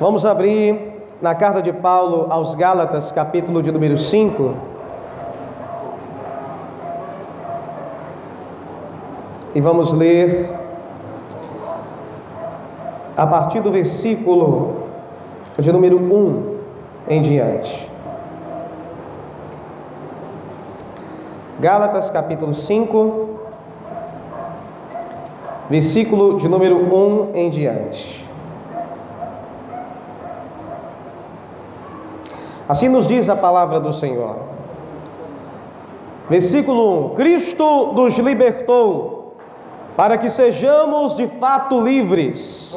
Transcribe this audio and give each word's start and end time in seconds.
Vamos 0.00 0.24
abrir 0.24 1.02
na 1.20 1.34
carta 1.34 1.60
de 1.60 1.72
Paulo 1.72 2.28
aos 2.30 2.54
Gálatas, 2.54 3.10
capítulo 3.10 3.60
de 3.60 3.72
número 3.72 3.98
5. 3.98 4.54
E 9.56 9.60
vamos 9.60 9.92
ler 9.92 10.54
a 13.16 13.26
partir 13.26 13.60
do 13.60 13.72
versículo 13.72 14.84
de 15.58 15.72
número 15.72 15.96
1 15.96 16.58
em 17.08 17.20
diante. 17.20 17.90
Gálatas 21.58 22.08
capítulo 22.08 22.54
5, 22.54 23.28
versículo 25.68 26.36
de 26.36 26.48
número 26.48 26.76
1 26.76 27.30
em 27.34 27.50
diante. 27.50 28.27
Assim 32.68 32.88
nos 32.88 33.06
diz 33.06 33.28
a 33.28 33.36
palavra 33.36 33.80
do 33.80 33.92
Senhor. 33.92 34.36
Versículo 36.28 37.12
1: 37.12 37.14
Cristo 37.14 37.92
nos 37.94 38.18
libertou 38.18 39.36
para 39.96 40.16
que 40.18 40.28
sejamos 40.28 41.16
de 41.16 41.26
fato 41.40 41.80
livres. 41.80 42.72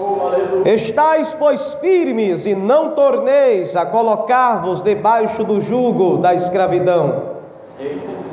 Estais, 0.65 1.35
pois, 1.35 1.73
firmes 1.75 2.45
e 2.45 2.55
não 2.55 2.91
torneis 2.91 3.75
a 3.75 3.85
colocar-vos 3.85 4.81
debaixo 4.81 5.43
do 5.43 5.61
jugo 5.61 6.17
da 6.17 6.33
escravidão. 6.33 7.23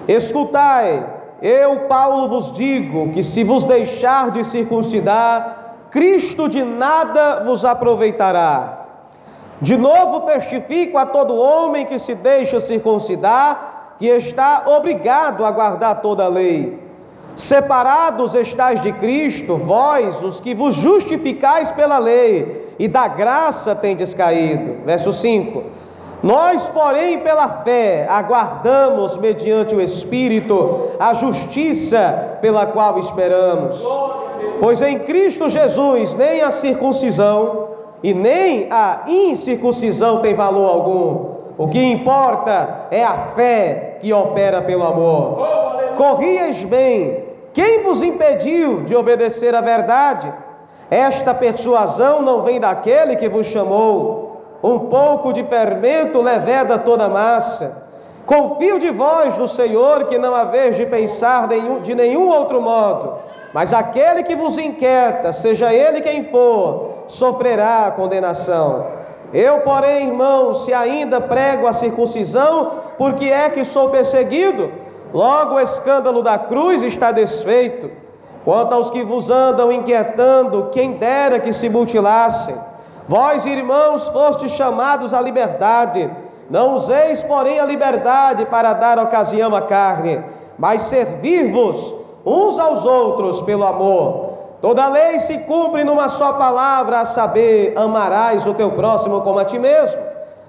Escutai, 0.06 1.04
eu, 1.42 1.80
Paulo, 1.80 2.28
vos 2.28 2.50
digo 2.52 3.12
que 3.12 3.22
se 3.22 3.44
vos 3.44 3.64
deixar 3.64 4.30
de 4.30 4.42
circuncidar, 4.44 5.74
Cristo 5.90 6.48
de 6.48 6.62
nada 6.62 7.42
vos 7.44 7.64
aproveitará. 7.64 8.77
De 9.60 9.76
novo 9.76 10.20
testifico 10.20 10.96
a 10.96 11.04
todo 11.04 11.36
homem 11.36 11.84
que 11.84 11.98
se 11.98 12.14
deixa 12.14 12.60
circuncidar, 12.60 13.96
que 13.98 14.06
está 14.06 14.64
obrigado 14.66 15.44
a 15.44 15.50
guardar 15.50 16.00
toda 16.00 16.24
a 16.24 16.28
lei. 16.28 16.78
Separados 17.34 18.34
estáis 18.34 18.80
de 18.80 18.92
Cristo, 18.92 19.56
vós, 19.56 20.22
os 20.22 20.40
que 20.40 20.54
vos 20.54 20.74
justificais 20.74 21.70
pela 21.72 21.98
lei, 21.98 22.74
e 22.78 22.86
da 22.86 23.08
graça 23.08 23.74
tendes 23.74 24.14
caído. 24.14 24.84
Verso 24.84 25.12
5. 25.12 25.64
Nós, 26.22 26.68
porém, 26.68 27.20
pela 27.20 27.62
fé, 27.62 28.06
aguardamos, 28.08 29.16
mediante 29.16 29.74
o 29.74 29.80
Espírito, 29.80 30.90
a 30.98 31.14
justiça 31.14 32.38
pela 32.40 32.66
qual 32.66 32.98
esperamos. 32.98 33.80
Pois 34.60 34.82
em 34.82 35.00
Cristo 35.00 35.48
Jesus 35.48 36.14
nem 36.14 36.40
a 36.40 36.50
circuncisão 36.50 37.67
e 38.02 38.14
nem 38.14 38.68
a 38.70 39.02
incircuncisão 39.06 40.20
tem 40.20 40.34
valor 40.34 40.68
algum. 40.68 41.38
O 41.56 41.68
que 41.68 41.82
importa 41.82 42.86
é 42.90 43.04
a 43.04 43.32
fé 43.34 43.98
que 44.00 44.12
opera 44.12 44.62
pelo 44.62 44.84
amor. 44.84 45.38
Corrieis 45.96 46.64
bem, 46.64 47.24
quem 47.52 47.82
vos 47.82 48.02
impediu 48.02 48.84
de 48.84 48.94
obedecer 48.94 49.54
à 49.54 49.60
verdade? 49.60 50.32
Esta 50.90 51.34
persuasão 51.34 52.22
não 52.22 52.42
vem 52.42 52.60
daquele 52.60 53.16
que 53.16 53.28
vos 53.28 53.46
chamou 53.46 54.28
um 54.62 54.78
pouco 54.80 55.32
de 55.32 55.44
fermento 55.44 56.20
leveda 56.20 56.78
toda 56.78 57.04
a 57.04 57.08
massa. 57.08 57.88
Confio 58.26 58.78
de 58.78 58.90
vós 58.90 59.38
no 59.38 59.48
Senhor, 59.48 60.04
que 60.04 60.18
não 60.18 60.34
haveis 60.34 60.76
de 60.76 60.84
pensar 60.84 61.48
de 61.82 61.94
nenhum 61.94 62.28
outro 62.28 62.60
modo, 62.60 63.14
mas 63.54 63.72
aquele 63.72 64.22
que 64.22 64.36
vos 64.36 64.58
inquieta, 64.58 65.32
seja 65.32 65.72
ele 65.72 66.02
quem 66.02 66.24
for, 66.24 66.97
sofrerá 67.08 67.90
condenação. 67.90 68.86
Eu, 69.32 69.60
porém, 69.60 70.08
irmãos, 70.08 70.64
se 70.64 70.72
ainda 70.72 71.20
prego 71.20 71.66
a 71.66 71.72
circuncisão, 71.72 72.72
porque 72.96 73.26
é 73.26 73.50
que 73.50 73.64
sou 73.64 73.90
perseguido, 73.90 74.70
logo 75.12 75.56
o 75.56 75.60
escândalo 75.60 76.22
da 76.22 76.38
cruz 76.38 76.82
está 76.82 77.10
desfeito. 77.10 77.90
Quanto 78.44 78.72
aos 78.72 78.88
que 78.88 79.04
vos 79.04 79.28
andam 79.28 79.70
inquietando, 79.70 80.68
quem 80.70 80.92
dera 80.92 81.38
que 81.38 81.52
se 81.52 81.68
mutilassem. 81.68 82.54
Vós, 83.06 83.44
irmãos, 83.44 84.08
fostes 84.08 84.52
chamados 84.52 85.12
à 85.12 85.20
liberdade. 85.20 86.10
Não 86.48 86.74
useis, 86.74 87.22
porém, 87.22 87.58
a 87.58 87.66
liberdade 87.66 88.46
para 88.46 88.72
dar 88.72 88.98
ocasião 88.98 89.54
à 89.54 89.60
carne, 89.62 90.24
mas 90.58 90.82
servir-vos 90.82 91.94
uns 92.24 92.58
aos 92.58 92.86
outros 92.86 93.42
pelo 93.42 93.64
amor. 93.64 94.37
Toda 94.60 94.88
lei 94.88 95.20
se 95.20 95.38
cumpre 95.38 95.84
numa 95.84 96.08
só 96.08 96.32
palavra, 96.32 97.00
a 97.00 97.04
saber, 97.04 97.74
amarás 97.76 98.44
o 98.44 98.54
teu 98.54 98.72
próximo 98.72 99.20
como 99.20 99.38
a 99.38 99.44
ti 99.44 99.58
mesmo. 99.58 100.00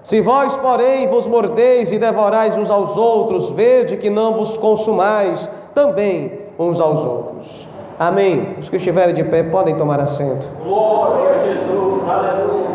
Se 0.02 0.20
vós, 0.20 0.56
porém, 0.56 1.06
vos 1.06 1.26
mordeis 1.26 1.92
e 1.92 1.98
devorais 1.98 2.56
uns 2.56 2.70
aos 2.70 2.96
outros, 2.96 3.50
vede 3.50 3.96
que 3.98 4.10
não 4.10 4.34
vos 4.34 4.56
consumais 4.56 5.48
também 5.74 6.40
uns 6.58 6.80
aos 6.80 7.04
outros. 7.04 7.68
Amém. 7.98 8.56
Os 8.58 8.68
que 8.68 8.76
estiverem 8.76 9.14
de 9.14 9.22
pé 9.22 9.42
podem 9.42 9.76
tomar 9.76 10.00
assento. 10.00 10.46
Glória 10.64 11.30
a 11.30 11.46
Jesus, 11.46 12.08
aleluia. 12.08 12.70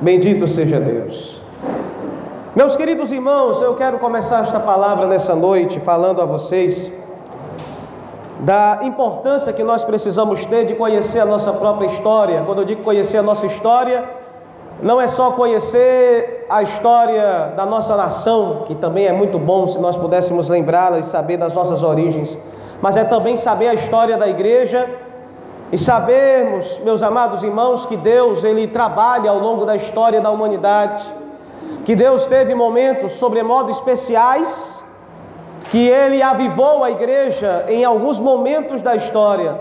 Bendito 0.00 0.46
seja 0.46 0.78
Deus. 0.78 1.42
Meus 2.54 2.76
queridos 2.76 3.10
irmãos, 3.10 3.62
eu 3.62 3.74
quero 3.76 3.98
começar 3.98 4.40
esta 4.40 4.60
palavra 4.60 5.06
nessa 5.06 5.34
noite 5.34 5.80
falando 5.80 6.20
a 6.20 6.26
vocês 6.26 6.92
da 8.42 8.80
importância 8.82 9.52
que 9.52 9.62
nós 9.62 9.84
precisamos 9.84 10.44
ter 10.44 10.64
de 10.64 10.74
conhecer 10.74 11.20
a 11.20 11.24
nossa 11.24 11.52
própria 11.52 11.86
história. 11.86 12.42
Quando 12.44 12.62
eu 12.62 12.64
digo 12.64 12.82
conhecer 12.82 13.18
a 13.18 13.22
nossa 13.22 13.46
história, 13.46 14.04
não 14.82 15.00
é 15.00 15.06
só 15.06 15.30
conhecer 15.30 16.44
a 16.50 16.60
história 16.60 17.52
da 17.56 17.64
nossa 17.64 17.96
nação, 17.96 18.64
que 18.66 18.74
também 18.74 19.06
é 19.06 19.12
muito 19.12 19.38
bom 19.38 19.68
se 19.68 19.78
nós 19.78 19.96
pudéssemos 19.96 20.48
lembrá-la 20.48 20.98
e 20.98 21.04
saber 21.04 21.36
das 21.36 21.54
nossas 21.54 21.84
origens, 21.84 22.36
mas 22.80 22.96
é 22.96 23.04
também 23.04 23.36
saber 23.36 23.68
a 23.68 23.74
história 23.74 24.18
da 24.18 24.26
igreja 24.26 24.90
e 25.70 25.78
sabermos, 25.78 26.80
meus 26.80 27.00
amados 27.00 27.44
irmãos, 27.44 27.86
que 27.86 27.96
Deus 27.96 28.42
ele 28.42 28.66
trabalha 28.66 29.30
ao 29.30 29.38
longo 29.38 29.64
da 29.64 29.76
história 29.76 30.20
da 30.20 30.32
humanidade, 30.32 31.04
que 31.84 31.94
Deus 31.94 32.26
teve 32.26 32.56
momentos 32.56 33.12
sobremodo 33.12 33.70
especiais, 33.70 34.81
que 35.70 35.88
ele 35.88 36.22
avivou 36.22 36.82
a 36.84 36.90
igreja 36.90 37.64
em 37.68 37.84
alguns 37.84 38.20
momentos 38.20 38.82
da 38.82 38.96
história. 38.96 39.58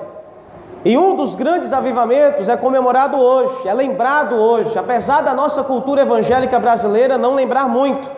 E 0.83 0.97
um 0.97 1.15
dos 1.15 1.35
grandes 1.35 1.71
avivamentos 1.71 2.49
é 2.49 2.57
comemorado 2.57 3.17
hoje, 3.17 3.67
é 3.67 3.73
lembrado 3.73 4.35
hoje, 4.35 4.77
apesar 4.77 5.21
da 5.21 5.33
nossa 5.33 5.63
cultura 5.63 6.01
evangélica 6.01 6.59
brasileira 6.59 7.17
não 7.17 7.35
lembrar 7.35 7.67
muito. 7.67 8.09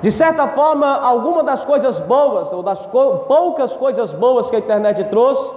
De 0.00 0.10
certa 0.10 0.48
forma, 0.48 0.98
alguma 1.00 1.44
das 1.44 1.64
coisas 1.64 2.00
boas, 2.00 2.52
ou 2.52 2.62
das 2.62 2.84
poucas 2.86 3.76
coisas 3.76 4.12
boas 4.12 4.50
que 4.50 4.56
a 4.56 4.58
internet 4.58 5.04
trouxe, 5.04 5.54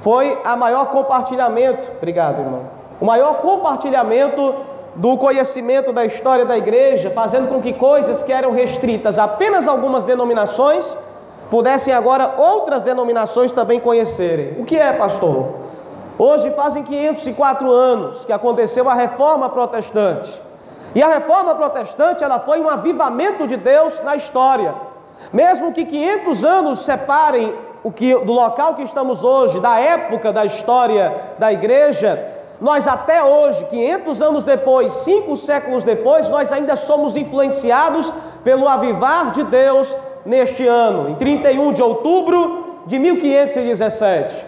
foi 0.00 0.38
a 0.44 0.54
maior 0.54 0.86
compartilhamento, 0.86 1.90
obrigado 1.96 2.40
irmão, 2.40 2.62
o 3.00 3.04
maior 3.04 3.36
compartilhamento 3.36 4.54
do 5.00 5.16
conhecimento 5.16 5.94
da 5.94 6.04
história 6.04 6.44
da 6.44 6.58
igreja, 6.58 7.10
fazendo 7.10 7.48
com 7.48 7.58
que 7.58 7.72
coisas 7.72 8.22
que 8.22 8.30
eram 8.30 8.52
restritas 8.52 9.18
a 9.18 9.24
apenas 9.24 9.66
algumas 9.66 10.04
denominações, 10.04 10.94
pudessem 11.48 11.94
agora 11.94 12.34
outras 12.36 12.82
denominações 12.82 13.50
também 13.50 13.80
conhecerem. 13.80 14.60
O 14.60 14.64
que 14.66 14.76
é, 14.76 14.92
pastor? 14.92 15.54
Hoje 16.18 16.50
fazem 16.50 16.82
504 16.82 17.72
anos 17.72 18.26
que 18.26 18.32
aconteceu 18.32 18.90
a 18.90 18.94
reforma 18.94 19.48
protestante. 19.48 20.38
E 20.94 21.02
a 21.02 21.08
reforma 21.08 21.54
protestante, 21.54 22.22
ela 22.22 22.38
foi 22.38 22.60
um 22.60 22.68
avivamento 22.68 23.46
de 23.46 23.56
Deus 23.56 23.98
na 24.04 24.16
história. 24.16 24.74
Mesmo 25.32 25.72
que 25.72 25.86
500 25.86 26.44
anos 26.44 26.80
separem 26.80 27.54
o 27.82 27.90
que 27.90 28.14
do 28.16 28.34
local 28.34 28.74
que 28.74 28.82
estamos 28.82 29.24
hoje, 29.24 29.60
da 29.60 29.80
época 29.80 30.30
da 30.30 30.44
história 30.44 31.34
da 31.38 31.50
igreja, 31.50 32.29
nós 32.60 32.86
até 32.86 33.22
hoje, 33.24 33.64
500 33.64 34.22
anos 34.22 34.42
depois, 34.42 34.92
cinco 34.92 35.36
séculos 35.36 35.82
depois, 35.82 36.28
nós 36.28 36.52
ainda 36.52 36.76
somos 36.76 37.16
influenciados 37.16 38.12
pelo 38.44 38.68
avivar 38.68 39.30
de 39.30 39.42
Deus 39.44 39.96
neste 40.26 40.66
ano, 40.66 41.08
em 41.08 41.14
31 41.14 41.72
de 41.72 41.82
outubro 41.82 42.82
de 42.86 42.98
1517. 42.98 44.46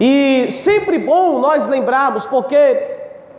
E 0.00 0.48
sempre 0.50 0.98
bom 0.98 1.38
nós 1.38 1.66
lembrarmos, 1.66 2.26
porque 2.26 2.96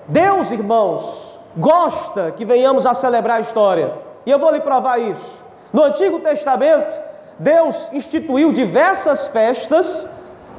Deus, 0.08 0.52
irmãos, 0.52 1.40
gosta 1.58 2.32
que 2.32 2.46
venhamos 2.46 2.86
a 2.86 2.94
celebrar 2.94 3.38
a 3.38 3.42
história. 3.42 3.94
E 4.26 4.32
eu 4.32 4.38
vou 4.38 4.52
lhe 4.52 4.60
provar 4.60 5.00
isso. 5.00 5.44
No 5.74 5.84
Antigo 5.84 6.20
Testamento, 6.20 7.00
Deus 7.40 7.90
instituiu 7.92 8.54
diversas 8.54 9.28
festas 9.28 10.08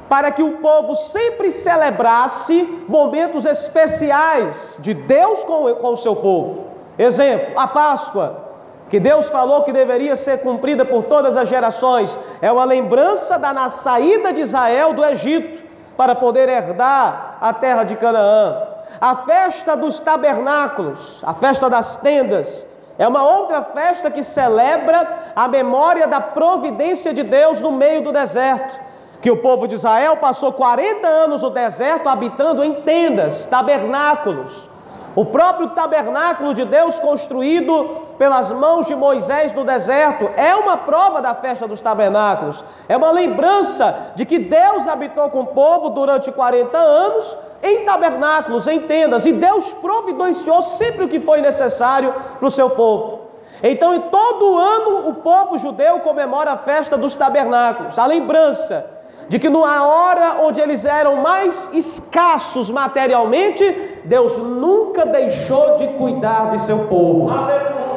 para 0.09 0.31
que 0.31 0.41
o 0.41 0.53
povo 0.53 0.95
sempre 0.95 1.51
celebrasse 1.51 2.63
momentos 2.87 3.45
especiais 3.45 4.77
de 4.79 4.93
Deus 4.93 5.43
com, 5.43 5.73
com 5.75 5.89
o 5.89 5.97
seu 5.97 6.15
povo. 6.15 6.67
Exemplo, 6.97 7.59
a 7.59 7.67
Páscoa, 7.67 8.47
que 8.89 8.99
Deus 8.99 9.29
falou 9.29 9.63
que 9.63 9.73
deveria 9.73 10.15
ser 10.15 10.39
cumprida 10.39 10.85
por 10.85 11.03
todas 11.03 11.35
as 11.35 11.49
gerações, 11.49 12.17
é 12.41 12.51
uma 12.51 12.63
lembrança 12.63 13.37
da 13.37 13.69
saída 13.69 14.31
de 14.31 14.41
Israel 14.41 14.93
do 14.93 15.03
Egito 15.03 15.63
para 15.97 16.15
poder 16.15 16.47
herdar 16.47 17.37
a 17.41 17.53
terra 17.53 17.83
de 17.83 17.95
Canaã. 17.95 18.63
A 18.99 19.15
festa 19.17 19.75
dos 19.75 19.99
tabernáculos, 19.99 21.21
a 21.23 21.33
festa 21.33 21.69
das 21.69 21.97
tendas, 21.97 22.65
é 22.97 23.07
uma 23.07 23.23
outra 23.23 23.61
festa 23.61 24.09
que 24.09 24.23
celebra 24.23 25.31
a 25.35 25.47
memória 25.47 26.07
da 26.07 26.19
providência 26.19 27.13
de 27.13 27.21
Deus 27.21 27.61
no 27.61 27.71
meio 27.71 28.03
do 28.03 28.11
deserto. 28.11 28.86
Que 29.21 29.31
o 29.31 29.37
povo 29.37 29.67
de 29.67 29.75
Israel 29.75 30.17
passou 30.17 30.53
40 30.53 31.07
anos 31.07 31.41
no 31.41 31.49
deserto 31.49 32.07
habitando 32.07 32.63
em 32.63 32.81
tendas, 32.81 33.45
tabernáculos. 33.45 34.69
O 35.15 35.25
próprio 35.25 35.69
tabernáculo 35.69 36.53
de 36.53 36.63
Deus 36.63 36.99
construído 36.99 38.05
pelas 38.19 38.51
mãos 38.51 38.85
de 38.85 38.95
Moisés 38.95 39.51
no 39.51 39.63
deserto 39.63 40.29
é 40.35 40.55
uma 40.55 40.77
prova 40.77 41.19
da 41.21 41.33
festa 41.33 41.67
dos 41.67 41.81
tabernáculos. 41.81 42.63
É 42.87 42.95
uma 42.95 43.09
lembrança 43.09 44.11
de 44.15 44.25
que 44.25 44.37
Deus 44.37 44.87
habitou 44.87 45.27
com 45.31 45.39
o 45.39 45.47
povo 45.47 45.89
durante 45.89 46.31
40 46.31 46.77
anos 46.77 47.35
em 47.63 47.83
tabernáculos, 47.83 48.67
em 48.67 48.81
tendas, 48.81 49.25
e 49.25 49.33
Deus 49.33 49.73
providenciou 49.73 50.61
sempre 50.61 51.05
o 51.05 51.07
que 51.07 51.19
foi 51.19 51.41
necessário 51.41 52.13
para 52.37 52.47
o 52.47 52.51
seu 52.51 52.69
povo. 52.69 53.21
Então, 53.63 53.95
em 53.95 54.01
todo 54.01 54.55
ano, 54.55 55.09
o 55.09 55.15
povo 55.15 55.57
judeu 55.57 55.99
comemora 56.01 56.51
a 56.51 56.57
festa 56.57 56.95
dos 56.95 57.15
tabernáculos, 57.15 57.97
a 57.97 58.05
lembrança 58.05 58.96
de 59.29 59.39
que 59.39 59.49
na 59.49 59.83
hora 59.85 60.37
onde 60.41 60.61
eles 60.61 60.85
eram 60.85 61.17
mais 61.17 61.69
escassos 61.73 62.69
materialmente, 62.69 63.99
Deus 64.05 64.37
nunca 64.37 65.05
deixou 65.05 65.75
de 65.75 65.87
cuidar 65.89 66.49
de 66.49 66.61
seu 66.61 66.79
povo. 66.85 67.29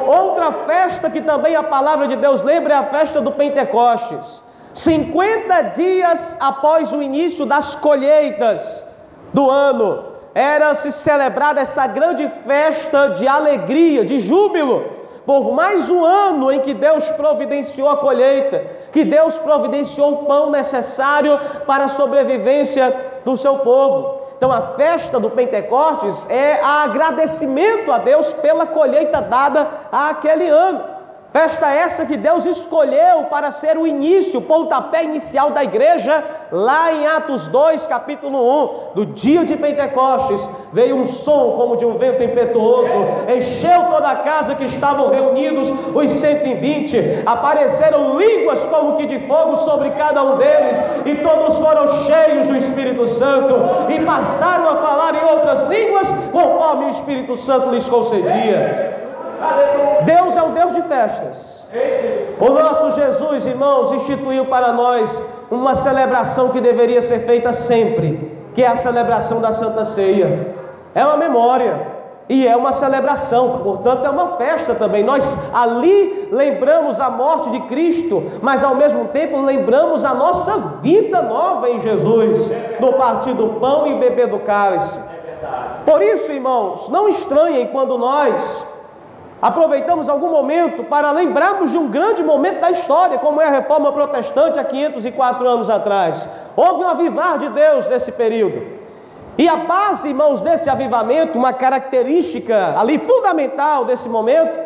Outra 0.07 0.51
festa 0.65 1.09
que 1.09 1.21
também 1.21 1.55
a 1.55 1.63
palavra 1.63 2.07
de 2.07 2.15
Deus 2.17 2.41
lembra 2.41 2.73
é 2.73 2.77
a 2.77 2.83
festa 2.85 3.21
do 3.21 3.31
Pentecostes. 3.31 4.41
50 4.73 5.61
dias 5.73 6.35
após 6.39 6.91
o 6.91 7.01
início 7.01 7.45
das 7.45 7.75
colheitas 7.75 8.83
do 9.33 9.49
ano, 9.49 10.05
era 10.33 10.73
se 10.75 10.91
celebrada 10.91 11.59
essa 11.61 11.87
grande 11.87 12.29
festa 12.45 13.09
de 13.09 13.27
alegria, 13.27 14.05
de 14.05 14.21
júbilo 14.21 15.01
por 15.25 15.53
mais 15.53 15.89
um 15.89 16.03
ano 16.03 16.51
em 16.51 16.59
que 16.59 16.73
Deus 16.73 17.09
providenciou 17.11 17.87
a 17.89 17.97
colheita, 17.97 18.65
que 18.91 19.03
Deus 19.05 19.39
providenciou 19.39 20.13
o 20.13 20.25
pão 20.25 20.49
necessário 20.49 21.39
para 21.65 21.85
a 21.85 21.89
sobrevivência 21.89 23.21
do 23.23 23.37
seu 23.37 23.59
povo. 23.59 24.21
Então 24.37 24.51
a 24.51 24.61
festa 24.61 25.19
do 25.19 25.29
Pentecostes 25.29 26.27
é 26.29 26.59
agradecimento 26.63 27.91
a 27.91 27.99
Deus 27.99 28.33
pela 28.33 28.65
colheita 28.65 29.21
dada 29.21 29.67
àquele 29.91 30.47
ano. 30.47 30.83
Festa 31.31 31.71
essa 31.71 32.05
que 32.05 32.17
Deus 32.17 32.45
escolheu 32.45 33.23
para 33.29 33.51
ser 33.51 33.77
o 33.77 33.87
início, 33.87 34.39
o 34.39 34.43
pontapé 34.43 35.05
inicial 35.05 35.51
da 35.51 35.63
igreja, 35.63 36.21
lá 36.51 36.91
em 36.91 37.07
Atos 37.07 37.47
2, 37.47 37.87
capítulo 37.87 38.37
1, 38.91 38.95
do 38.95 39.05
dia 39.05 39.45
de 39.45 39.55
Pentecostes, 39.55 40.45
veio 40.73 40.97
um 40.97 41.05
som 41.05 41.53
como 41.53 41.77
de 41.77 41.85
um 41.85 41.97
vento 41.97 42.21
impetuoso, 42.21 42.91
encheu 43.33 43.85
toda 43.89 44.09
a 44.09 44.17
casa 44.17 44.55
que 44.55 44.65
estavam 44.65 45.07
reunidos, 45.07 45.69
os 45.95 46.11
120, 46.11 47.23
apareceram 47.25 48.19
línguas 48.19 48.67
como 48.67 48.97
que 48.97 49.05
de 49.05 49.25
fogo 49.25 49.55
sobre 49.55 49.91
cada 49.91 50.21
um 50.21 50.35
deles, 50.35 50.75
e 51.05 51.15
todos 51.15 51.57
foram 51.57 51.87
cheios 52.03 52.47
do 52.47 52.57
Espírito 52.57 53.07
Santo, 53.07 53.55
e 53.89 54.03
passaram 54.05 54.67
a 54.67 54.75
falar 54.81 55.15
em 55.15 55.23
outras 55.23 55.63
línguas, 55.63 56.09
conforme 56.33 56.87
o 56.87 56.89
Espírito 56.89 57.37
Santo 57.37 57.69
lhes 57.69 57.87
concedia. 57.87 59.10
Deus 60.05 60.37
é 60.37 60.43
um 60.43 60.53
Deus 60.53 60.75
de 60.75 60.81
festas. 60.83 61.67
O 62.39 62.49
nosso 62.49 62.91
Jesus, 62.91 63.45
irmãos, 63.45 63.91
instituiu 63.91 64.45
para 64.45 64.71
nós 64.73 65.21
uma 65.49 65.75
celebração 65.75 66.49
que 66.49 66.59
deveria 66.59 67.01
ser 67.01 67.19
feita 67.25 67.53
sempre, 67.53 68.39
que 68.53 68.63
é 68.63 68.67
a 68.67 68.75
celebração 68.75 69.39
da 69.39 69.51
Santa 69.51 69.85
Ceia. 69.85 70.53
É 70.93 71.05
uma 71.05 71.17
memória 71.17 72.01
e 72.27 72.47
é 72.47 72.55
uma 72.55 72.71
celebração, 72.71 73.59
portanto, 73.59 74.05
é 74.05 74.09
uma 74.09 74.37
festa 74.37 74.75
também. 74.75 75.03
Nós 75.03 75.37
ali 75.53 76.29
lembramos 76.31 76.99
a 76.99 77.09
morte 77.09 77.49
de 77.49 77.59
Cristo, 77.61 78.23
mas 78.41 78.63
ao 78.63 78.75
mesmo 78.75 79.05
tempo 79.09 79.39
lembramos 79.41 80.05
a 80.05 80.13
nossa 80.13 80.57
vida 80.81 81.21
nova 81.21 81.69
em 81.69 81.79
Jesus, 81.79 82.51
no 82.79 82.93
partir 82.93 83.33
do 83.33 83.59
pão 83.59 83.87
e 83.87 83.95
beber 83.95 84.27
do 84.27 84.39
cálice. 84.39 84.99
Por 85.85 86.01
isso, 86.01 86.31
irmãos, 86.31 86.87
não 86.89 87.09
estranhem 87.09 87.67
quando 87.67 87.97
nós 87.97 88.65
aproveitamos 89.41 90.07
algum 90.07 90.29
momento 90.29 90.83
para 90.83 91.11
lembrarmos 91.11 91.71
de 91.71 91.77
um 91.77 91.89
grande 91.89 92.23
momento 92.23 92.59
da 92.59 92.71
história, 92.71 93.17
como 93.17 93.41
é 93.41 93.47
a 93.47 93.51
reforma 93.51 93.91
protestante 93.91 94.59
há 94.59 94.63
504 94.63 95.47
anos 95.47 95.69
atrás. 95.69 96.27
Houve 96.55 96.83
um 96.83 96.87
avivar 96.87 97.39
de 97.39 97.49
Deus 97.49 97.87
nesse 97.87 98.11
período. 98.11 98.79
E 99.37 99.47
a 99.47 99.55
base, 99.55 100.09
irmãos, 100.09 100.41
desse 100.41 100.69
avivamento, 100.69 101.37
uma 101.37 101.53
característica 101.53 102.75
ali 102.77 102.99
fundamental 102.99 103.85
desse 103.85 104.07
momento, 104.07 104.59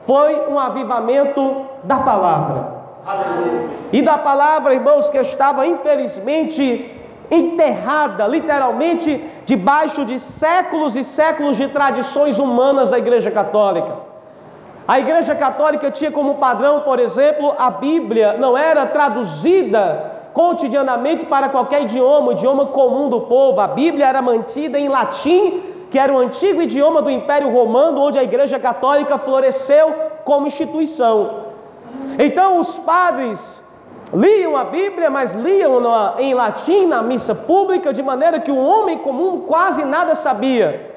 foi 0.00 0.48
um 0.48 0.58
avivamento 0.58 1.66
da 1.84 2.00
palavra. 2.00 2.78
Aleluia. 3.06 3.70
E 3.92 4.02
da 4.02 4.18
palavra, 4.18 4.74
irmãos, 4.74 5.08
que 5.08 5.16
estava 5.18 5.66
infelizmente 5.66 6.94
enterrada, 7.30 8.26
literalmente, 8.26 9.22
debaixo 9.44 10.04
de 10.04 10.18
séculos 10.18 10.96
e 10.96 11.04
séculos 11.04 11.56
de 11.56 11.68
tradições 11.68 12.38
humanas 12.38 12.88
da 12.88 12.98
Igreja 12.98 13.30
Católica. 13.30 14.07
A 14.88 14.98
Igreja 14.98 15.34
Católica 15.34 15.90
tinha 15.90 16.10
como 16.10 16.36
padrão, 16.36 16.80
por 16.80 16.98
exemplo, 16.98 17.54
a 17.58 17.68
Bíblia 17.70 18.38
não 18.38 18.56
era 18.56 18.86
traduzida 18.86 20.12
cotidianamente 20.32 21.26
para 21.26 21.50
qualquer 21.50 21.82
idioma, 21.82 22.28
o 22.28 22.32
idioma 22.32 22.64
comum 22.64 23.10
do 23.10 23.20
povo. 23.20 23.60
A 23.60 23.68
Bíblia 23.68 24.06
era 24.06 24.22
mantida 24.22 24.78
em 24.78 24.88
latim, 24.88 25.62
que 25.90 25.98
era 25.98 26.10
o 26.10 26.16
antigo 26.16 26.62
idioma 26.62 27.02
do 27.02 27.10
Império 27.10 27.50
Romano, 27.50 28.00
onde 28.00 28.18
a 28.18 28.22
Igreja 28.22 28.58
Católica 28.58 29.18
floresceu 29.18 29.94
como 30.24 30.46
instituição. 30.46 31.48
Então 32.18 32.58
os 32.58 32.78
padres 32.78 33.62
liam 34.14 34.56
a 34.56 34.64
Bíblia, 34.64 35.10
mas 35.10 35.34
liam 35.34 35.82
em 36.18 36.32
latim 36.32 36.86
na 36.86 37.02
missa 37.02 37.34
pública, 37.34 37.92
de 37.92 38.02
maneira 38.02 38.40
que 38.40 38.50
o 38.50 38.56
homem 38.56 38.96
comum 38.96 39.42
quase 39.42 39.84
nada 39.84 40.14
sabia. 40.14 40.87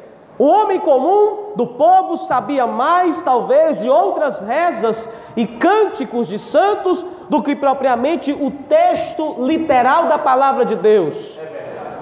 O 0.41 0.45
homem 0.47 0.79
comum 0.79 1.51
do 1.55 1.67
povo 1.67 2.17
sabia 2.17 2.65
mais, 2.65 3.21
talvez, 3.21 3.79
de 3.79 3.88
outras 3.88 4.41
rezas 4.41 5.07
e 5.38 5.45
cânticos 5.45 6.27
de 6.27 6.39
santos 6.39 7.05
do 7.29 7.43
que 7.43 7.55
propriamente 7.55 8.31
o 8.33 8.50
texto 8.50 9.36
literal 9.38 10.07
da 10.07 10.17
palavra 10.17 10.65
de 10.65 10.75
Deus. 10.75 11.39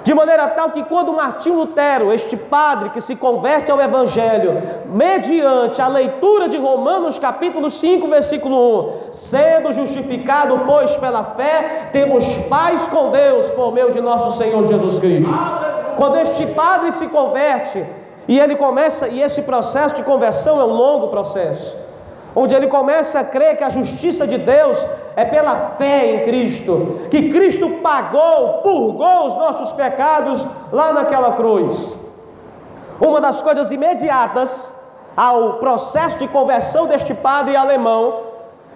De 0.06 0.14
maneira 0.14 0.48
tal 0.48 0.70
que, 0.70 0.86
quando 0.86 1.12
Martim 1.12 1.50
Lutero, 1.50 2.14
este 2.14 2.38
padre 2.38 2.92
que 2.92 3.02
se 3.02 3.14
converte 3.14 3.72
ao 3.72 3.82
Evangelho, 3.82 4.86
mediante 4.86 5.82
a 5.82 5.90
leitura 5.90 6.48
de 6.48 6.56
Romanos 6.56 7.20
capítulo 7.20 7.70
5, 7.70 8.08
versículo 8.08 9.08
1, 9.08 9.12
sendo 9.12 9.74
justificado, 9.74 10.62
pois, 10.66 10.96
pela 10.96 11.26
fé, 11.36 11.90
temos 11.92 12.24
paz 12.50 12.88
com 12.88 13.12
Deus 13.12 13.52
por 13.52 13.74
meio 13.74 13.92
de 13.92 14.00
nosso 14.00 14.38
Senhor 14.38 14.64
Jesus 14.64 14.98
Cristo. 14.98 15.30
Quando 15.98 16.16
este 16.16 16.48
padre 16.48 16.94
se 16.94 17.06
converte, 17.08 17.99
e 18.30 18.40
ele 18.40 18.56
começa, 18.56 19.08
e 19.08 19.24
esse 19.24 19.42
processo 19.42 19.96
de 19.96 20.04
conversão 20.04 20.62
é 20.62 20.64
um 20.64 20.68
longo 20.68 21.08
processo, 21.08 21.76
onde 22.36 22.54
ele 22.54 22.68
começa 22.68 23.20
a 23.20 23.24
crer 23.24 23.58
que 23.58 23.64
a 23.64 23.72
justiça 23.72 24.28
de 24.28 24.38
Deus 24.38 24.86
é 25.16 25.26
pela 25.26 25.72
fé 25.80 26.14
em 26.14 26.26
Cristo, 26.26 27.00
que 27.10 27.32
Cristo 27.32 27.68
pagou, 27.82 28.60
purgou 28.62 29.26
os 29.26 29.34
nossos 29.34 29.74
pecados 29.74 30.46
lá 30.72 30.94
naquela 30.94 31.32
cruz. 31.32 31.98
Uma 33.02 33.20
das 33.20 33.42
coisas 33.42 33.72
imediatas 33.72 34.72
ao 35.18 35.54
processo 35.54 36.20
de 36.20 36.28
conversão 36.28 36.86
deste 36.86 37.16
padre 37.16 37.56
alemão 37.56 38.22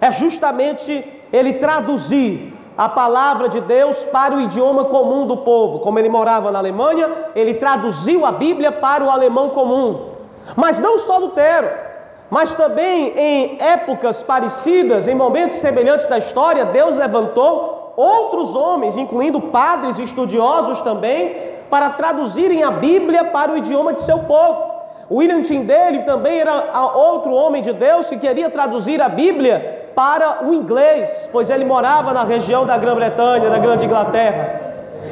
é 0.00 0.10
justamente 0.10 1.22
ele 1.32 1.52
traduzir 1.54 2.53
a 2.76 2.88
palavra 2.88 3.48
de 3.48 3.60
Deus 3.60 4.04
para 4.06 4.34
o 4.34 4.40
idioma 4.40 4.86
comum 4.86 5.26
do 5.26 5.36
povo. 5.36 5.78
Como 5.78 5.98
ele 5.98 6.08
morava 6.08 6.50
na 6.50 6.58
Alemanha, 6.58 7.08
ele 7.34 7.54
traduziu 7.54 8.26
a 8.26 8.32
Bíblia 8.32 8.72
para 8.72 9.04
o 9.04 9.10
alemão 9.10 9.50
comum. 9.50 10.10
Mas 10.56 10.80
não 10.80 10.98
só 10.98 11.18
Lutero, 11.18 11.70
mas 12.28 12.54
também 12.54 13.12
em 13.16 13.58
épocas 13.60 14.22
parecidas, 14.22 15.06
em 15.06 15.14
momentos 15.14 15.58
semelhantes 15.58 16.06
da 16.06 16.18
história, 16.18 16.64
Deus 16.64 16.96
levantou 16.96 17.92
outros 17.96 18.56
homens, 18.56 18.96
incluindo 18.96 19.40
padres 19.40 19.98
estudiosos 19.98 20.82
também, 20.82 21.54
para 21.70 21.90
traduzirem 21.90 22.64
a 22.64 22.70
Bíblia 22.70 23.24
para 23.26 23.52
o 23.52 23.56
idioma 23.56 23.92
de 23.92 24.02
seu 24.02 24.18
povo. 24.20 24.74
William 25.10 25.42
Tyndale 25.42 26.02
também 26.02 26.40
era 26.40 26.92
outro 26.94 27.32
homem 27.32 27.62
de 27.62 27.72
Deus 27.72 28.08
que 28.08 28.16
queria 28.16 28.50
traduzir 28.50 29.00
a 29.00 29.08
Bíblia 29.08 29.83
para 29.94 30.44
o 30.44 30.52
inglês, 30.52 31.28
pois 31.30 31.50
ele 31.50 31.64
morava 31.64 32.12
na 32.12 32.24
região 32.24 32.66
da 32.66 32.76
Grã-Bretanha, 32.76 33.50
da 33.50 33.58
Grande 33.58 33.84
Inglaterra. 33.84 34.60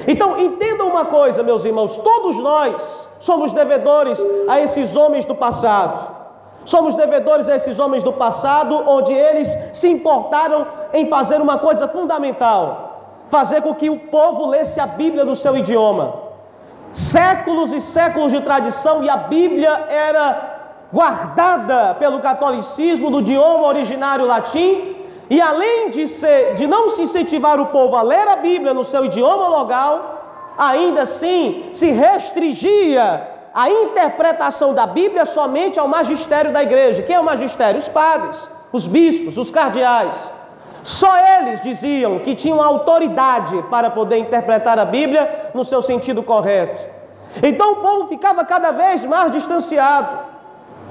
Então, 0.07 0.39
entendam 0.39 0.89
uma 0.89 1.05
coisa, 1.05 1.43
meus 1.43 1.65
irmãos: 1.65 1.97
todos 1.99 2.37
nós 2.39 3.09
somos 3.21 3.53
devedores 3.53 4.19
a 4.49 4.61
esses 4.61 4.97
homens 4.97 5.25
do 5.25 5.35
passado. 5.35 6.23
Somos 6.65 6.95
devedores 6.95 7.49
a 7.49 7.57
esses 7.57 7.79
homens 7.79 8.03
do 8.05 8.13
passado, 8.13 8.83
onde 8.87 9.13
eles 9.13 9.49
se 9.73 9.89
importaram 9.89 10.67
em 10.93 11.09
fazer 11.09 11.41
uma 11.41 11.59
coisa 11.59 11.89
fundamental: 11.89 13.25
fazer 13.29 13.63
com 13.63 13.75
que 13.75 13.91
o 13.91 13.99
povo 13.99 14.47
lesse 14.47 14.79
a 14.81 14.87
Bíblia 14.87 15.25
no 15.25 15.37
seu 15.37 15.57
idioma. 15.57 16.15
séculos 16.93 17.73
e 17.73 17.81
séculos 17.81 18.31
de 18.33 18.41
tradição 18.43 19.03
e 19.03 19.09
a 19.09 19.17
Bíblia 19.17 19.87
era 19.89 20.52
guardada 20.93 21.95
pelo 21.95 22.21
catolicismo 22.21 23.11
do 23.11 23.21
idioma 23.21 23.67
originário 23.67 24.27
latim, 24.27 24.97
e 25.31 25.41
além 25.41 25.89
de, 25.89 26.07
ser, 26.07 26.55
de 26.55 26.67
não 26.67 26.91
se 26.91 27.03
incentivar 27.03 27.59
o 27.59 27.67
povo 27.67 27.97
a 27.97 28.03
ler 28.03 28.29
a 28.29 28.37
Bíblia 28.37 28.75
no 28.75 28.85
seu 28.85 29.07
idioma 29.07 29.49
local, 29.49 30.55
ainda 30.59 31.03
assim 31.03 31.71
se 31.73 31.91
restringia 31.91 33.29
a 33.55 33.71
interpretação 33.71 34.75
da 34.75 34.87
Bíblia 34.87 35.25
somente 35.25 35.79
ao 35.79 35.89
magistério 35.89 36.53
da 36.53 36.63
igreja. 36.63 37.03
Quem 37.03 37.17
é 37.17 37.21
o 37.21 37.25
magistério? 37.25 37.79
Os 37.79 37.89
padres, 37.89 38.39
os 38.71 38.87
bispos, 38.87 39.39
os 39.39 39.51
cardeais. 39.51 40.33
Só 40.83 41.17
eles 41.39 41.63
diziam 41.63 42.19
que 42.19 42.35
tinham 42.35 42.61
autoridade 42.61 43.63
para 43.71 43.89
poder 43.89 44.19
interpretar 44.19 44.79
a 44.79 44.85
Bíblia 44.85 45.51
no 45.55 45.65
seu 45.65 45.81
sentido 45.81 46.23
correto. 46.23 46.83
Então 47.43 47.73
o 47.73 47.77
povo 47.77 48.09
ficava 48.09 48.45
cada 48.45 48.73
vez 48.73 49.05
mais 49.07 49.31
distanciado. 49.31 50.32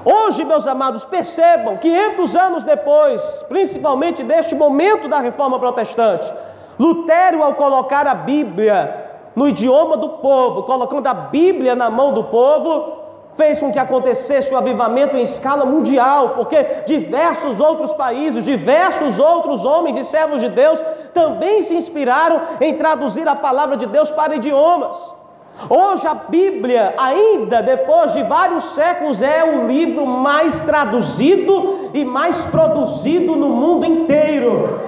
Hoje, 0.04 0.44
meus 0.44 0.66
amados, 0.66 1.04
percebam, 1.04 1.76
500 1.76 2.36
anos 2.36 2.62
depois, 2.64 3.44
principalmente 3.48 4.24
deste 4.24 4.54
momento 4.54 5.06
da 5.06 5.20
reforma 5.20 5.58
protestante, 5.60 6.32
Lutero, 6.78 7.42
ao 7.42 7.54
colocar 7.54 8.06
a 8.08 8.14
Bíblia 8.14 9.10
no 9.36 9.48
idioma 9.48 9.96
do 9.96 10.08
povo, 10.08 10.64
colocando 10.64 11.06
a 11.06 11.14
Bíblia 11.14 11.76
na 11.76 11.88
mão 11.88 12.12
do 12.12 12.24
povo, 12.24 13.00
fez 13.36 13.60
com 13.60 13.70
que 13.70 13.78
acontecesse 13.78 14.52
o 14.52 14.56
avivamento 14.56 15.16
em 15.16 15.22
escala 15.22 15.64
mundial, 15.64 16.30
porque 16.30 16.82
diversos 16.84 17.60
outros 17.60 17.94
países, 17.94 18.44
diversos 18.44 19.20
outros 19.20 19.64
homens 19.64 19.96
e 19.96 20.04
servos 20.04 20.40
de 20.40 20.48
Deus 20.48 20.82
também 21.14 21.62
se 21.62 21.74
inspiraram 21.74 22.40
em 22.60 22.74
traduzir 22.74 23.26
a 23.28 23.36
palavra 23.36 23.76
de 23.76 23.86
Deus 23.86 24.10
para 24.10 24.34
idiomas. 24.34 25.21
Hoje 25.68 26.06
a 26.06 26.14
Bíblia, 26.14 26.94
ainda 26.98 27.62
depois 27.62 28.12
de 28.12 28.22
vários 28.24 28.64
séculos, 28.74 29.22
é 29.22 29.44
o 29.44 29.66
livro 29.66 30.06
mais 30.06 30.60
traduzido 30.60 31.90
e 31.94 32.04
mais 32.04 32.44
produzido 32.46 33.36
no 33.36 33.48
mundo 33.48 33.86
inteiro. 33.86 34.80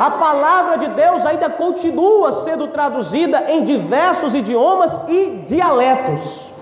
A 0.00 0.10
palavra 0.10 0.78
de 0.78 0.88
Deus 0.88 1.24
ainda 1.24 1.48
continua 1.48 2.32
sendo 2.32 2.66
traduzida 2.68 3.44
em 3.48 3.62
diversos 3.62 4.34
idiomas 4.34 5.00
e 5.08 5.42
dialetos. 5.46 6.52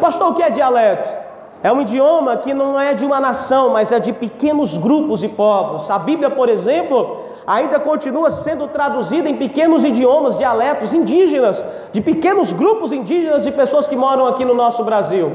Pastor, 0.00 0.32
o 0.32 0.34
que 0.34 0.42
é 0.42 0.50
dialeto? 0.50 1.24
É 1.62 1.72
um 1.72 1.80
idioma 1.80 2.36
que 2.36 2.52
não 2.52 2.78
é 2.78 2.92
de 2.92 3.06
uma 3.06 3.18
nação, 3.20 3.70
mas 3.70 3.90
é 3.90 3.98
de 3.98 4.12
pequenos 4.12 4.76
grupos 4.76 5.20
de 5.20 5.28
povos. 5.28 5.90
A 5.90 5.98
Bíblia, 5.98 6.28
por 6.28 6.50
exemplo, 6.50 7.23
ainda 7.46 7.78
continua 7.78 8.30
sendo 8.30 8.68
traduzida 8.68 9.28
em 9.28 9.36
pequenos 9.36 9.84
idiomas, 9.84 10.36
dialetos 10.36 10.92
indígenas, 10.92 11.64
de 11.92 12.00
pequenos 12.00 12.52
grupos 12.52 12.92
indígenas 12.92 13.42
de 13.42 13.52
pessoas 13.52 13.86
que 13.86 13.96
moram 13.96 14.26
aqui 14.26 14.44
no 14.44 14.54
nosso 14.54 14.82
Brasil. 14.82 15.32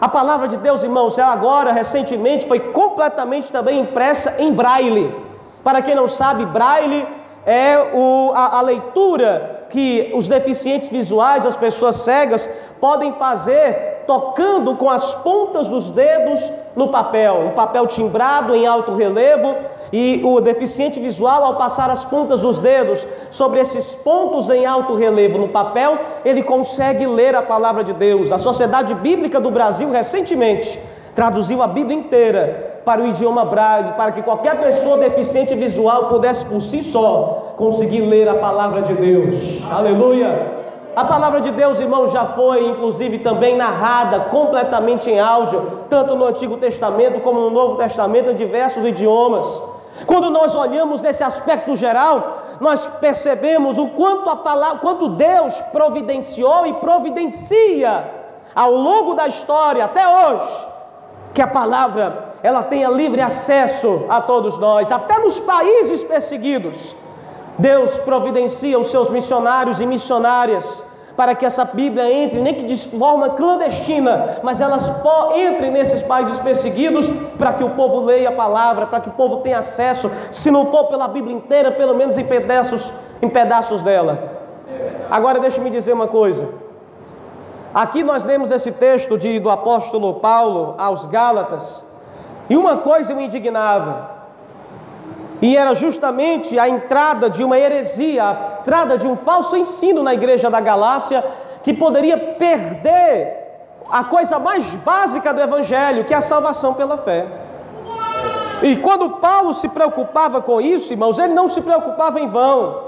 A 0.00 0.08
palavra 0.08 0.48
de 0.48 0.56
Deus, 0.56 0.82
irmãos, 0.82 1.18
agora, 1.18 1.72
recentemente, 1.72 2.46
foi 2.46 2.58
completamente 2.58 3.50
também 3.50 3.80
impressa 3.80 4.34
em 4.38 4.52
braille. 4.52 5.14
Para 5.62 5.80
quem 5.80 5.94
não 5.94 6.08
sabe, 6.08 6.44
braille 6.44 7.06
é 7.46 7.90
o, 7.94 8.32
a, 8.34 8.58
a 8.58 8.60
leitura 8.60 9.66
que 9.70 10.12
os 10.14 10.28
deficientes 10.28 10.88
visuais, 10.88 11.46
as 11.46 11.56
pessoas 11.56 11.96
cegas, 11.96 12.48
podem 12.84 13.14
fazer 13.14 14.02
tocando 14.06 14.76
com 14.76 14.90
as 14.90 15.14
pontas 15.14 15.68
dos 15.68 15.90
dedos 15.90 16.52
no 16.76 16.88
papel, 16.88 17.46
um 17.46 17.50
papel 17.52 17.86
timbrado 17.86 18.54
em 18.54 18.66
alto 18.66 18.94
relevo, 18.94 19.54
e 19.90 20.20
o 20.22 20.38
deficiente 20.38 21.00
visual, 21.00 21.44
ao 21.44 21.54
passar 21.54 21.88
as 21.88 22.04
pontas 22.04 22.42
dos 22.42 22.58
dedos 22.58 23.06
sobre 23.30 23.58
esses 23.58 23.94
pontos 23.94 24.50
em 24.50 24.66
alto 24.66 24.94
relevo 24.94 25.38
no 25.38 25.48
papel, 25.48 25.98
ele 26.26 26.42
consegue 26.42 27.06
ler 27.06 27.34
a 27.34 27.40
palavra 27.40 27.82
de 27.82 27.94
Deus. 27.94 28.30
A 28.30 28.36
Sociedade 28.36 28.92
Bíblica 28.92 29.40
do 29.40 29.50
Brasil, 29.50 29.90
recentemente, 29.90 30.78
traduziu 31.14 31.62
a 31.62 31.66
Bíblia 31.66 31.96
inteira 31.96 32.82
para 32.84 33.00
o 33.00 33.06
idioma 33.06 33.46
braille, 33.46 33.92
para 33.92 34.12
que 34.12 34.20
qualquer 34.20 34.60
pessoa 34.60 34.98
deficiente 34.98 35.54
visual 35.54 36.08
pudesse 36.08 36.44
por 36.44 36.60
si 36.60 36.82
só 36.82 37.54
conseguir 37.56 38.02
ler 38.02 38.28
a 38.28 38.34
palavra 38.34 38.82
de 38.82 38.92
Deus. 38.92 39.62
Aleluia! 39.70 40.53
A 40.96 41.04
palavra 41.04 41.40
de 41.40 41.50
Deus, 41.50 41.80
irmão, 41.80 42.06
já 42.06 42.24
foi 42.26 42.68
inclusive 42.68 43.18
também 43.18 43.56
narrada 43.56 44.20
completamente 44.20 45.10
em 45.10 45.18
áudio, 45.18 45.86
tanto 45.88 46.14
no 46.14 46.26
Antigo 46.26 46.56
Testamento 46.56 47.20
como 47.20 47.40
no 47.40 47.50
Novo 47.50 47.76
Testamento, 47.76 48.30
em 48.30 48.36
diversos 48.36 48.84
idiomas. 48.84 49.62
Quando 50.06 50.30
nós 50.30 50.54
olhamos 50.54 51.00
nesse 51.00 51.24
aspecto 51.24 51.74
geral, 51.74 52.42
nós 52.60 52.86
percebemos 52.86 53.76
o 53.76 53.88
quanto 53.88 54.30
a 54.30 54.36
palavra, 54.36 54.78
quanto 54.78 55.08
Deus 55.08 55.60
providenciou 55.72 56.66
e 56.66 56.74
providencia 56.74 58.10
ao 58.54 58.72
longo 58.72 59.14
da 59.14 59.26
história 59.26 59.84
até 59.84 60.06
hoje, 60.06 60.68
que 61.32 61.42
a 61.42 61.48
palavra 61.48 62.34
ela 62.40 62.62
tenha 62.62 62.88
livre 62.88 63.20
acesso 63.20 64.04
a 64.08 64.20
todos 64.20 64.58
nós, 64.58 64.92
até 64.92 65.18
nos 65.18 65.40
países 65.40 66.04
perseguidos. 66.04 66.94
Deus 67.58 67.98
providencia 68.00 68.78
os 68.78 68.90
seus 68.90 69.08
missionários 69.08 69.80
e 69.80 69.86
missionárias 69.86 70.84
para 71.16 71.34
que 71.34 71.46
essa 71.46 71.64
Bíblia 71.64 72.12
entre, 72.12 72.40
nem 72.40 72.54
que 72.54 72.64
de 72.64 72.88
forma 72.88 73.30
clandestina, 73.30 74.38
mas 74.42 74.60
elas 74.60 74.90
entrem 75.36 75.70
nesses 75.70 76.02
países 76.02 76.38
perseguidos 76.40 77.08
para 77.38 77.52
que 77.52 77.62
o 77.62 77.70
povo 77.70 78.00
leia 78.00 78.30
a 78.30 78.32
palavra, 78.32 78.86
para 78.86 79.00
que 79.00 79.08
o 79.08 79.12
povo 79.12 79.38
tenha 79.38 79.58
acesso, 79.58 80.10
se 80.30 80.50
não 80.50 80.66
for 80.66 80.84
pela 80.84 81.06
Bíblia 81.06 81.36
inteira, 81.36 81.70
pelo 81.70 81.94
menos 81.94 82.18
em 82.18 82.24
pedaços, 82.24 82.92
em 83.22 83.28
pedaços 83.28 83.82
dela. 83.82 84.32
Agora 85.10 85.38
deixe-me 85.38 85.70
dizer 85.70 85.92
uma 85.92 86.08
coisa. 86.08 86.48
Aqui 87.72 88.02
nós 88.02 88.24
lemos 88.24 88.50
esse 88.50 88.72
texto 88.72 89.16
de, 89.16 89.38
do 89.38 89.50
apóstolo 89.50 90.14
Paulo 90.14 90.74
aos 90.78 91.06
Gálatas, 91.06 91.84
e 92.48 92.56
uma 92.56 92.78
coisa 92.78 93.14
me 93.14 93.26
indignava. 93.26 94.13
E 95.44 95.58
era 95.58 95.74
justamente 95.74 96.58
a 96.58 96.66
entrada 96.66 97.28
de 97.28 97.44
uma 97.44 97.58
heresia, 97.58 98.24
a 98.24 98.60
entrada 98.60 98.96
de 98.96 99.06
um 99.06 99.14
falso 99.14 99.54
ensino 99.54 100.02
na 100.02 100.14
igreja 100.14 100.48
da 100.48 100.58
Galácia, 100.58 101.22
que 101.62 101.74
poderia 101.74 102.16
perder 102.16 103.44
a 103.90 104.02
coisa 104.04 104.38
mais 104.38 104.64
básica 104.76 105.34
do 105.34 105.42
Evangelho, 105.42 106.06
que 106.06 106.14
é 106.14 106.16
a 106.16 106.22
salvação 106.22 106.72
pela 106.72 106.96
fé. 106.96 107.26
E 108.62 108.76
quando 108.76 109.16
Paulo 109.26 109.52
se 109.52 109.68
preocupava 109.68 110.40
com 110.40 110.62
isso, 110.62 110.94
irmãos, 110.94 111.18
ele 111.18 111.34
não 111.34 111.46
se 111.46 111.60
preocupava 111.60 112.18
em 112.18 112.30
vão, 112.30 112.80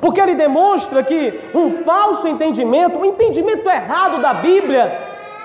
porque 0.00 0.20
ele 0.20 0.34
demonstra 0.34 1.04
que 1.04 1.40
um 1.54 1.84
falso 1.84 2.26
entendimento, 2.26 2.98
um 2.98 3.04
entendimento 3.04 3.70
errado 3.70 4.20
da 4.20 4.34
Bíblia, 4.34 4.92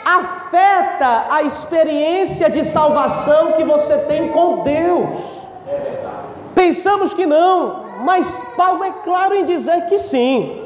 afeta 0.04 1.28
a 1.30 1.44
experiência 1.44 2.50
de 2.50 2.64
salvação 2.64 3.52
que 3.52 3.64
você 3.64 3.96
tem 4.00 4.30
com 4.30 4.64
Deus. 4.64 5.14
É 5.68 5.76
verdade. 5.76 6.27
Pensamos 6.58 7.14
que 7.14 7.24
não, 7.28 7.84
mas 8.04 8.28
Paulo 8.56 8.84
é 8.84 8.90
claro 8.90 9.36
em 9.36 9.46
dizer 9.46 9.80
que 9.90 10.00
sim. 10.00 10.64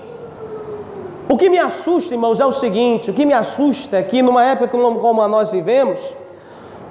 O 1.27 1.35
que 1.35 1.49
me 1.49 1.59
assusta, 1.59 2.13
irmãos, 2.13 2.39
é 2.39 2.45
o 2.45 2.53
seguinte: 2.53 3.11
o 3.11 3.13
que 3.13 3.25
me 3.25 3.33
assusta 3.33 3.97
é 3.97 4.03
que 4.03 4.21
numa 4.21 4.41
época 4.41 4.69
como 4.69 5.21
a 5.21 5.27
nós 5.27 5.51
vivemos, 5.51 6.15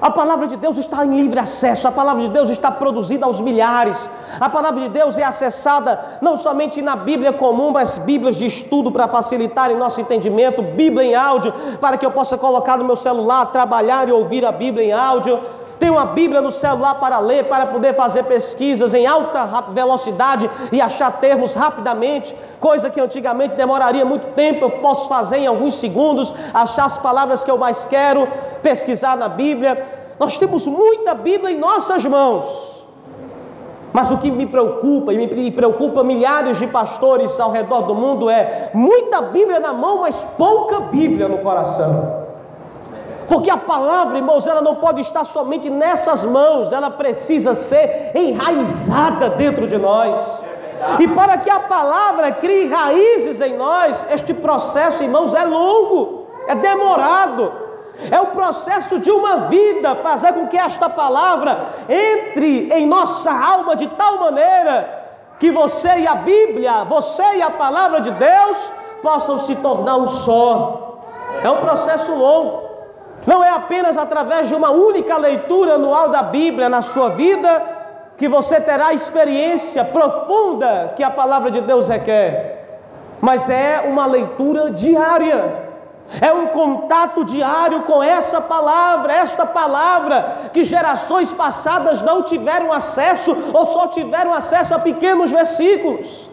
a 0.03 0.11
palavra 0.11 0.47
de 0.47 0.57
Deus 0.57 0.77
está 0.77 1.03
em 1.07 1.17
livre 1.17 1.41
acesso, 1.41 1.89
a 1.89 1.91
palavra 1.93 2.25
de 2.25 2.29
Deus 2.29 2.51
está 2.51 2.71
produzida 2.71 3.25
aos 3.25 3.41
milhares, 3.41 4.11
a 4.39 4.51
palavra 4.51 4.83
de 4.83 4.91
Deus 4.91 5.17
é 5.17 5.25
acessada 5.25 6.19
não 6.21 6.37
somente 6.37 6.83
na 6.83 6.95
Bíblia 6.95 7.33
comum, 7.33 7.71
mas 7.71 7.97
Bíblias 7.97 8.37
de 8.37 8.45
estudo 8.45 8.93
para 8.93 9.09
facilitar 9.09 9.71
em 9.71 9.79
nosso 9.79 9.99
entendimento, 9.99 10.61
Bíblia 10.61 11.07
em 11.07 11.15
áudio, 11.15 11.55
para 11.81 11.97
que 11.97 12.05
eu 12.05 12.11
possa 12.11 12.37
colocar 12.37 12.77
no 12.77 12.85
meu 12.85 12.97
celular, 12.97 13.47
trabalhar 13.47 14.11
e 14.11 14.13
ouvir 14.13 14.45
a 14.45 14.53
Bíblia 14.53 14.85
em 14.85 14.93
áudio 14.93 15.41
tem 15.81 15.89
uma 15.89 16.05
Bíblia 16.05 16.43
no 16.43 16.53
celular 16.53 16.97
para 16.97 17.19
ler, 17.19 17.49
para 17.49 17.67
poder 17.67 17.97
fazer 17.97 18.25
pesquisas 18.25 18.93
em 18.93 19.07
alta 19.07 19.47
velocidade 19.73 20.49
e 20.71 20.79
achar 20.79 21.11
termos 21.13 21.55
rapidamente, 21.55 22.37
coisa 22.61 22.91
que 22.91 23.01
antigamente 23.01 23.57
demoraria 23.57 24.05
muito 24.05 24.35
tempo, 24.35 24.67
eu 24.67 24.71
posso 24.73 25.09
fazer 25.09 25.39
em 25.39 25.47
alguns 25.47 25.75
segundos, 25.77 26.33
achar 26.53 26.85
as 26.85 26.99
palavras 26.99 27.43
que 27.43 27.51
eu 27.51 27.57
mais 27.57 27.87
quero, 27.87 28.29
pesquisar 28.63 29.17
na 29.17 29.29
Bíblia. 29.29 30.13
Nós 30.21 30.37
temos 30.37 30.67
muita 30.67 31.15
Bíblia 31.15 31.51
em 31.51 31.59
nossas 31.59 32.05
mãos. 32.05 32.79
Mas 33.91 34.11
o 34.11 34.19
que 34.19 34.31
me 34.31 34.47
preocupa, 34.47 35.15
e 35.15 35.17
me 35.17 35.51
preocupa 35.51 36.05
milhares 36.05 36.59
de 36.59 36.67
pastores 36.67 37.41
ao 37.41 37.51
redor 37.51 37.83
do 37.83 37.95
mundo 37.95 38.29
é 38.29 38.71
muita 38.75 39.23
Bíblia 39.23 39.59
na 39.59 39.73
mão, 39.73 40.03
mas 40.03 40.15
pouca 40.37 40.79
Bíblia 40.79 41.27
no 41.27 41.39
coração. 41.39 42.30
Porque 43.31 43.49
a 43.49 43.57
palavra, 43.57 44.19
irmãos, 44.19 44.45
ela 44.45 44.61
não 44.61 44.75
pode 44.75 45.03
estar 45.03 45.23
somente 45.23 45.71
nessas 45.71 46.25
mãos, 46.25 46.73
ela 46.73 46.91
precisa 46.91 47.55
ser 47.55 48.11
enraizada 48.13 49.31
dentro 49.31 49.69
de 49.69 49.79
nós. 49.79 50.21
E 50.99 51.07
para 51.07 51.39
que 51.39 51.49
a 51.49 51.61
palavra 51.61 52.33
crie 52.33 52.67
raízes 52.67 53.41
em 53.41 53.57
nós, 53.57 54.05
este 54.11 54.35
processo, 54.35 55.05
irmãos, 55.05 55.33
é 55.33 55.45
longo, 55.45 56.27
é 56.49 56.57
demorado. 56.57 57.53
É 58.11 58.21
o 58.21 58.27
processo 58.29 58.99
de 58.99 59.13
uma 59.13 59.47
vida 59.47 59.95
fazer 59.97 60.33
com 60.33 60.49
que 60.49 60.57
esta 60.57 60.89
palavra 60.89 61.69
entre 61.89 62.69
em 62.73 62.85
nossa 62.85 63.31
alma 63.31 63.77
de 63.77 63.87
tal 63.89 64.19
maneira 64.19 65.07
que 65.39 65.53
você 65.53 66.01
e 66.01 66.07
a 66.07 66.17
Bíblia, 66.17 66.83
você 66.85 67.37
e 67.37 67.43
a 67.43 67.51
palavra 67.51 68.01
de 68.01 68.11
Deus 68.11 68.73
possam 69.01 69.39
se 69.39 69.55
tornar 69.55 69.99
um 69.99 70.07
só. 70.09 70.99
É 71.45 71.49
um 71.49 71.59
processo 71.59 72.13
longo. 72.13 72.60
Não 73.27 73.45
é 73.45 73.51
apenas 73.51 73.97
através 73.99 74.49
de 74.49 74.55
uma 74.55 74.71
única 74.71 75.17
leitura 75.17 75.75
anual 75.75 76.09
da 76.09 76.23
Bíblia 76.23 76.69
na 76.69 76.81
sua 76.81 77.11
vida 77.11 77.63
que 78.17 78.29
você 78.29 78.61
terá 78.61 78.89
a 78.89 78.95
experiência 78.95 79.85
profunda 79.85 80.93
que 80.97 81.03
a 81.03 81.11
palavra 81.11 81.51
de 81.51 81.61
Deus 81.61 81.89
requer, 81.89 82.79
mas 83.21 83.49
é 83.49 83.81
uma 83.87 84.07
leitura 84.07 84.71
diária. 84.71 85.71
É 86.21 86.33
um 86.33 86.49
contato 86.49 87.25
diário 87.25 87.83
com 87.83 88.03
essa 88.03 88.41
palavra, 88.41 89.13
esta 89.13 89.47
palavra 89.47 90.51
que 90.53 90.65
gerações 90.65 91.33
passadas 91.33 92.03
não 92.03 92.25
tiveram 92.25 92.73
acesso 92.73 93.37
ou 93.53 93.67
só 93.67 93.87
tiveram 93.87 94.33
acesso 94.33 94.75
a 94.75 94.79
pequenos 94.81 95.31
versículos. 95.31 96.30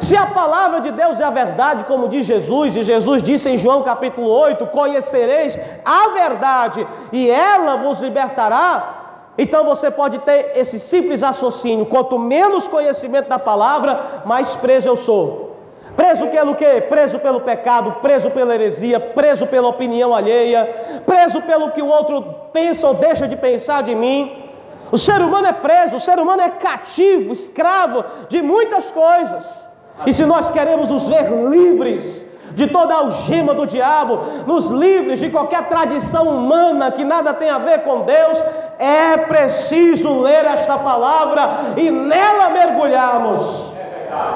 Se 0.00 0.16
a 0.16 0.26
palavra 0.26 0.80
de 0.80 0.90
Deus 0.90 1.20
é 1.20 1.24
a 1.24 1.30
verdade, 1.30 1.84
como 1.84 2.08
diz 2.08 2.26
Jesus, 2.26 2.76
e 2.76 2.82
Jesus 2.82 3.22
disse 3.22 3.48
em 3.48 3.58
João 3.58 3.82
capítulo 3.82 4.28
8: 4.28 4.66
Conhecereis 4.68 5.58
a 5.84 6.08
verdade 6.08 6.86
e 7.12 7.30
ela 7.30 7.76
vos 7.76 8.00
libertará. 8.00 9.04
Então 9.38 9.64
você 9.64 9.90
pode 9.90 10.18
ter 10.20 10.52
esse 10.54 10.78
simples 10.78 11.22
raciocínio: 11.22 11.86
quanto 11.86 12.18
menos 12.18 12.68
conhecimento 12.68 13.28
da 13.28 13.38
palavra, 13.38 14.22
mais 14.24 14.56
preso 14.56 14.88
eu 14.88 14.96
sou. 14.96 15.56
Preso 15.94 16.26
pelo 16.26 16.54
quê? 16.54 16.84
Preso 16.88 17.18
pelo 17.18 17.40
pecado, 17.40 17.96
preso 18.02 18.30
pela 18.30 18.54
heresia, 18.54 19.00
preso 19.00 19.46
pela 19.46 19.68
opinião 19.68 20.14
alheia, 20.14 21.02
preso 21.06 21.40
pelo 21.40 21.70
que 21.70 21.80
o 21.80 21.86
outro 21.86 22.22
pensa 22.52 22.86
ou 22.86 22.94
deixa 22.94 23.26
de 23.26 23.34
pensar 23.34 23.82
de 23.82 23.94
mim. 23.94 24.44
O 24.92 24.98
ser 24.98 25.20
humano 25.22 25.48
é 25.48 25.52
preso, 25.52 25.96
o 25.96 26.00
ser 26.00 26.18
humano 26.18 26.42
é 26.42 26.50
cativo, 26.50 27.32
escravo 27.32 28.04
de 28.28 28.42
muitas 28.42 28.90
coisas. 28.90 29.65
E 30.04 30.12
se 30.12 30.26
nós 30.26 30.50
queremos 30.50 30.90
nos 30.90 31.04
ver 31.04 31.30
livres 31.48 32.26
de 32.52 32.66
toda 32.66 32.94
a 32.94 32.98
algema 32.98 33.54
do 33.54 33.66
diabo, 33.66 34.20
nos 34.46 34.70
livres 34.70 35.18
de 35.18 35.30
qualquer 35.30 35.68
tradição 35.68 36.28
humana 36.28 36.90
que 36.90 37.04
nada 37.04 37.34
tem 37.34 37.50
a 37.50 37.58
ver 37.58 37.84
com 37.84 38.00
Deus, 38.00 38.42
é 38.78 39.16
preciso 39.16 40.20
ler 40.20 40.44
esta 40.44 40.78
palavra 40.78 41.74
e 41.76 41.90
nela 41.90 42.50
mergulharmos. 42.50 43.74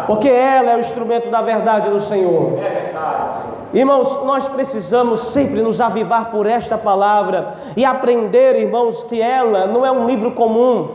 Porque 0.06 0.28
ela 0.28 0.72
é 0.72 0.76
o 0.76 0.80
instrumento 0.80 1.30
da 1.30 1.40
verdade 1.40 1.88
do 1.88 2.00
Senhor. 2.00 2.58
É 2.58 2.68
verdade. 2.68 3.30
Irmãos, 3.72 4.24
nós 4.24 4.48
precisamos 4.48 5.28
sempre 5.28 5.62
nos 5.62 5.80
avivar 5.80 6.30
por 6.30 6.46
esta 6.46 6.76
palavra 6.76 7.54
e 7.76 7.84
aprender, 7.84 8.56
irmãos, 8.56 9.04
que 9.04 9.22
ela 9.22 9.66
não 9.66 9.86
é 9.86 9.90
um 9.90 10.06
livro 10.06 10.32
comum, 10.32 10.88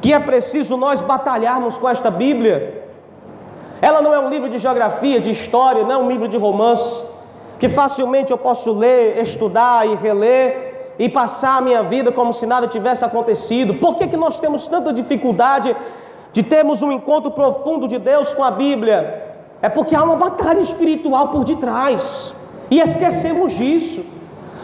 que 0.00 0.12
é 0.12 0.18
preciso 0.18 0.76
nós 0.76 1.00
batalharmos 1.00 1.78
com 1.78 1.88
esta 1.88 2.10
Bíblia. 2.10 2.81
Ela 3.82 4.00
não 4.00 4.14
é 4.14 4.20
um 4.20 4.30
livro 4.30 4.48
de 4.48 4.58
geografia, 4.58 5.20
de 5.20 5.32
história, 5.32 5.82
não 5.82 5.94
é 5.96 5.98
um 5.98 6.08
livro 6.08 6.28
de 6.28 6.36
romance, 6.36 7.04
que 7.58 7.68
facilmente 7.68 8.30
eu 8.30 8.38
posso 8.38 8.70
ler, 8.72 9.20
estudar 9.20 9.84
e 9.88 9.96
reler 9.96 10.94
e 11.00 11.08
passar 11.08 11.58
a 11.58 11.60
minha 11.60 11.82
vida 11.82 12.12
como 12.12 12.32
se 12.32 12.46
nada 12.46 12.68
tivesse 12.68 13.04
acontecido. 13.04 13.74
Por 13.74 13.96
que, 13.96 14.06
que 14.06 14.16
nós 14.16 14.38
temos 14.38 14.68
tanta 14.68 14.92
dificuldade 14.92 15.74
de 16.32 16.44
termos 16.44 16.80
um 16.80 16.92
encontro 16.92 17.32
profundo 17.32 17.88
de 17.88 17.98
Deus 17.98 18.32
com 18.32 18.44
a 18.44 18.52
Bíblia? 18.52 19.34
É 19.60 19.68
porque 19.68 19.96
há 19.96 20.04
uma 20.04 20.14
batalha 20.14 20.60
espiritual 20.60 21.28
por 21.30 21.42
detrás. 21.42 22.32
E 22.70 22.80
esquecemos 22.80 23.52
disso. 23.52 24.04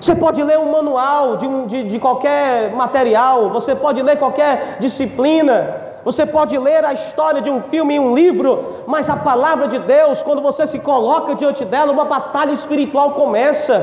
Você 0.00 0.14
pode 0.14 0.40
ler 0.44 0.60
um 0.60 0.70
manual 0.70 1.37
de, 1.38 1.46
um, 1.46 1.66
de, 1.66 1.82
de 1.82 1.98
qualquer 1.98 2.72
material, 2.72 3.50
você 3.50 3.75
pode 3.75 4.00
ler 4.00 4.16
qualquer 4.16 4.76
disciplina, 4.78 5.88
você 6.08 6.24
pode 6.24 6.56
ler 6.56 6.82
a 6.86 6.94
história 6.94 7.42
de 7.42 7.50
um 7.50 7.60
filme 7.60 7.96
em 7.96 8.00
um 8.00 8.14
livro, 8.14 8.82
mas 8.86 9.10
a 9.10 9.16
palavra 9.16 9.68
de 9.68 9.78
Deus, 9.78 10.23
quando 10.23 10.40
você 10.40 10.66
se 10.66 10.78
coloca 10.78 11.34
diante 11.34 11.66
dela, 11.66 11.92
uma 11.92 12.06
batalha 12.06 12.50
espiritual 12.50 13.10
começa. 13.10 13.76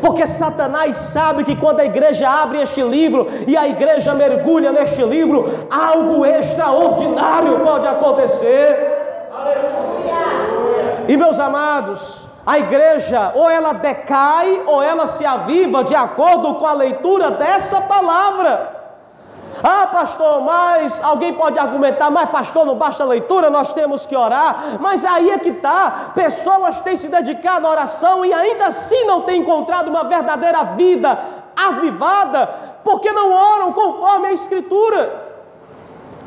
Porque 0.00 0.26
Satanás 0.26 0.96
sabe 0.96 1.44
que 1.44 1.54
quando 1.54 1.80
a 1.80 1.84
igreja 1.84 2.26
abre 2.26 2.62
este 2.62 2.80
livro 2.80 3.28
e 3.46 3.54
a 3.54 3.68
igreja 3.68 4.14
mergulha 4.14 4.72
neste 4.72 5.02
livro, 5.02 5.68
algo 5.70 6.24
extraordinário 6.24 7.60
pode 7.60 7.86
acontecer. 7.86 8.66
E 11.06 11.14
meus 11.18 11.38
amados, 11.38 12.26
a 12.46 12.58
igreja 12.60 13.32
ou 13.34 13.50
ela 13.50 13.74
decai 13.74 14.62
ou 14.66 14.80
ela 14.80 15.06
se 15.06 15.26
aviva 15.26 15.84
de 15.84 15.94
acordo 15.94 16.54
com 16.54 16.66
a 16.66 16.72
leitura 16.72 17.30
dessa 17.32 17.78
palavra. 17.78 18.71
Ah, 19.62 19.88
pastor, 19.88 20.40
mas 20.42 21.00
alguém 21.02 21.32
pode 21.34 21.58
argumentar, 21.58 22.10
mas 22.10 22.30
pastor, 22.30 22.64
não 22.64 22.76
basta 22.76 23.04
leitura, 23.04 23.50
nós 23.50 23.72
temos 23.72 24.06
que 24.06 24.16
orar. 24.16 24.78
Mas 24.80 25.04
aí 25.04 25.30
é 25.30 25.38
que 25.38 25.50
está: 25.50 26.12
pessoas 26.14 26.80
têm 26.80 26.96
se 26.96 27.08
dedicado 27.08 27.66
à 27.66 27.70
oração 27.70 28.24
e 28.24 28.32
ainda 28.32 28.66
assim 28.66 29.04
não 29.04 29.22
têm 29.22 29.40
encontrado 29.40 29.88
uma 29.88 30.04
verdadeira 30.04 30.62
vida 30.64 31.18
avivada, 31.56 32.46
porque 32.84 33.12
não 33.12 33.32
oram 33.32 33.72
conforme 33.72 34.28
a 34.28 34.32
Escritura. 34.32 35.32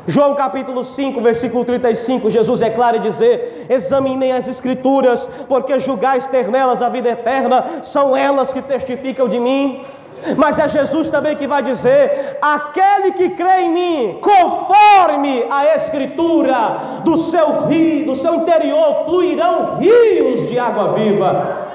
João 0.08 0.36
capítulo 0.36 0.84
5, 0.84 1.20
versículo 1.20 1.64
35, 1.64 2.30
Jesus 2.30 2.62
é 2.62 2.70
claro 2.70 2.98
em 2.98 3.00
dizer: 3.00 3.66
Examinem 3.68 4.32
as 4.32 4.46
Escrituras, 4.46 5.28
porque 5.48 5.80
julgais 5.80 6.28
ter 6.28 6.48
nelas 6.48 6.80
a 6.80 6.88
vida 6.88 7.08
eterna, 7.08 7.82
são 7.82 8.16
elas 8.16 8.52
que 8.52 8.62
testificam 8.62 9.28
de 9.28 9.40
mim. 9.40 9.84
Mas 10.36 10.58
é 10.58 10.68
Jesus 10.68 11.08
também 11.08 11.36
que 11.36 11.46
vai 11.46 11.62
dizer: 11.62 12.38
aquele 12.40 13.12
que 13.12 13.30
crê 13.30 13.62
em 13.62 13.70
mim, 13.70 14.18
conforme 14.20 15.46
a 15.50 15.76
Escritura, 15.76 17.00
do 17.04 17.16
seu 17.16 17.66
rio, 17.66 18.06
do 18.06 18.14
seu 18.14 18.34
interior 18.34 19.04
fluirão 19.04 19.78
rios 19.78 20.48
de 20.48 20.58
água 20.58 20.94
viva. 20.94 21.66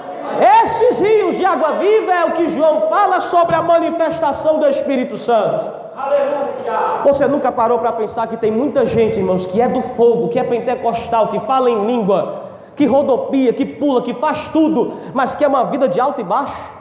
Esses 0.64 1.00
rios 1.00 1.36
de 1.36 1.46
água 1.46 1.74
viva 1.74 2.12
é 2.12 2.26
o 2.26 2.32
que 2.34 2.50
João 2.50 2.88
fala 2.90 3.20
sobre 3.22 3.56
a 3.56 3.62
manifestação 3.62 4.60
do 4.60 4.68
Espírito 4.68 5.18
Santo. 5.18 5.66
Aleluia. 5.96 7.02
Você 7.04 7.28
nunca 7.28 7.52
parou 7.52 7.80
para 7.80 7.92
pensar 7.92 8.28
que 8.28 8.38
tem 8.38 8.52
muita 8.52 8.86
gente, 8.86 9.20
irmãos, 9.20 9.46
que 9.46 9.62
é 9.62 9.68
do 9.68 9.82
fogo, 9.82 10.30
que 10.30 10.40
é 10.40 10.44
pentecostal, 10.44 11.28
que 11.30 11.40
fala 11.42 11.70
em 11.70 11.86
língua, 11.86 12.44
que 12.76 12.86
rodopia, 12.86 13.52
que 13.54 13.66
pula, 13.66 14.02
que 14.02 14.14
faz 14.14 14.48
tudo, 14.50 14.94
mas 15.14 15.36
que 15.36 15.44
é 15.44 15.48
uma 15.48 15.66
vida 15.66 15.88
de 15.88 16.00
alto 16.00 16.22
e 16.22 16.24
baixo? 16.24 16.81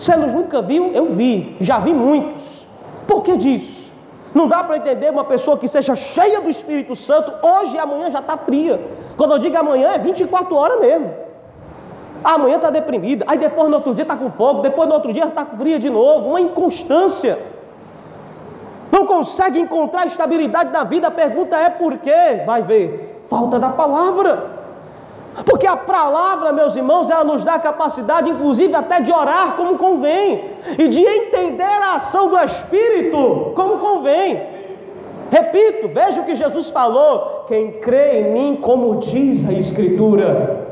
Você 0.00 0.16
nunca 0.16 0.62
viu? 0.62 0.92
Eu 0.94 1.14
vi, 1.14 1.58
já 1.60 1.78
vi 1.78 1.92
muitos. 1.92 2.66
Por 3.06 3.22
que 3.22 3.36
disso? 3.36 3.92
Não 4.34 4.48
dá 4.48 4.64
para 4.64 4.78
entender 4.78 5.10
uma 5.10 5.24
pessoa 5.24 5.58
que 5.58 5.68
seja 5.68 5.94
cheia 5.94 6.40
do 6.40 6.48
Espírito 6.48 6.96
Santo, 6.96 7.34
hoje 7.46 7.76
e 7.76 7.78
amanhã 7.78 8.10
já 8.10 8.20
está 8.20 8.34
fria. 8.38 8.80
Quando 9.14 9.32
eu 9.32 9.38
digo 9.38 9.58
amanhã, 9.58 9.90
é 9.90 9.98
24 9.98 10.56
horas 10.56 10.80
mesmo. 10.80 11.12
Amanhã 12.24 12.56
está 12.56 12.70
deprimida, 12.70 13.26
aí 13.28 13.36
depois 13.36 13.68
no 13.68 13.76
outro 13.76 13.94
dia 13.94 14.04
está 14.04 14.16
com 14.16 14.30
fogo, 14.30 14.62
depois 14.62 14.88
no 14.88 14.94
outro 14.94 15.12
dia 15.12 15.24
está 15.24 15.44
fria 15.44 15.78
de 15.78 15.90
novo, 15.90 16.30
uma 16.30 16.40
inconstância 16.40 17.38
não 18.90 19.06
consegue 19.06 19.60
encontrar 19.60 20.06
estabilidade 20.06 20.72
na 20.72 20.84
vida, 20.84 21.08
a 21.08 21.10
pergunta 21.10 21.56
é 21.56 21.70
por 21.70 21.98
quê? 21.98 22.42
Vai 22.44 22.62
ver, 22.62 23.24
falta 23.28 23.58
da 23.58 23.68
palavra. 23.68 24.59
Porque 25.44 25.66
a 25.66 25.76
palavra, 25.76 26.52
meus 26.52 26.74
irmãos, 26.74 27.08
ela 27.08 27.24
nos 27.24 27.44
dá 27.44 27.54
a 27.54 27.58
capacidade, 27.58 28.28
inclusive, 28.28 28.74
até 28.74 29.00
de 29.00 29.12
orar 29.12 29.56
como 29.56 29.78
convém, 29.78 30.44
e 30.78 30.88
de 30.88 31.00
entender 31.00 31.62
a 31.62 31.94
ação 31.94 32.28
do 32.28 32.38
Espírito 32.38 33.52
como 33.54 33.78
convém. 33.78 34.42
Repito, 35.30 35.88
veja 35.88 36.20
o 36.20 36.24
que 36.24 36.34
Jesus 36.34 36.70
falou: 36.70 37.44
quem 37.46 37.72
crê 37.80 38.20
em 38.20 38.32
mim, 38.32 38.56
como 38.60 38.96
diz 38.96 39.48
a 39.48 39.52
Escritura, 39.52 40.66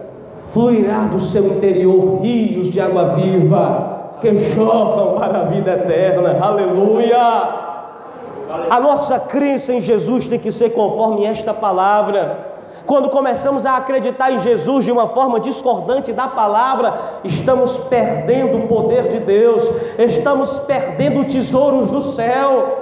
fluirá 0.50 1.04
do 1.04 1.20
seu 1.20 1.46
interior 1.46 2.20
rios 2.20 2.68
de 2.68 2.80
água 2.80 3.14
viva 3.14 4.16
que 4.20 4.36
jorram 4.36 5.18
para 5.18 5.42
a 5.42 5.44
vida 5.44 5.72
eterna. 5.72 6.36
Aleluia! 6.40 7.68
A 8.70 8.80
nossa 8.80 9.20
crença 9.20 9.72
em 9.72 9.80
Jesus 9.80 10.26
tem 10.26 10.38
que 10.38 10.50
ser 10.50 10.70
conforme 10.70 11.24
esta 11.26 11.54
palavra. 11.54 12.47
Quando 12.88 13.10
começamos 13.10 13.66
a 13.66 13.76
acreditar 13.76 14.32
em 14.32 14.38
Jesus 14.38 14.82
de 14.86 14.90
uma 14.90 15.08
forma 15.08 15.38
discordante 15.38 16.10
da 16.10 16.26
palavra, 16.26 17.20
estamos 17.22 17.76
perdendo 17.80 18.56
o 18.56 18.66
poder 18.66 19.08
de 19.08 19.20
Deus, 19.20 19.62
estamos 19.98 20.58
perdendo 20.60 21.22
tesouros 21.26 21.90
do 21.90 22.00
céu. 22.00 22.78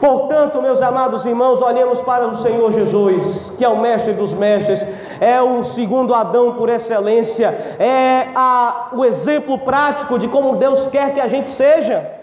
Portanto, 0.00 0.60
meus 0.60 0.82
amados 0.82 1.24
irmãos, 1.24 1.62
olhemos 1.62 2.02
para 2.02 2.26
o 2.26 2.34
Senhor 2.34 2.72
Jesus, 2.72 3.52
que 3.56 3.64
é 3.64 3.68
o 3.68 3.80
mestre 3.80 4.12
dos 4.12 4.34
mestres, 4.34 4.84
é 5.20 5.40
o 5.40 5.62
segundo 5.62 6.12
Adão 6.12 6.54
por 6.54 6.68
excelência, 6.68 7.46
é 7.78 8.30
a, 8.34 8.88
o 8.92 9.04
exemplo 9.04 9.56
prático 9.58 10.18
de 10.18 10.26
como 10.26 10.56
Deus 10.56 10.88
quer 10.88 11.14
que 11.14 11.20
a 11.20 11.28
gente 11.28 11.48
seja. 11.48 12.19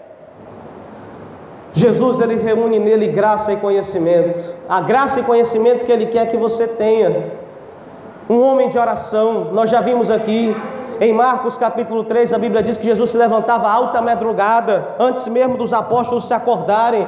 Jesus 1.78 2.18
ele 2.18 2.34
reúne 2.34 2.80
nele 2.80 3.06
graça 3.06 3.52
e 3.52 3.56
conhecimento. 3.56 4.52
A 4.68 4.80
graça 4.80 5.20
e 5.20 5.22
conhecimento 5.22 5.84
que 5.86 5.92
ele 5.92 6.06
quer 6.06 6.26
que 6.26 6.36
você 6.36 6.66
tenha. 6.66 7.30
Um 8.28 8.42
homem 8.42 8.68
de 8.68 8.76
oração, 8.76 9.52
nós 9.52 9.70
já 9.70 9.80
vimos 9.80 10.10
aqui 10.10 10.56
em 11.00 11.12
Marcos 11.12 11.56
capítulo 11.56 12.02
3, 12.02 12.32
a 12.32 12.38
Bíblia 12.38 12.64
diz 12.64 12.76
que 12.76 12.84
Jesus 12.84 13.10
se 13.10 13.16
levantava 13.16 13.70
alta 13.70 14.02
madrugada, 14.02 14.96
antes 14.98 15.28
mesmo 15.28 15.56
dos 15.56 15.72
apóstolos 15.72 16.26
se 16.26 16.34
acordarem. 16.34 17.06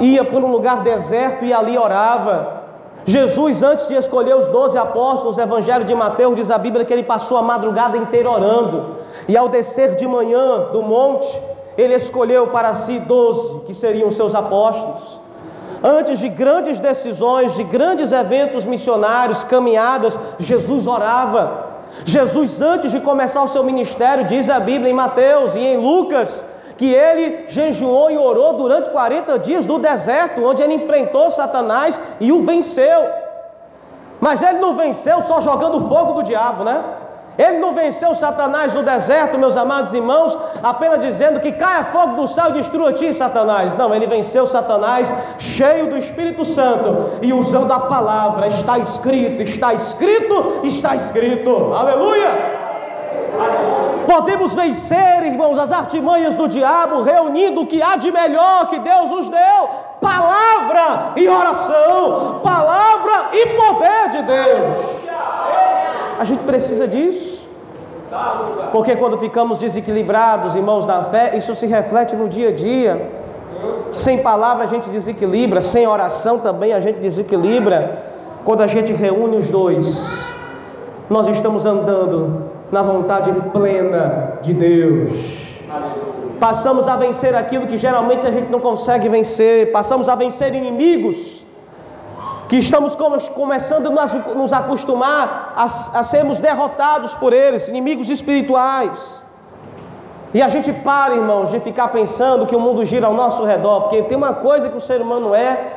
Ia 0.00 0.22
por 0.22 0.44
um 0.44 0.50
lugar 0.50 0.82
deserto 0.82 1.42
e 1.42 1.54
ali 1.54 1.78
orava. 1.78 2.60
Jesus, 3.06 3.62
antes 3.62 3.86
de 3.86 3.94
escolher 3.94 4.36
os 4.36 4.48
doze 4.48 4.76
apóstolos, 4.76 5.38
no 5.38 5.42
Evangelho 5.42 5.86
de 5.86 5.94
Mateus, 5.94 6.36
diz 6.36 6.50
a 6.50 6.58
Bíblia 6.58 6.84
que 6.84 6.92
ele 6.92 7.04
passou 7.04 7.38
a 7.38 7.42
madrugada 7.42 7.96
inteira 7.96 8.30
orando, 8.30 8.96
e 9.26 9.34
ao 9.34 9.48
descer 9.48 9.94
de 9.96 10.06
manhã 10.06 10.68
do 10.72 10.82
monte, 10.82 11.40
ele 11.76 11.94
escolheu 11.94 12.48
para 12.48 12.74
si 12.74 12.98
doze, 12.98 13.60
que 13.66 13.74
seriam 13.74 14.10
seus 14.10 14.34
apóstolos. 14.34 15.20
Antes 15.82 16.18
de 16.18 16.28
grandes 16.28 16.78
decisões, 16.78 17.54
de 17.54 17.64
grandes 17.64 18.12
eventos 18.12 18.64
missionários, 18.64 19.42
caminhadas, 19.42 20.18
Jesus 20.38 20.86
orava. 20.86 21.72
Jesus, 22.04 22.60
antes 22.60 22.92
de 22.92 23.00
começar 23.00 23.42
o 23.42 23.48
seu 23.48 23.64
ministério, 23.64 24.26
diz 24.26 24.48
a 24.48 24.60
Bíblia 24.60 24.90
em 24.90 24.94
Mateus 24.94 25.54
e 25.54 25.60
em 25.60 25.76
Lucas, 25.76 26.44
que 26.76 26.92
ele 26.92 27.46
jejuou 27.48 28.10
e 28.10 28.16
orou 28.16 28.54
durante 28.54 28.90
40 28.90 29.38
dias 29.40 29.66
no 29.66 29.78
deserto, 29.78 30.44
onde 30.44 30.62
ele 30.62 30.74
enfrentou 30.74 31.30
Satanás 31.30 32.00
e 32.20 32.32
o 32.32 32.42
venceu. 32.42 33.08
Mas 34.20 34.40
ele 34.42 34.58
não 34.58 34.76
venceu 34.76 35.20
só 35.22 35.40
jogando 35.40 35.88
fogo 35.88 36.12
do 36.12 36.22
diabo, 36.22 36.62
né? 36.62 36.82
Ele 37.38 37.58
não 37.58 37.74
venceu 37.74 38.14
Satanás 38.14 38.74
no 38.74 38.82
deserto, 38.82 39.38
meus 39.38 39.56
amados 39.56 39.94
irmãos, 39.94 40.38
apenas 40.62 41.00
dizendo 41.00 41.40
que 41.40 41.52
caia 41.52 41.84
fogo 41.84 42.16
do 42.16 42.28
céu 42.28 42.50
e 42.50 42.52
destrua 42.52 42.92
ti, 42.92 43.12
Satanás. 43.14 43.74
Não, 43.74 43.94
ele 43.94 44.06
venceu 44.06 44.46
Satanás 44.46 45.12
cheio 45.38 45.88
do 45.88 45.96
Espírito 45.96 46.44
Santo 46.44 47.18
e 47.22 47.32
usando 47.32 47.72
a 47.72 47.80
palavra. 47.80 48.48
Está 48.48 48.78
escrito, 48.78 49.42
está 49.42 49.72
escrito, 49.72 50.60
está 50.64 50.94
escrito. 50.94 51.72
Aleluia! 51.74 52.60
Podemos 54.06 54.54
vencer, 54.54 55.22
irmãos, 55.24 55.58
as 55.58 55.72
artimanhas 55.72 56.34
do 56.34 56.46
diabo, 56.46 57.02
reunindo 57.02 57.62
o 57.62 57.66
que 57.66 57.82
há 57.82 57.96
de 57.96 58.10
melhor 58.10 58.68
que 58.68 58.78
Deus 58.78 59.10
nos 59.10 59.28
deu: 59.28 59.70
palavra 60.00 61.12
e 61.16 61.26
oração, 61.28 62.40
palavra 62.42 63.30
e 63.32 63.46
poder 63.46 64.10
de 64.10 64.22
Deus. 64.22 65.11
A 66.18 66.24
gente 66.24 66.44
precisa 66.44 66.86
disso. 66.86 67.42
Porque 68.70 68.96
quando 68.96 69.18
ficamos 69.18 69.58
desequilibrados, 69.58 70.54
irmãos 70.54 70.84
da 70.84 71.04
fé, 71.04 71.36
isso 71.36 71.54
se 71.54 71.66
reflete 71.66 72.14
no 72.14 72.28
dia 72.28 72.48
a 72.48 72.52
dia. 72.52 73.10
Sem 73.90 74.18
palavra 74.18 74.64
a 74.64 74.66
gente 74.66 74.90
desequilibra, 74.90 75.60
sem 75.60 75.86
oração 75.86 76.38
também 76.38 76.72
a 76.72 76.80
gente 76.80 76.98
desequilibra. 76.98 78.02
Quando 78.44 78.62
a 78.62 78.66
gente 78.66 78.92
reúne 78.92 79.36
os 79.36 79.48
dois, 79.48 80.04
nós 81.08 81.28
estamos 81.28 81.64
andando 81.64 82.50
na 82.70 82.82
vontade 82.82 83.30
plena 83.52 84.38
de 84.42 84.52
Deus. 84.52 85.12
Passamos 86.40 86.88
a 86.88 86.96
vencer 86.96 87.34
aquilo 87.34 87.66
que 87.66 87.76
geralmente 87.76 88.26
a 88.26 88.30
gente 88.30 88.50
não 88.50 88.60
consegue 88.60 89.08
vencer, 89.08 89.70
passamos 89.70 90.08
a 90.08 90.14
vencer 90.16 90.54
inimigos 90.54 91.46
que 92.52 92.58
estamos 92.58 92.94
começando 93.34 93.86
a 93.98 94.34
nos 94.34 94.52
acostumar 94.52 95.54
a, 95.56 96.02
sermos 96.02 96.38
derrotados 96.38 97.14
por 97.14 97.32
eles, 97.32 97.66
inimigos 97.66 98.10
espirituais. 98.10 99.22
E 100.34 100.42
a 100.42 100.48
gente 100.48 100.70
para, 100.70 101.14
irmãos, 101.14 101.50
de 101.50 101.60
ficar 101.60 101.88
pensando 101.88 102.46
que 102.46 102.54
o 102.54 102.60
mundo 102.60 102.84
gira 102.84 103.06
ao 103.06 103.14
nosso 103.14 103.42
redor, 103.42 103.80
porque 103.80 104.02
tem 104.02 104.18
uma 104.18 104.34
coisa 104.34 104.68
que 104.68 104.76
o 104.76 104.82
ser 104.82 105.00
humano 105.00 105.34
é, 105.34 105.72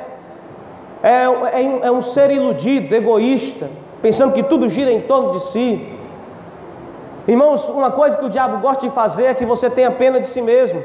é, 1.01 1.23
é, 1.53 1.79
é 1.83 1.91
um 1.93 2.01
ser 2.01 2.29
iludido, 2.29 2.93
egoísta, 2.93 3.69
pensando 4.01 4.33
que 4.33 4.43
tudo 4.43 4.67
gira 4.67 4.91
em 4.91 4.99
torno 4.99 5.31
de 5.31 5.39
si. 5.43 5.97
Irmãos, 7.25 7.69
uma 7.69 7.91
coisa 7.91 8.17
que 8.17 8.25
o 8.25 8.29
diabo 8.29 8.57
gosta 8.57 8.85
de 8.85 8.93
fazer 8.93 9.27
é 9.27 9.33
que 9.33 9.45
você 9.45 9.69
tenha 9.69 9.91
pena 9.91 10.19
de 10.19 10.27
si 10.27 10.41
mesmo. 10.41 10.83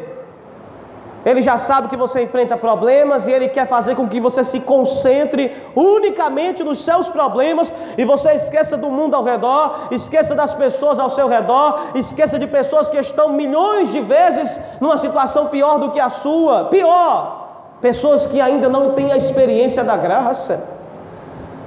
Ele 1.25 1.43
já 1.43 1.59
sabe 1.59 1.89
que 1.89 1.97
você 1.97 2.23
enfrenta 2.23 2.57
problemas 2.57 3.27
e 3.27 3.33
ele 3.33 3.49
quer 3.49 3.67
fazer 3.67 3.95
com 3.95 4.09
que 4.09 4.21
você 4.21 4.43
se 4.43 4.61
concentre 4.61 5.55
unicamente 5.77 6.65
nos 6.65 6.83
seus 6.83 7.11
problemas 7.11 7.73
e 7.99 8.05
você 8.05 8.33
esqueça 8.33 8.77
do 8.77 8.91
mundo 8.91 9.15
ao 9.15 9.23
redor, 9.23 9.89
esqueça 9.91 10.35
das 10.35 10.55
pessoas 10.55 10.99
ao 10.99 11.11
seu 11.11 11.29
redor, 11.29 11.91
esqueça 11.95 12.39
de 12.39 12.47
pessoas 12.47 12.89
que 12.89 12.97
estão 12.97 13.33
milhões 13.33 13.93
de 13.93 14.01
vezes 14.01 14.59
numa 14.81 14.97
situação 14.97 15.47
pior 15.49 15.79
do 15.79 15.91
que 15.91 16.01
a 16.01 16.09
sua. 16.09 16.65
Pior, 16.65 17.77
pessoas 17.81 18.27
que 18.27 18.41
ainda 18.41 18.69
não 18.69 18.93
têm 18.93 19.13
a 19.13 19.17
experiência 19.17 19.85
da 19.85 19.97
graça. 19.97 20.61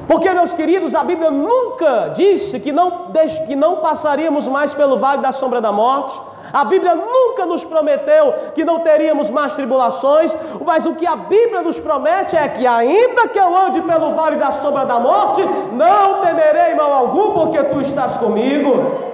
Porque, 0.07 0.29
meus 0.31 0.53
queridos, 0.53 0.93
a 0.95 1.03
Bíblia 1.03 1.31
nunca 1.31 2.09
disse 2.09 2.59
que 2.59 2.71
não, 2.71 3.11
que 3.47 3.55
não 3.55 3.77
passaríamos 3.77 4.47
mais 4.47 4.73
pelo 4.73 4.99
vale 4.99 5.21
da 5.21 5.31
sombra 5.31 5.61
da 5.61 5.71
morte. 5.71 6.19
A 6.51 6.65
Bíblia 6.65 6.95
nunca 6.95 7.45
nos 7.45 7.63
prometeu 7.63 8.33
que 8.53 8.65
não 8.65 8.79
teríamos 8.79 9.29
mais 9.29 9.53
tribulações, 9.55 10.35
mas 10.65 10.85
o 10.85 10.95
que 10.95 11.05
a 11.05 11.15
Bíblia 11.15 11.61
nos 11.61 11.79
promete 11.79 12.35
é 12.35 12.47
que, 12.47 12.67
ainda 12.67 13.27
que 13.27 13.39
eu 13.39 13.55
ande 13.55 13.81
pelo 13.81 14.13
vale 14.15 14.37
da 14.37 14.51
sombra 14.51 14.85
da 14.85 14.99
morte, 14.99 15.41
não 15.71 16.21
temerei 16.21 16.75
mal 16.75 16.91
algum, 16.91 17.31
porque 17.33 17.63
tu 17.63 17.81
estás 17.81 18.17
comigo. 18.17 19.13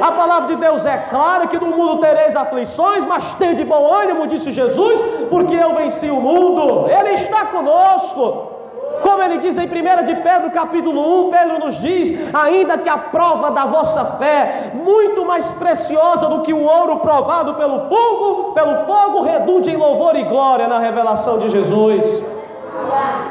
A 0.00 0.12
palavra 0.12 0.48
de 0.48 0.56
Deus 0.56 0.86
é 0.86 0.96
clara 0.96 1.46
que 1.46 1.58
no 1.58 1.66
mundo 1.66 2.00
tereis 2.00 2.34
aflições, 2.34 3.04
mas 3.04 3.22
de 3.38 3.64
bom 3.64 3.92
ânimo, 3.92 4.26
disse 4.26 4.50
Jesus, 4.50 5.00
porque 5.28 5.54
eu 5.54 5.74
venci 5.74 6.08
o 6.08 6.20
mundo. 6.20 6.88
Ele 6.88 7.10
está 7.14 7.46
conosco. 7.46 8.59
Como 9.02 9.22
ele 9.22 9.38
diz 9.38 9.56
em 9.56 9.66
1 9.66 10.04
de 10.04 10.14
Pedro, 10.16 10.50
capítulo 10.50 11.26
1, 11.28 11.30
Pedro 11.30 11.58
nos 11.58 11.76
diz: 11.76 12.34
ainda 12.34 12.78
que 12.78 12.88
a 12.88 12.98
prova 12.98 13.50
da 13.50 13.64
vossa 13.64 14.04
fé, 14.18 14.72
muito 14.74 15.24
mais 15.24 15.50
preciosa 15.52 16.26
do 16.28 16.42
que 16.42 16.52
o 16.52 16.62
ouro 16.62 16.98
provado 16.98 17.54
pelo 17.54 17.88
fogo, 17.88 18.52
pelo 18.52 18.84
fogo, 18.84 19.22
redunde 19.22 19.70
em 19.70 19.76
louvor 19.76 20.16
e 20.16 20.24
glória 20.24 20.68
na 20.68 20.78
revelação 20.78 21.38
de 21.38 21.48
Jesus. 21.48 22.22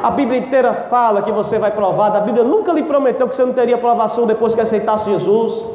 A 0.01 0.11
Bíblia 0.11 0.39
inteira 0.39 0.73
fala 0.89 1.21
que 1.21 1.31
você 1.31 1.59
vai 1.59 1.71
provar. 1.71 2.15
A 2.15 2.21
Bíblia 2.21 2.43
nunca 2.43 2.71
lhe 2.71 2.83
prometeu 2.83 3.27
que 3.27 3.35
você 3.35 3.43
não 3.43 3.53
teria 3.53 3.77
provação 3.77 4.25
depois 4.25 4.55
que 4.55 4.61
aceitasse 4.61 5.09
Jesus. 5.09 5.65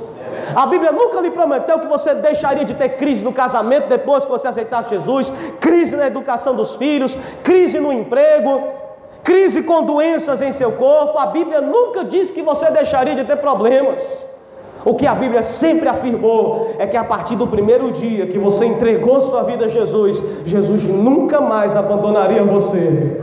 A 0.54 0.66
Bíblia 0.66 0.92
nunca 0.92 1.20
lhe 1.20 1.30
prometeu 1.30 1.78
que 1.78 1.86
você 1.86 2.14
deixaria 2.14 2.64
de 2.64 2.74
ter 2.74 2.90
crise 2.90 3.24
no 3.24 3.32
casamento 3.32 3.88
depois 3.88 4.24
que 4.24 4.30
você 4.30 4.48
aceitasse 4.48 4.90
Jesus, 4.90 5.32
crise 5.60 5.96
na 5.96 6.06
educação 6.06 6.54
dos 6.54 6.74
filhos, 6.74 7.16
crise 7.42 7.80
no 7.80 7.92
emprego 7.92 8.83
crise 9.24 9.62
com 9.62 9.82
doenças 9.82 10.42
em 10.42 10.52
seu 10.52 10.72
corpo, 10.72 11.18
a 11.18 11.26
Bíblia 11.26 11.60
nunca 11.60 12.04
disse 12.04 12.32
que 12.32 12.42
você 12.42 12.70
deixaria 12.70 13.14
de 13.14 13.24
ter 13.24 13.36
problemas. 13.36 14.02
O 14.84 14.94
que 14.94 15.06
a 15.06 15.14
Bíblia 15.14 15.42
sempre 15.42 15.88
afirmou 15.88 16.74
é 16.78 16.86
que 16.86 16.96
a 16.96 17.02
partir 17.02 17.36
do 17.36 17.46
primeiro 17.46 17.90
dia 17.90 18.26
que 18.26 18.38
você 18.38 18.66
entregou 18.66 19.22
sua 19.22 19.42
vida 19.42 19.64
a 19.64 19.68
Jesus, 19.68 20.22
Jesus 20.44 20.86
nunca 20.86 21.40
mais 21.40 21.74
abandonaria 21.74 22.44
você. 22.44 23.18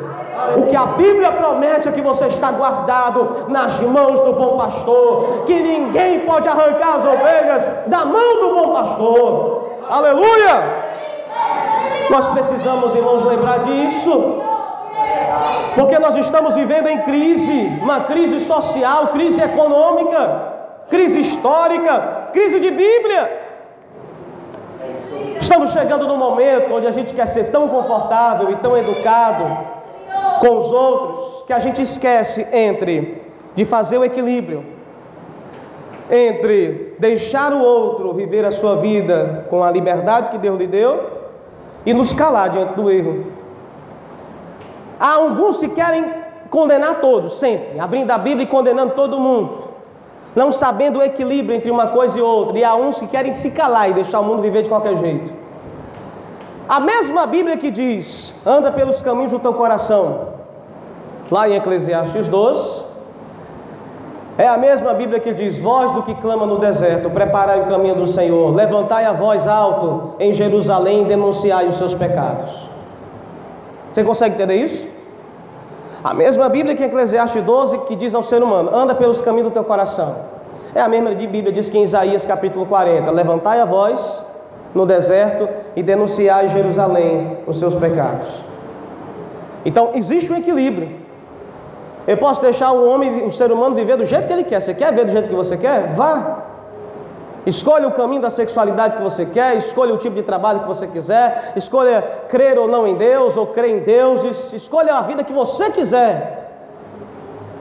O 0.58 0.64
que 0.64 0.76
a 0.76 0.88
Bíblia 0.88 1.32
promete 1.32 1.88
é 1.88 1.92
que 1.92 2.02
você 2.02 2.26
está 2.26 2.52
guardado 2.52 3.46
nas 3.48 3.80
mãos 3.82 4.20
do 4.22 4.34
bom 4.34 4.58
pastor, 4.58 5.44
que 5.46 5.54
ninguém 5.54 6.22
pode 6.22 6.48
arrancar 6.48 6.96
as 6.96 7.06
ovelhas 7.06 7.70
da 7.86 8.06
mão 8.06 8.40
do 8.42 8.56
bom 8.56 8.74
pastor. 8.74 9.66
Aleluia! 9.88 10.82
Nós 12.10 12.26
precisamos, 12.28 12.96
irmãos, 12.96 13.24
lembrar 13.24 13.60
disso. 13.60 14.42
Porque 15.76 15.98
nós 16.00 16.16
estamos 16.16 16.56
vivendo 16.56 16.88
em 16.88 17.00
crise, 17.02 17.80
uma 17.82 18.02
crise 18.02 18.42
social, 18.42 19.08
crise 19.08 19.42
econômica, 19.42 20.22
crise 20.90 21.20
histórica, 21.22 22.30
crise 22.34 22.60
de 22.60 22.72
Bíblia. 22.72 23.40
Estamos 25.40 25.72
chegando 25.72 26.08
num 26.08 26.18
momento 26.18 26.74
onde 26.74 26.88
a 26.88 26.92
gente 26.92 27.14
quer 27.14 27.28
ser 27.28 27.46
tão 27.46 27.68
confortável 27.68 28.52
e 28.52 28.56
tão 28.58 28.78
educado 28.78 29.46
com 30.40 30.58
os 30.58 30.72
outros 30.72 31.44
que 31.46 31.54
a 31.54 31.60
gente 31.60 31.82
esquece 31.82 32.46
entre 32.52 33.22
de 33.56 33.66
fazer 33.66 33.98
o 33.98 34.04
equilíbrio 34.04 34.82
entre 36.12 36.98
deixar 37.00 37.54
o 37.54 37.64
outro 37.64 38.14
viver 38.14 38.44
a 38.44 38.52
sua 38.52 38.76
vida 38.76 39.46
com 39.50 39.64
a 39.64 39.72
liberdade 39.72 40.30
que 40.30 40.38
Deus 40.38 40.60
lhe 40.60 40.68
deu 40.68 41.10
e 41.86 41.94
nos 41.94 42.12
calar 42.12 42.50
diante 42.50 42.74
do 42.74 42.92
erro. 42.92 43.28
Há 45.02 45.14
alguns 45.14 45.58
que 45.58 45.68
querem 45.68 46.06
condenar 46.52 47.02
todos, 47.02 47.40
sempre, 47.40 47.80
abrindo 47.80 48.12
a 48.12 48.20
Bíblia 48.20 48.44
e 48.44 48.48
condenando 48.48 48.94
todo 48.94 49.20
mundo, 49.20 49.64
não 50.36 50.52
sabendo 50.52 51.00
o 51.00 51.02
equilíbrio 51.02 51.56
entre 51.56 51.72
uma 51.72 51.88
coisa 51.88 52.20
e 52.20 52.22
outra, 52.22 52.60
e 52.60 52.64
há 52.64 52.76
uns 52.76 53.00
que 53.00 53.08
querem 53.08 53.32
se 53.32 53.50
calar 53.50 53.90
e 53.90 53.94
deixar 53.94 54.20
o 54.20 54.24
mundo 54.24 54.44
viver 54.44 54.62
de 54.62 54.70
qualquer 54.70 54.96
jeito. 54.98 55.34
A 56.70 56.80
mesma 56.80 57.26
Bíblia 57.26 57.58
que 57.58 57.72
diz: 57.72 58.32
anda 58.46 58.72
pelos 58.72 59.02
caminhos 59.02 59.32
do 59.32 59.40
teu 59.40 59.56
coração, 59.56 60.28
lá 61.32 61.50
em 61.50 61.56
Eclesiastes 61.56 62.28
12, 62.28 62.86
é 64.38 64.48
a 64.48 64.56
mesma 64.56 64.94
Bíblia 64.94 65.20
que 65.20 65.34
diz: 65.34 65.58
Voz 65.58 65.92
do 65.94 66.04
que 66.04 66.14
clama 66.14 66.46
no 66.46 66.60
deserto, 66.60 67.10
preparai 67.10 67.60
o 67.62 67.66
caminho 67.66 67.96
do 67.96 68.06
Senhor, 68.06 68.54
levantai 68.54 69.06
a 69.06 69.14
voz 69.14 69.48
alto 69.48 70.14
em 70.20 70.32
Jerusalém 70.32 71.02
e 71.02 71.06
denunciai 71.06 71.68
os 71.68 71.78
seus 71.78 71.96
pecados. 71.96 72.71
Você 73.92 74.04
consegue 74.04 74.36
entender 74.36 74.56
isso? 74.56 74.88
A 76.04 76.14
mesma 76.14 76.50
Bíblia 76.50 76.76
que 76.76 76.84
em 76.84 76.88
Eclesiastes 76.88 77.42
12 77.44 77.80
que 77.80 77.96
diz 77.96 78.16
ao 78.16 78.24
ser 78.24 78.42
humano: 78.42 78.76
anda 78.76 78.96
pelos 78.96 79.22
caminhos 79.22 79.50
do 79.50 79.54
teu 79.54 79.64
coração. 79.64 80.16
É 80.74 80.82
a 80.82 80.88
mesma 80.88 81.12
Bíblia 81.12 81.44
que 81.44 81.52
diz 81.52 81.70
que 81.70 81.78
em 81.78 81.84
Isaías 81.84 82.26
capítulo 82.26 82.66
40: 82.66 83.12
levantai 83.12 83.60
a 83.60 83.66
voz 83.66 84.24
no 84.74 84.86
deserto 84.86 85.48
e 85.76 85.84
denunciai 85.84 86.48
Jerusalém 86.48 87.38
os 87.46 87.60
seus 87.60 87.76
pecados. 87.76 88.44
Então 89.66 89.92
existe 89.94 90.32
um 90.32 90.38
equilíbrio. 90.38 91.02
Eu 92.08 92.18
posso 92.18 92.42
deixar 92.42 92.72
o 92.72 92.90
homem, 92.90 93.24
o 93.26 93.32
ser 93.32 93.52
humano 93.52 93.76
viver 93.76 93.96
do 93.96 94.06
jeito 94.06 94.26
que 94.26 94.34
ele 94.34 94.44
quer. 94.44 94.60
Você 94.60 94.74
quer 94.74 94.92
ver 94.94 95.06
do 95.06 95.12
jeito 95.12 95.28
que 95.28 95.36
você 95.36 95.56
quer? 95.56 95.94
Vá. 95.94 96.46
Escolha 97.46 97.88
o 97.88 97.92
caminho 97.92 98.22
da 98.22 98.30
sexualidade 98.30 98.98
que 98.98 99.02
você 99.02 99.26
quer, 99.26 99.56
escolha 99.56 99.94
o 99.94 99.98
tipo 99.98 100.16
de 100.16 100.22
trabalho 100.22 100.60
que 100.60 100.68
você 100.68 100.86
quiser, 100.86 101.54
escolha 101.56 102.02
crer 102.30 102.60
ou 102.60 102.68
não 102.68 102.86
em 102.86 102.96
Deus, 102.96 103.36
ou 103.36 103.48
crer 103.48 103.72
em 103.72 103.80
deuses, 103.80 104.54
escolha 104.54 104.94
a 104.94 105.02
vida 105.02 105.24
que 105.24 105.34
você 105.34 105.72
quiser. 105.72 106.42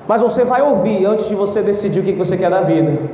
Mas 0.07 0.21
você 0.21 0.45
vai 0.45 0.61
ouvir 0.61 1.07
antes 1.07 1.29
de 1.29 1.35
você 1.35 1.63
decidir 1.63 2.01
o 2.01 2.03
que 2.03 2.13
você 2.13 2.37
quer 2.37 2.51
da 2.51 2.61
vida. 2.61 3.09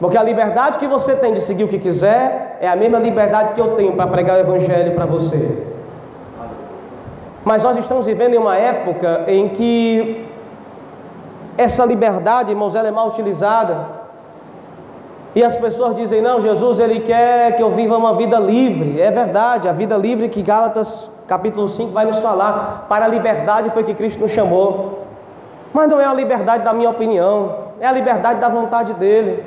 Porque 0.00 0.16
a 0.16 0.22
liberdade 0.22 0.78
que 0.78 0.88
você 0.88 1.14
tem 1.14 1.34
de 1.34 1.42
seguir 1.42 1.62
o 1.62 1.68
que 1.68 1.78
quiser 1.78 2.56
é 2.60 2.68
a 2.68 2.74
mesma 2.74 2.98
liberdade 2.98 3.54
que 3.54 3.60
eu 3.60 3.76
tenho 3.76 3.92
para 3.92 4.06
pregar 4.06 4.38
o 4.38 4.40
Evangelho 4.40 4.94
para 4.94 5.04
você. 5.04 5.66
Mas 7.44 7.62
nós 7.62 7.76
estamos 7.76 8.06
vivendo 8.06 8.34
em 8.34 8.38
uma 8.38 8.56
época 8.56 9.24
em 9.28 9.50
que 9.50 10.26
essa 11.56 11.84
liberdade, 11.84 12.50
irmãos, 12.50 12.74
ela 12.74 12.88
é 12.88 12.90
mal 12.90 13.08
utilizada. 13.08 13.99
E 15.34 15.42
as 15.44 15.56
pessoas 15.56 15.94
dizem: 15.94 16.20
"Não, 16.20 16.40
Jesus 16.40 16.78
ele 16.80 17.00
quer 17.00 17.56
que 17.56 17.62
eu 17.62 17.70
viva 17.70 17.96
uma 17.96 18.14
vida 18.14 18.38
livre". 18.38 19.00
É 19.00 19.10
verdade, 19.10 19.68
a 19.68 19.72
vida 19.72 19.96
livre 19.96 20.28
que 20.28 20.42
Gálatas 20.42 21.10
capítulo 21.26 21.68
5 21.68 21.92
vai 21.92 22.06
nos 22.06 22.18
falar. 22.18 22.86
Para 22.88 23.04
a 23.04 23.08
liberdade 23.08 23.70
foi 23.70 23.84
que 23.84 23.94
Cristo 23.94 24.20
nos 24.20 24.32
chamou. 24.32 25.04
Mas 25.72 25.86
não 25.86 26.00
é 26.00 26.04
a 26.04 26.12
liberdade 26.12 26.64
da 26.64 26.72
minha 26.72 26.90
opinião, 26.90 27.54
é 27.80 27.86
a 27.86 27.92
liberdade 27.92 28.40
da 28.40 28.48
vontade 28.48 28.94
dele. 28.94 29.44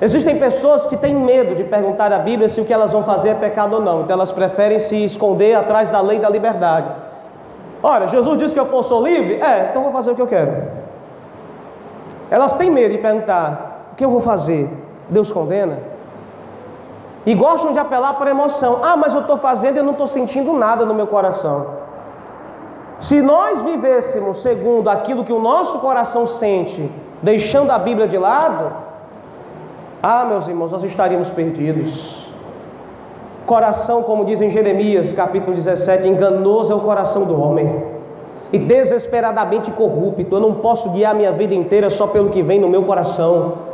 Existem 0.00 0.38
pessoas 0.38 0.86
que 0.86 0.96
têm 0.96 1.14
medo 1.14 1.54
de 1.54 1.64
perguntar 1.64 2.12
à 2.12 2.18
Bíblia 2.18 2.48
se 2.48 2.60
o 2.60 2.64
que 2.64 2.72
elas 2.72 2.92
vão 2.92 3.02
fazer 3.02 3.30
é 3.30 3.34
pecado 3.34 3.74
ou 3.76 3.82
não, 3.82 4.02
então 4.02 4.14
elas 4.14 4.30
preferem 4.30 4.78
se 4.78 5.02
esconder 5.04 5.54
atrás 5.54 5.88
da 5.88 6.00
lei 6.00 6.18
da 6.18 6.28
liberdade. 6.28 6.88
Ora, 7.82 8.06
Jesus 8.06 8.38
disse 8.38 8.54
que 8.54 8.60
eu 8.60 8.82
sou 8.82 9.02
livre? 9.02 9.40
É, 9.40 9.68
então 9.70 9.82
vou 9.82 9.92
fazer 9.92 10.10
o 10.10 10.14
que 10.14 10.22
eu 10.22 10.26
quero. 10.26 10.52
Elas 12.30 12.56
têm 12.56 12.70
medo 12.70 12.92
de 12.92 12.98
perguntar: 12.98 13.88
o 13.92 13.96
que 13.96 14.04
eu 14.04 14.10
vou 14.10 14.20
fazer? 14.20 14.68
Deus 15.10 15.30
condena? 15.30 15.78
E 17.26 17.34
gostam 17.34 17.72
de 17.72 17.78
apelar 17.78 18.14
por 18.14 18.26
emoção. 18.26 18.78
Ah, 18.82 18.96
mas 18.96 19.12
eu 19.12 19.20
estou 19.20 19.36
fazendo 19.36 19.78
e 19.78 19.82
não 19.82 19.92
estou 19.92 20.06
sentindo 20.06 20.52
nada 20.52 20.86
no 20.86 20.94
meu 20.94 21.06
coração. 21.06 21.66
Se 22.98 23.20
nós 23.20 23.62
vivêssemos 23.62 24.42
segundo 24.42 24.88
aquilo 24.88 25.24
que 25.24 25.32
o 25.32 25.40
nosso 25.40 25.78
coração 25.78 26.26
sente, 26.26 26.90
deixando 27.22 27.70
a 27.70 27.78
Bíblia 27.78 28.06
de 28.06 28.16
lado, 28.16 28.72
ah, 30.02 30.24
meus 30.24 30.48
irmãos, 30.48 30.72
nós 30.72 30.84
estaríamos 30.84 31.30
perdidos. 31.30 32.30
Coração, 33.46 34.02
como 34.02 34.24
diz 34.24 34.40
em 34.40 34.50
Jeremias, 34.50 35.12
capítulo 35.12 35.54
17, 35.56 36.08
enganoso 36.08 36.72
é 36.72 36.76
o 36.76 36.80
coração 36.80 37.24
do 37.24 37.38
homem 37.38 37.84
e 38.52 38.58
desesperadamente 38.58 39.70
corrupto. 39.70 40.36
Eu 40.36 40.40
não 40.40 40.54
posso 40.54 40.90
guiar 40.90 41.14
minha 41.14 41.32
vida 41.32 41.54
inteira 41.54 41.90
só 41.90 42.06
pelo 42.06 42.30
que 42.30 42.42
vem 42.42 42.58
no 42.58 42.68
meu 42.68 42.84
coração. 42.84 43.69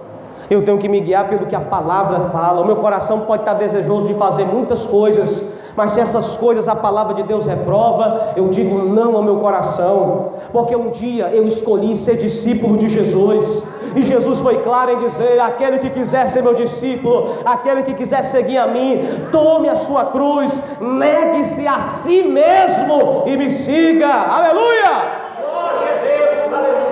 Eu 0.49 0.65
tenho 0.65 0.79
que 0.79 0.89
me 0.89 1.01
guiar 1.01 1.29
pelo 1.29 1.47
que 1.47 1.57
a 1.57 1.61
palavra 1.61 2.21
fala. 2.31 2.61
O 2.61 2.65
meu 2.65 2.77
coração 2.77 3.21
pode 3.21 3.43
estar 3.43 3.55
desejoso 3.55 4.07
de 4.07 4.15
fazer 4.15 4.45
muitas 4.45 4.87
coisas, 4.87 5.43
mas 5.77 5.91
se 5.91 6.01
essas 6.01 6.37
coisas 6.37 6.69
a 6.69 6.75
palavra 6.77 7.15
de 7.15 7.23
Deus 7.23 7.47
reprova, 7.47 8.33
eu 8.37 8.49
digo 8.49 8.79
não 8.79 9.17
ao 9.17 9.23
meu 9.23 9.37
coração, 9.37 10.33
porque 10.53 10.75
um 10.75 10.91
dia 10.91 11.29
eu 11.35 11.47
escolhi 11.47 11.97
ser 11.97 12.17
discípulo 12.17 12.79
de 12.79 12.89
Jesus. 12.89 13.63
E 13.95 14.03
Jesus 14.03 14.41
foi 14.41 14.59
claro 14.63 14.93
em 14.93 14.99
dizer: 14.99 15.41
aquele 15.41 15.79
que 15.79 15.91
quiser 15.91 16.27
ser 16.29 16.43
meu 16.43 16.55
discípulo, 16.55 17.35
aquele 17.45 17.83
que 17.83 17.95
quiser 17.95 18.23
seguir 18.23 18.59
a 18.59 18.67
mim, 18.67 19.27
tome 19.33 19.69
a 19.69 19.77
sua 19.77 20.07
cruz, 20.07 20.53
negue-se 20.81 21.67
a 21.67 21.79
si 21.79 22.23
mesmo 22.23 23.25
e 23.27 23.37
me 23.37 23.51
siga. 23.51 24.09
Aleluia! 24.09 24.93
Glória 25.41 25.89
a 25.93 26.05
Deus, 26.05 26.53
aleluia. 26.53 26.87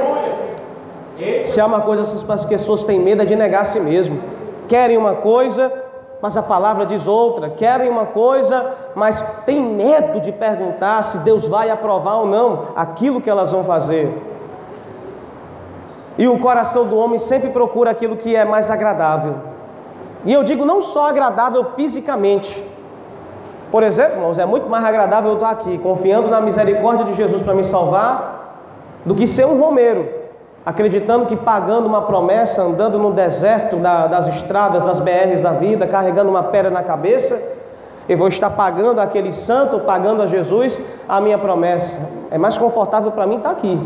Se 1.45 1.61
há 1.61 1.67
uma 1.67 1.81
coisa 1.81 2.03
que 2.47 2.55
as 2.55 2.61
pessoas 2.61 2.85
têm 2.85 2.99
medo 2.99 3.23
é 3.23 3.25
de 3.25 3.37
negar 3.37 3.63
a 3.63 3.65
si 3.65 3.79
mesmo. 3.79 4.21
Querem 4.67 4.97
uma 4.97 5.15
coisa, 5.15 5.73
mas 6.21 6.37
a 6.37 6.43
palavra 6.43 6.85
diz 6.85 7.07
outra. 7.07 7.51
Querem 7.51 7.89
uma 7.89 8.07
coisa, 8.07 8.75
mas 8.95 9.25
têm 9.47 9.63
medo 9.63 10.21
de 10.21 10.33
perguntar 10.33 11.03
se 11.05 11.19
Deus 11.19 11.47
vai 11.47 11.71
aprovar 11.71 12.17
ou 12.17 12.27
não 12.27 12.69
aquilo 12.75 13.21
que 13.21 13.31
elas 13.31 13.53
vão 13.53 13.65
fazer. 13.65 14.13
E 16.19 16.27
o 16.27 16.39
coração 16.39 16.87
do 16.87 16.97
homem 16.97 17.19
sempre 17.19 17.51
procura 17.51 17.91
aquilo 17.91 18.17
que 18.17 18.35
é 18.35 18.45
mais 18.45 18.71
agradável. 18.71 19.35
E 20.25 20.33
eu 20.33 20.43
digo 20.43 20.65
não 20.65 20.81
só 20.81 21.09
agradável 21.09 21.73
fisicamente. 21.77 22.65
Por 23.71 23.83
exemplo, 23.83 24.19
irmãos, 24.19 24.39
é 24.39 24.47
muito 24.47 24.69
mais 24.69 24.85
agradável 24.85 25.31
eu 25.31 25.37
estar 25.37 25.51
aqui, 25.51 25.79
confiando 25.79 26.29
na 26.29 26.41
misericórdia 26.41 27.05
de 27.07 27.15
Jesus 27.15 27.43
para 27.43 27.55
me 27.55 27.65
salvar, 27.65 28.63
do 29.05 29.15
que 29.15 29.27
ser 29.27 29.47
um 29.47 29.61
romeiro 29.61 30.24
acreditando 30.65 31.27
que 31.27 31.37
pagando 31.37 31.87
uma 31.87 32.03
promessa, 32.03 32.63
andando 32.63 32.99
no 32.99 33.13
deserto 33.13 33.77
da, 33.77 34.07
das 34.07 34.29
estradas, 34.29 34.85
das 34.85 35.01
BRs 35.01 35.41
da 35.41 35.53
vida, 35.53 35.87
carregando 35.87 36.31
uma 36.31 36.43
pedra 36.45 36.71
na 36.71 36.83
cabeça, 36.83 37.41
eu 38.09 38.17
vou 38.17 38.29
estar 38.29 38.51
pagando 38.51 39.01
aquele 39.01 39.33
santo, 39.33 39.81
pagando 39.81 40.23
a 40.23 40.27
Jesus 40.27 40.81
a 41.09 41.21
minha 41.21 41.39
promessa. 41.39 41.99
É 42.31 42.39
mais 42.39 42.57
confortável 42.57 43.11
para 43.13 43.27
mim 43.27 43.37
estar 43.37 43.51
aqui, 43.51 43.81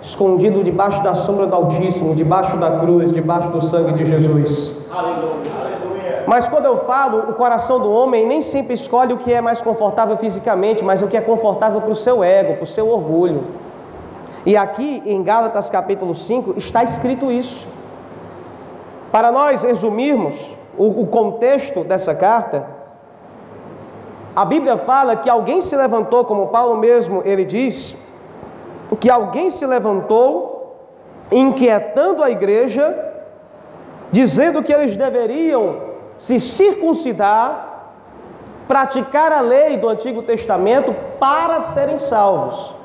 escondido 0.00 0.62
debaixo 0.62 1.02
da 1.02 1.14
sombra 1.14 1.46
do 1.46 1.54
Altíssimo, 1.54 2.14
debaixo 2.14 2.56
da 2.56 2.78
cruz, 2.78 3.10
debaixo 3.10 3.48
do 3.50 3.60
sangue 3.60 3.92
de 3.92 4.04
Jesus. 4.04 4.74
Aleluia. 4.90 6.24
Mas 6.26 6.48
quando 6.48 6.64
eu 6.64 6.78
falo, 6.78 7.18
o 7.30 7.34
coração 7.34 7.78
do 7.78 7.90
homem 7.90 8.26
nem 8.26 8.40
sempre 8.40 8.74
escolhe 8.74 9.12
o 9.12 9.18
que 9.18 9.32
é 9.32 9.40
mais 9.40 9.60
confortável 9.60 10.16
fisicamente, 10.16 10.82
mas 10.82 11.02
o 11.02 11.06
que 11.06 11.16
é 11.16 11.20
confortável 11.20 11.80
para 11.82 11.90
o 11.90 11.94
seu 11.94 12.24
ego, 12.24 12.54
para 12.54 12.64
o 12.64 12.66
seu 12.66 12.88
orgulho. 12.88 13.44
E 14.46 14.56
aqui 14.56 15.02
em 15.06 15.22
Gálatas 15.22 15.70
capítulo 15.70 16.14
5 16.14 16.54
está 16.58 16.84
escrito 16.84 17.30
isso. 17.30 17.66
Para 19.10 19.32
nós 19.32 19.62
resumirmos 19.62 20.56
o, 20.76 21.02
o 21.02 21.06
contexto 21.06 21.82
dessa 21.82 22.14
carta, 22.14 22.66
a 24.36 24.44
Bíblia 24.44 24.76
fala 24.78 25.16
que 25.16 25.30
alguém 25.30 25.60
se 25.60 25.74
levantou, 25.74 26.24
como 26.24 26.48
Paulo 26.48 26.76
mesmo 26.76 27.22
ele 27.24 27.44
diz, 27.44 27.96
que 29.00 29.08
alguém 29.08 29.48
se 29.48 29.64
levantou 29.64 30.54
inquietando 31.30 32.22
a 32.22 32.30
igreja, 32.30 33.12
dizendo 34.10 34.62
que 34.62 34.72
eles 34.72 34.94
deveriam 34.96 35.76
se 36.18 36.38
circuncidar, 36.38 37.92
praticar 38.68 39.32
a 39.32 39.40
lei 39.40 39.76
do 39.76 39.88
Antigo 39.88 40.22
Testamento 40.22 40.94
para 41.18 41.60
serem 41.62 41.96
salvos. 41.96 42.83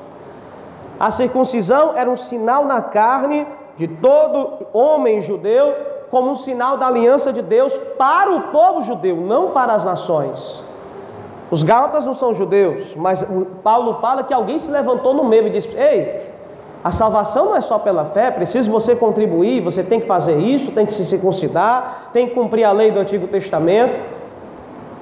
A 1.00 1.10
circuncisão 1.10 1.94
era 1.96 2.10
um 2.10 2.16
sinal 2.16 2.66
na 2.66 2.82
carne 2.82 3.46
de 3.74 3.88
todo 3.88 4.66
homem 4.70 5.22
judeu, 5.22 5.74
como 6.10 6.30
um 6.30 6.34
sinal 6.34 6.76
da 6.76 6.88
aliança 6.88 7.32
de 7.32 7.40
Deus 7.40 7.72
para 7.96 8.30
o 8.30 8.42
povo 8.48 8.82
judeu, 8.82 9.16
não 9.16 9.52
para 9.52 9.72
as 9.72 9.82
nações. 9.82 10.62
Os 11.50 11.62
Gálatas 11.62 12.04
não 12.04 12.12
são 12.12 12.34
judeus, 12.34 12.94
mas 12.94 13.24
Paulo 13.62 13.94
fala 13.94 14.22
que 14.22 14.34
alguém 14.34 14.58
se 14.58 14.70
levantou 14.70 15.14
no 15.14 15.24
meio 15.24 15.46
e 15.46 15.50
disse: 15.50 15.74
Ei, 15.74 16.28
a 16.84 16.92
salvação 16.92 17.46
não 17.46 17.56
é 17.56 17.62
só 17.62 17.78
pela 17.78 18.04
fé, 18.04 18.30
preciso 18.30 18.70
você 18.70 18.94
contribuir, 18.94 19.62
você 19.62 19.82
tem 19.82 20.00
que 20.00 20.06
fazer 20.06 20.36
isso, 20.36 20.70
tem 20.70 20.84
que 20.84 20.92
se 20.92 21.06
circuncidar, 21.06 22.10
tem 22.12 22.28
que 22.28 22.34
cumprir 22.34 22.64
a 22.64 22.72
lei 22.72 22.90
do 22.90 23.00
Antigo 23.00 23.26
Testamento. 23.26 23.98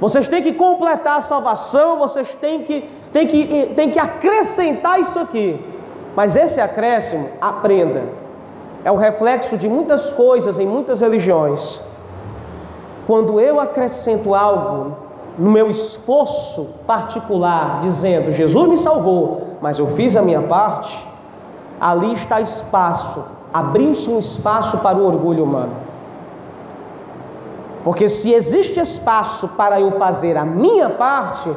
Vocês 0.01 0.29
têm 0.29 0.43
que 0.43 0.53
completar 0.53 1.19
a 1.19 1.23
salvação, 1.23 1.99
vocês 1.99 2.33
têm 2.41 2.63
que, 2.63 2.89
têm 3.13 3.27
que, 3.27 3.67
têm 3.75 3.91
que 3.91 3.99
acrescentar 3.99 5.01
isso 5.01 5.19
aqui. 5.19 5.78
Mas 6.19 6.35
esse 6.35 6.61
acréscimo, 6.61 7.29
aprenda, 7.41 8.03
é 8.85 8.91
o 8.91 8.97
reflexo 8.97 9.57
de 9.57 9.69
muitas 9.69 10.11
coisas 10.11 10.59
em 10.59 10.67
muitas 10.67 11.01
religiões. 11.01 11.81
Quando 13.07 13.39
eu 13.39 13.61
acrescento 13.61 14.35
algo 14.35 14.97
no 15.39 15.49
meu 15.49 15.71
esforço 15.71 16.71
particular, 16.85 17.79
dizendo 17.79 18.33
Jesus 18.33 18.69
me 18.69 18.77
salvou, 18.77 19.59
mas 19.61 19.79
eu 19.79 19.87
fiz 19.87 20.17
a 20.17 20.21
minha 20.21 20.43
parte, 20.43 20.93
ali 21.81 22.13
está 22.13 22.41
espaço, 22.41 23.23
abriu-se 23.55 24.11
um 24.11 24.19
espaço 24.19 24.79
para 24.79 24.99
o 24.99 25.07
orgulho 25.07 25.45
humano. 25.45 25.75
Porque 27.85 28.09
se 28.09 28.33
existe 28.33 28.81
espaço 28.81 29.47
para 29.57 29.81
eu 29.81 29.93
fazer 29.93 30.37
a 30.37 30.45
minha 30.45 30.91
parte, 30.91 31.49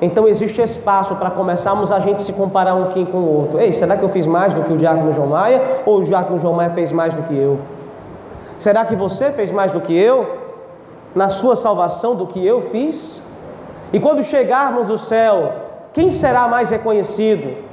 então 0.00 0.26
existe 0.26 0.62
espaço 0.62 1.14
para 1.16 1.30
começarmos 1.30 1.92
a 1.92 1.98
gente 2.00 2.22
se 2.22 2.32
comparar 2.32 2.74
um 2.74 2.86
com 3.06 3.18
o 3.18 3.36
outro. 3.38 3.60
Ei, 3.60 3.72
será 3.72 3.96
que 3.96 4.02
eu 4.02 4.08
fiz 4.08 4.26
mais 4.26 4.54
do 4.54 4.62
que 4.62 4.72
o 4.72 4.76
diácono 4.76 5.12
João 5.12 5.28
Maia? 5.28 5.82
Ou 5.84 5.98
o 5.98 6.02
diácono 6.02 6.38
João 6.38 6.54
Maia 6.54 6.70
fez 6.70 6.90
mais 6.90 7.12
do 7.12 7.22
que 7.24 7.36
eu? 7.36 7.58
Será 8.58 8.84
que 8.84 8.96
você 8.96 9.30
fez 9.32 9.50
mais 9.50 9.70
do 9.72 9.80
que 9.80 9.96
eu? 9.96 10.38
Na 11.14 11.28
sua 11.28 11.54
salvação 11.54 12.14
do 12.14 12.26
que 12.26 12.44
eu 12.44 12.62
fiz? 12.70 13.22
E 13.92 14.00
quando 14.00 14.22
chegarmos 14.22 14.88
no 14.88 14.96
céu, 14.96 15.52
quem 15.92 16.08
será 16.08 16.48
mais 16.48 16.70
reconhecido? 16.70 17.68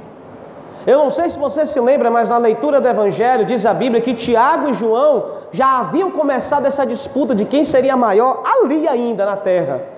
Eu 0.86 0.98
não 0.98 1.10
sei 1.10 1.28
se 1.28 1.38
você 1.38 1.64
se 1.64 1.80
lembra, 1.80 2.10
mas 2.10 2.28
na 2.28 2.38
leitura 2.38 2.80
do 2.80 2.88
Evangelho 2.88 3.46
diz 3.46 3.64
a 3.64 3.72
Bíblia 3.72 4.00
que 4.00 4.14
Tiago 4.14 4.68
e 4.68 4.74
João 4.74 5.24
já 5.50 5.80
haviam 5.80 6.10
começado 6.10 6.66
essa 6.66 6.84
disputa 6.84 7.34
de 7.34 7.44
quem 7.44 7.64
seria 7.64 7.96
maior 7.96 8.42
ali 8.44 8.86
ainda 8.86 9.24
na 9.24 9.36
terra. 9.36 9.97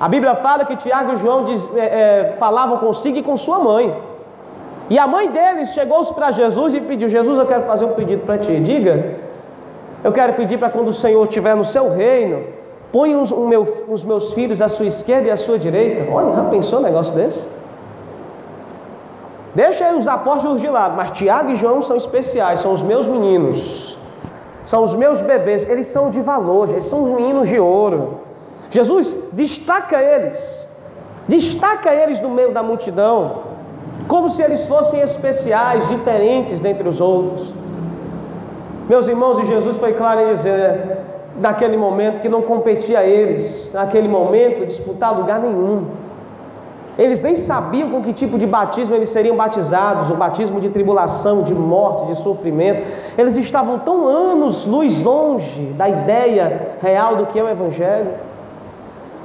A 0.00 0.08
Bíblia 0.08 0.34
fala 0.36 0.64
que 0.64 0.76
Tiago 0.76 1.12
e 1.12 1.16
João 1.16 1.44
diz, 1.44 1.68
é, 1.76 1.80
é, 1.80 2.36
falavam 2.38 2.78
consigo 2.78 3.18
e 3.18 3.22
com 3.22 3.36
sua 3.36 3.58
mãe. 3.58 3.94
E 4.88 4.98
a 4.98 5.06
mãe 5.06 5.30
deles 5.30 5.68
chegou 5.74 6.02
para 6.14 6.32
Jesus 6.32 6.72
e 6.72 6.80
pediu: 6.80 7.08
Jesus, 7.08 7.38
eu 7.38 7.46
quero 7.46 7.64
fazer 7.64 7.84
um 7.84 7.92
pedido 7.92 8.24
para 8.24 8.38
ti. 8.38 8.58
Diga, 8.60 9.16
eu 10.02 10.10
quero 10.10 10.32
pedir 10.32 10.58
para 10.58 10.70
quando 10.70 10.88
o 10.88 10.92
Senhor 10.92 11.22
estiver 11.24 11.54
no 11.54 11.64
seu 11.64 11.90
reino, 11.90 12.44
põe 12.90 13.14
os, 13.14 13.30
meu, 13.30 13.84
os 13.88 14.02
meus 14.02 14.32
filhos 14.32 14.62
à 14.62 14.68
sua 14.68 14.86
esquerda 14.86 15.28
e 15.28 15.30
à 15.30 15.36
sua 15.36 15.58
direita. 15.58 16.10
Olha, 16.10 16.34
já 16.34 16.44
pensou 16.44 16.78
um 16.78 16.82
negócio 16.82 17.14
desse? 17.14 17.46
Deixa 19.54 19.94
os 19.94 20.08
apóstolos 20.08 20.60
de 20.60 20.68
lado, 20.68 20.96
mas 20.96 21.10
Tiago 21.10 21.50
e 21.50 21.56
João 21.56 21.82
são 21.82 21.96
especiais, 21.96 22.60
são 22.60 22.72
os 22.72 22.82
meus 22.82 23.06
meninos, 23.06 23.98
são 24.64 24.82
os 24.82 24.94
meus 24.94 25.20
bebês, 25.20 25.68
eles 25.68 25.88
são 25.88 26.08
de 26.08 26.20
valor, 26.20 26.70
eles 26.70 26.86
são 26.86 27.02
meninos 27.02 27.48
de 27.48 27.58
ouro. 27.58 28.19
Jesus 28.70 29.16
destaca 29.32 30.00
eles, 30.00 30.68
destaca 31.28 31.92
eles 31.92 32.20
no 32.20 32.30
meio 32.30 32.52
da 32.52 32.62
multidão, 32.62 33.42
como 34.06 34.28
se 34.28 34.42
eles 34.42 34.66
fossem 34.66 35.00
especiais, 35.00 35.86
diferentes 35.88 36.60
dentre 36.60 36.88
os 36.88 37.00
outros. 37.00 37.54
Meus 38.88 39.06
irmãos, 39.08 39.38
e 39.38 39.44
Jesus 39.44 39.76
foi 39.76 39.92
claro 39.92 40.20
em 40.20 40.32
dizer, 40.32 40.98
naquele 41.38 41.76
momento, 41.76 42.20
que 42.20 42.28
não 42.28 42.42
competia 42.42 43.00
a 43.00 43.04
eles, 43.04 43.70
naquele 43.72 44.08
momento, 44.08 44.66
disputar 44.66 45.16
lugar 45.16 45.40
nenhum. 45.40 45.86
Eles 46.98 47.20
nem 47.20 47.34
sabiam 47.34 47.90
com 47.90 48.02
que 48.02 48.12
tipo 48.12 48.36
de 48.36 48.46
batismo 48.46 48.94
eles 48.94 49.08
seriam 49.08 49.36
batizados, 49.36 50.10
o 50.10 50.14
batismo 50.14 50.60
de 50.60 50.70
tribulação, 50.70 51.42
de 51.42 51.54
morte, 51.54 52.06
de 52.06 52.16
sofrimento. 52.16 52.84
Eles 53.16 53.36
estavam 53.36 53.78
tão 53.78 54.06
anos 54.06 54.66
luz 54.66 55.02
longe 55.02 55.62
da 55.76 55.88
ideia 55.88 56.76
real 56.80 57.16
do 57.16 57.26
que 57.26 57.38
é 57.38 57.42
o 57.42 57.48
Evangelho. 57.48 58.10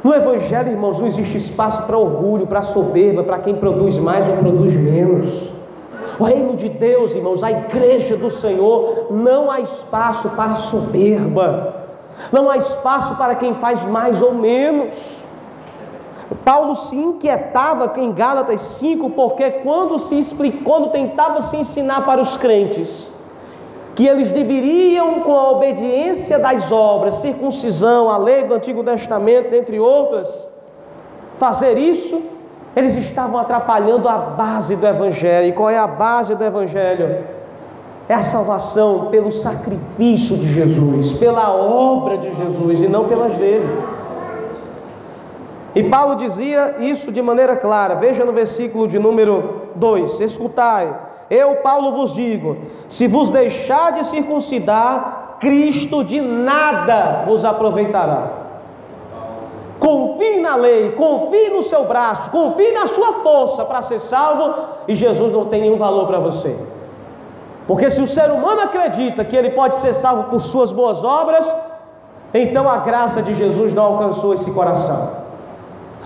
No 0.06 0.14
Evangelho, 0.14 0.70
irmãos, 0.70 1.00
não 1.00 1.08
existe 1.08 1.36
espaço 1.36 1.82
para 1.82 1.98
orgulho, 1.98 2.46
para 2.46 2.62
soberba, 2.62 3.24
para 3.24 3.40
quem 3.40 3.56
produz 3.56 3.98
mais 3.98 4.30
ou 4.30 4.38
produz 4.38 4.76
menos. 4.76 5.52
O 6.20 6.24
reino 6.24 6.56
de 6.56 6.70
Deus, 6.70 7.16
irmãos, 7.16 7.42
a 7.42 7.52
igreja 7.52 8.16
do 8.16 8.30
Senhor, 8.30 9.08
não 9.10 9.50
há 9.50 9.62
espaço 9.62 10.30
para 10.30 10.58
soberba, 10.58 11.74
não 12.32 12.52
há 12.52 12.56
espaço 12.56 13.16
para 13.16 13.34
quem 13.34 13.56
faz 13.56 13.84
mais 13.84 14.22
ou 14.22 14.32
menos. 14.32 14.94
Paulo 16.44 16.76
se 16.76 16.96
inquietava 16.96 17.92
em 18.00 18.12
Gálatas 18.12 18.62
5, 18.62 19.10
porque 19.10 19.50
quando 19.50 19.98
se 19.98 20.20
explicou, 20.20 20.62
quando 20.66 20.92
tentava 20.92 21.42
se 21.42 21.58
ensinar 21.58 22.06
para 22.06 22.22
os 22.22 22.38
crentes 22.38 23.10
que 23.96 24.06
eles 24.06 24.30
deveriam, 24.32 25.22
com 25.22 25.34
a 25.34 25.52
obediência 25.52 26.38
das 26.38 26.70
obras, 26.70 27.16
circuncisão, 27.16 28.10
a 28.10 28.18
lei 28.18 28.44
do 28.44 28.54
Antigo 28.54 28.84
Testamento, 28.84 29.56
entre 29.56 29.80
outras, 29.80 30.50
fazer 31.38 31.78
isso, 31.78 32.22
eles 32.76 32.94
estavam 32.96 33.40
atrapalhando 33.40 34.10
a 34.10 34.18
base 34.18 34.76
do 34.76 34.86
Evangelho. 34.86 35.48
E 35.48 35.54
qual 35.54 35.70
é 35.70 35.78
a 35.78 35.88
base 35.88 36.36
do 36.36 36.44
Evangelho? 36.44 37.24
É 38.10 38.14
a 38.14 38.22
salvação 38.22 39.08
pelo 39.10 39.32
sacrifício 39.32 40.38
de 40.38 40.48
Jesus, 40.50 41.14
pela 41.14 41.56
obra 41.56 42.18
de 42.18 42.36
Jesus 42.36 42.82
e 42.82 42.88
não 42.88 43.06
pelas 43.06 43.36
dele. 43.38 43.68
E 45.74 45.84
Paulo 45.84 46.16
dizia 46.16 46.76
isso 46.80 47.12
de 47.12 47.22
maneira 47.22 47.56
clara. 47.56 47.96
Veja 47.96 48.26
no 48.26 48.34
versículo 48.34 48.88
de 48.88 49.00
número 49.00 49.70
2: 49.76 50.20
Escutai, 50.20 50.94
eu, 51.30 51.56
Paulo, 51.58 51.92
vos 51.92 52.14
digo: 52.14 52.58
se 52.88 53.08
vos 53.08 53.30
deixar 53.30 53.94
de 53.94 54.06
circuncidar, 54.06 55.38
Cristo 55.40 56.04
de 56.04 56.22
nada 56.22 57.24
vos 57.26 57.44
aproveitará. 57.44 58.46
Confie 59.80 60.40
na 60.40 60.56
lei, 60.56 60.92
confie 60.92 61.50
no 61.50 61.62
seu 61.62 61.86
braço, 61.86 62.32
confie 62.32 62.72
na 62.72 62.88
sua 62.88 63.14
força 63.22 63.66
para 63.66 63.82
ser 63.82 64.00
salvo, 64.00 64.54
e 64.88 64.96
Jesus 64.96 65.32
não 65.32 65.46
tem 65.46 65.62
nenhum 65.62 65.78
valor 65.78 66.08
para 66.08 66.20
você. 66.20 66.58
Porque 67.68 67.90
se 67.90 68.02
o 68.02 68.08
ser 68.08 68.32
humano 68.32 68.62
acredita 68.62 69.26
que 69.26 69.36
ele 69.36 69.50
pode 69.50 69.80
ser 69.80 69.94
salvo 69.94 70.26
por 70.26 70.40
suas 70.40 70.72
boas 70.72 71.04
obras, 71.04 71.54
então 72.34 72.70
a 72.70 72.78
graça 72.78 73.22
de 73.22 73.34
Jesus 73.34 73.74
não 73.74 73.84
alcançou 73.84 74.34
esse 74.34 74.50
coração. 74.52 75.25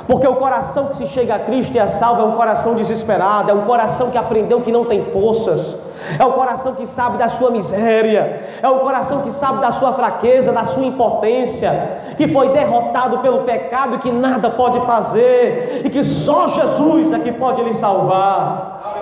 Porque 0.09 0.27
o 0.27 0.37
coração 0.37 0.87
que 0.87 0.97
se 0.97 1.05
chega 1.05 1.35
a 1.35 1.39
Cristo 1.39 1.75
e 1.75 1.77
é 1.77 1.85
salvo 1.85 2.23
é 2.23 2.25
um 2.25 2.31
coração 2.31 2.73
desesperado, 2.73 3.51
é 3.51 3.53
um 3.53 3.65
coração 3.65 4.09
que 4.09 4.17
aprendeu 4.17 4.59
que 4.59 4.71
não 4.71 4.85
tem 4.85 5.03
forças, 5.03 5.77
é 6.17 6.25
um 6.25 6.31
coração 6.31 6.73
que 6.73 6.87
sabe 6.87 7.19
da 7.19 7.27
sua 7.27 7.51
miséria, 7.51 8.41
é 8.59 8.67
um 8.67 8.79
coração 8.79 9.21
que 9.21 9.31
sabe 9.31 9.61
da 9.61 9.69
sua 9.69 9.93
fraqueza, 9.93 10.51
da 10.51 10.63
sua 10.63 10.83
impotência, 10.83 11.99
que 12.17 12.27
foi 12.27 12.49
derrotado 12.49 13.19
pelo 13.19 13.43
pecado 13.43 13.97
e 13.97 13.99
que 13.99 14.11
nada 14.11 14.49
pode 14.49 14.83
fazer, 14.87 15.83
e 15.85 15.89
que 15.91 16.03
só 16.03 16.47
Jesus 16.47 17.13
é 17.13 17.19
que 17.19 17.31
pode 17.31 17.61
lhe 17.61 17.75
salvar. 17.75 18.95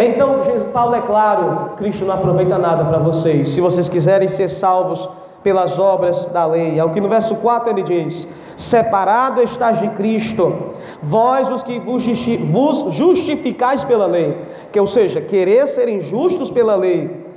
Então, 0.00 0.40
Paulo 0.72 0.96
é 0.96 1.00
claro, 1.00 1.74
Cristo 1.76 2.04
não 2.04 2.14
aproveita 2.14 2.58
nada 2.58 2.84
para 2.84 2.98
vocês. 2.98 3.50
Se 3.50 3.60
vocês 3.60 3.88
quiserem 3.88 4.26
ser 4.26 4.48
salvos, 4.48 5.08
pelas 5.42 5.78
obras 5.78 6.26
da 6.26 6.44
lei. 6.46 6.78
É 6.78 6.84
o 6.84 6.90
que 6.90 7.00
no 7.00 7.08
verso 7.08 7.36
4 7.36 7.70
ele 7.70 7.82
diz: 7.82 8.28
Separado 8.56 9.42
estás 9.42 9.78
de 9.80 9.88
Cristo, 9.90 10.72
vós 11.02 11.50
os 11.50 11.62
que 11.62 11.78
vos 11.78 12.94
justificais 12.94 13.84
pela 13.84 14.06
lei, 14.06 14.36
que 14.72 14.80
ou 14.80 14.86
seja, 14.86 15.20
querer 15.20 15.66
serem 15.66 16.00
justos 16.00 16.50
pela 16.50 16.74
lei, 16.74 17.28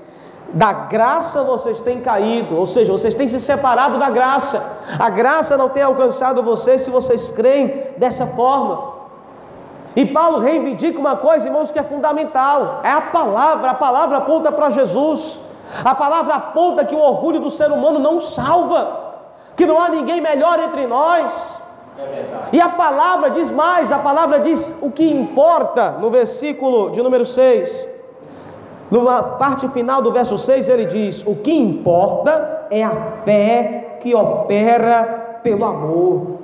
da 0.54 0.74
graça 0.74 1.44
vocês 1.44 1.80
têm 1.80 2.02
caído, 2.02 2.58
ou 2.58 2.66
seja, 2.66 2.92
vocês 2.92 3.14
têm 3.14 3.28
se 3.28 3.40
separado 3.40 3.98
da 3.98 4.10
graça. 4.10 4.62
A 5.00 5.10
graça 5.10 5.58
não 5.58 5.70
tem 5.70 5.84
alcançado 5.84 6.44
vocês 6.44 6.82
se 6.82 6.92
vocês 6.92 7.32
creem 7.32 7.86
dessa 7.98 8.28
forma. 8.28 8.92
E 9.96 10.06
Paulo 10.06 10.40
reivindica 10.40 11.00
uma 11.00 11.16
coisa, 11.18 11.48
irmãos, 11.48 11.72
que 11.72 11.80
é 11.80 11.84
fundamental: 11.84 12.82
é 12.84 12.92
a 12.92 13.02
palavra, 13.02 13.72
a 13.72 13.74
palavra 13.74 14.18
aponta 14.18 14.52
para 14.52 14.70
Jesus. 14.70 15.40
A 15.84 15.96
palavra 15.96 16.36
aponta 16.36 16.86
que 16.86 16.96
o 16.96 17.00
orgulho 17.00 17.40
do 17.40 17.50
ser 17.50 17.72
humano 17.72 18.00
não 18.00 18.20
salva, 18.20 19.16
que 19.56 19.66
não 19.66 19.80
há 19.80 19.90
ninguém 19.90 20.20
melhor 20.20 20.60
entre 20.60 20.86
nós. 20.88 21.60
É 21.98 22.22
e 22.54 22.62
a 22.62 22.70
palavra 22.70 23.30
diz 23.32 23.50
mais: 23.52 23.92
a 23.92 24.00
palavra 24.00 24.40
diz 24.40 24.76
o 24.82 24.92
que 24.92 25.10
importa 25.10 25.92
no 25.92 26.10
versículo 26.10 26.92
de 26.92 27.02
número 27.02 27.26
6. 27.26 27.90
Na 28.90 29.24
parte 29.24 29.68
final 29.70 30.02
do 30.02 30.12
verso 30.12 30.38
6 30.38 30.68
ele 30.68 30.86
diz: 30.86 31.24
O 31.26 31.36
que 31.36 31.54
importa 31.54 32.68
é 32.70 32.84
a 32.84 32.92
fé 33.24 33.98
que 34.02 34.14
opera 34.14 35.40
pelo 35.44 35.64
amor. 35.64 36.40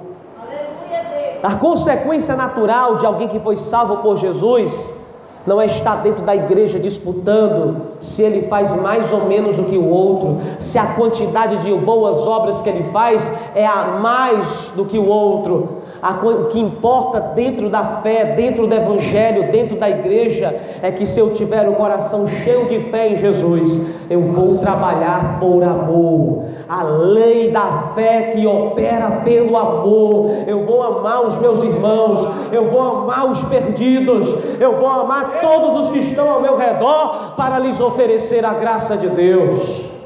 A 1.44 1.56
consequência 1.56 2.36
natural 2.36 2.96
de 2.96 3.06
alguém 3.06 3.28
que 3.28 3.40
foi 3.40 3.58
salvo 3.58 3.98
por 3.98 4.18
Jesus 4.18 4.94
não 5.48 5.62
é 5.62 5.66
estar 5.66 6.04
dentro 6.04 6.24
da 6.24 6.36
igreja 6.36 6.78
disputando 6.78 7.78
se 8.02 8.22
ele 8.22 8.44
faz 8.50 8.76
mais 8.76 9.12
ou 9.14 9.26
menos 9.26 9.56
do 9.56 9.64
que 9.64 9.78
o 9.78 9.88
outro, 9.88 10.40
se 10.60 10.78
a 10.78 10.88
quantidade 10.88 11.58
de 11.64 11.74
boas 11.74 12.28
obras 12.28 12.60
que 12.60 12.70
ele 12.70 12.84
faz 12.92 13.32
é 13.56 13.66
a 13.66 13.98
mais 14.02 14.72
do 14.76 14.84
que 14.86 15.00
o 15.00 15.08
outro. 15.08 15.77
O 16.24 16.46
que 16.46 16.60
importa 16.60 17.20
dentro 17.36 17.70
da 17.70 18.02
fé, 18.02 18.26
dentro 18.36 18.66
do 18.66 18.74
evangelho, 18.74 19.52
dentro 19.52 19.76
da 19.76 19.90
igreja, 19.90 20.56
é 20.82 20.92
que 20.92 21.06
se 21.06 21.20
eu 21.20 21.34
tiver 21.34 21.68
o 21.68 21.76
coração 21.76 22.28
cheio 22.28 22.68
de 22.68 22.80
fé 22.92 23.10
em 23.10 23.18
Jesus, 23.18 23.80
eu 24.10 24.22
vou 24.22 24.58
trabalhar 24.60 25.40
por 25.40 25.64
amor. 25.64 26.46
A 26.70 26.84
lei 26.84 27.52
da 27.52 27.92
fé 27.94 28.32
que 28.34 28.46
opera 28.46 29.22
pelo 29.24 29.58
amor. 29.58 30.32
Eu 30.48 30.66
vou 30.66 30.82
amar 30.84 31.26
os 31.26 31.38
meus 31.38 31.62
irmãos, 31.62 32.26
eu 32.52 32.70
vou 32.70 32.82
amar 32.82 33.30
os 33.30 33.44
perdidos, 33.46 34.28
eu 34.60 34.78
vou 34.78 34.90
amar 34.90 35.42
todos 35.42 35.82
os 35.82 35.90
que 35.90 36.00
estão 36.00 36.30
ao 36.30 36.42
meu 36.42 36.58
redor 36.58 37.34
para 37.36 37.60
lhes 37.60 37.80
oferecer 37.80 38.46
a 38.46 38.54
graça 38.54 38.96
de 38.98 39.10
Deus. 39.10 39.97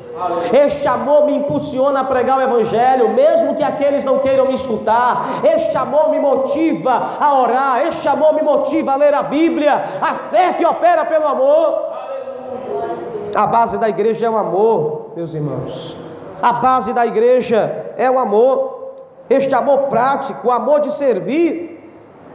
Este 0.54 0.88
amor 0.88 1.26
me 1.26 1.36
impulsiona 1.36 2.02
a 2.02 2.04
pregar 2.04 2.38
o 2.38 2.42
Evangelho, 2.42 3.10
mesmo 3.10 3.56
que 3.56 3.64
aqueles 3.64 4.04
não 4.04 4.20
queiram 4.20 4.48
me 4.48 4.54
escutar. 4.54 5.42
Este 5.44 5.76
amor 5.78 6.10
me 6.10 6.20
motiva 6.20 7.18
a 7.20 7.40
orar. 7.40 7.88
Este 7.88 8.08
amor 8.08 8.34
me 8.34 8.42
motiva 8.42 8.94
a 8.94 8.96
ler 8.96 9.14
a 9.14 9.24
Bíblia. 9.24 9.74
A 10.02 10.16
fé 10.30 10.54
que 10.54 10.66
opera 10.66 11.06
pelo 11.06 11.28
amor. 11.28 11.92
A 13.36 13.48
base 13.48 13.78
da 13.78 13.88
igreja 13.88 14.26
é 14.26 14.30
o 14.30 14.38
amor, 14.38 15.12
meus 15.16 15.34
irmãos. 15.34 15.98
A 16.42 16.54
base 16.54 16.92
da 16.94 17.06
igreja 17.06 17.94
é 17.98 18.10
o 18.10 18.20
amor. 18.20 18.94
Este 19.30 19.54
amor 19.56 19.84
prático, 19.84 20.48
o 20.48 20.52
amor 20.52 20.82
de 20.82 20.92
servir. 20.92 21.72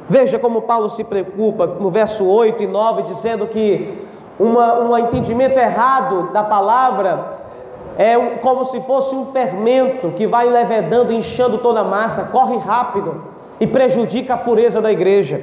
Veja 0.09 0.39
como 0.39 0.63
Paulo 0.63 0.89
se 0.89 1.03
preocupa 1.03 1.67
no 1.67 1.91
verso 1.91 2.25
8 2.25 2.63
e 2.63 2.67
9, 2.67 3.03
dizendo 3.03 3.47
que 3.49 4.07
uma, 4.39 4.79
um 4.79 4.97
entendimento 4.97 5.59
errado 5.59 6.31
da 6.33 6.45
palavra 6.45 7.36
é 7.99 8.19
como 8.43 8.65
se 8.65 8.81
fosse 8.83 9.15
um 9.15 9.33
fermento 9.33 10.11
que 10.11 10.27
vai 10.27 10.49
levedando, 10.49 11.13
inchando 11.13 11.59
toda 11.59 11.81
a 11.81 11.85
massa, 11.85 12.25
corre 12.25 12.59
rápido 12.59 13.23
e 13.59 13.67
prejudica 13.67 14.35
a 14.35 14.39
pureza 14.39 14.81
da 14.83 14.93
igreja. 14.93 15.43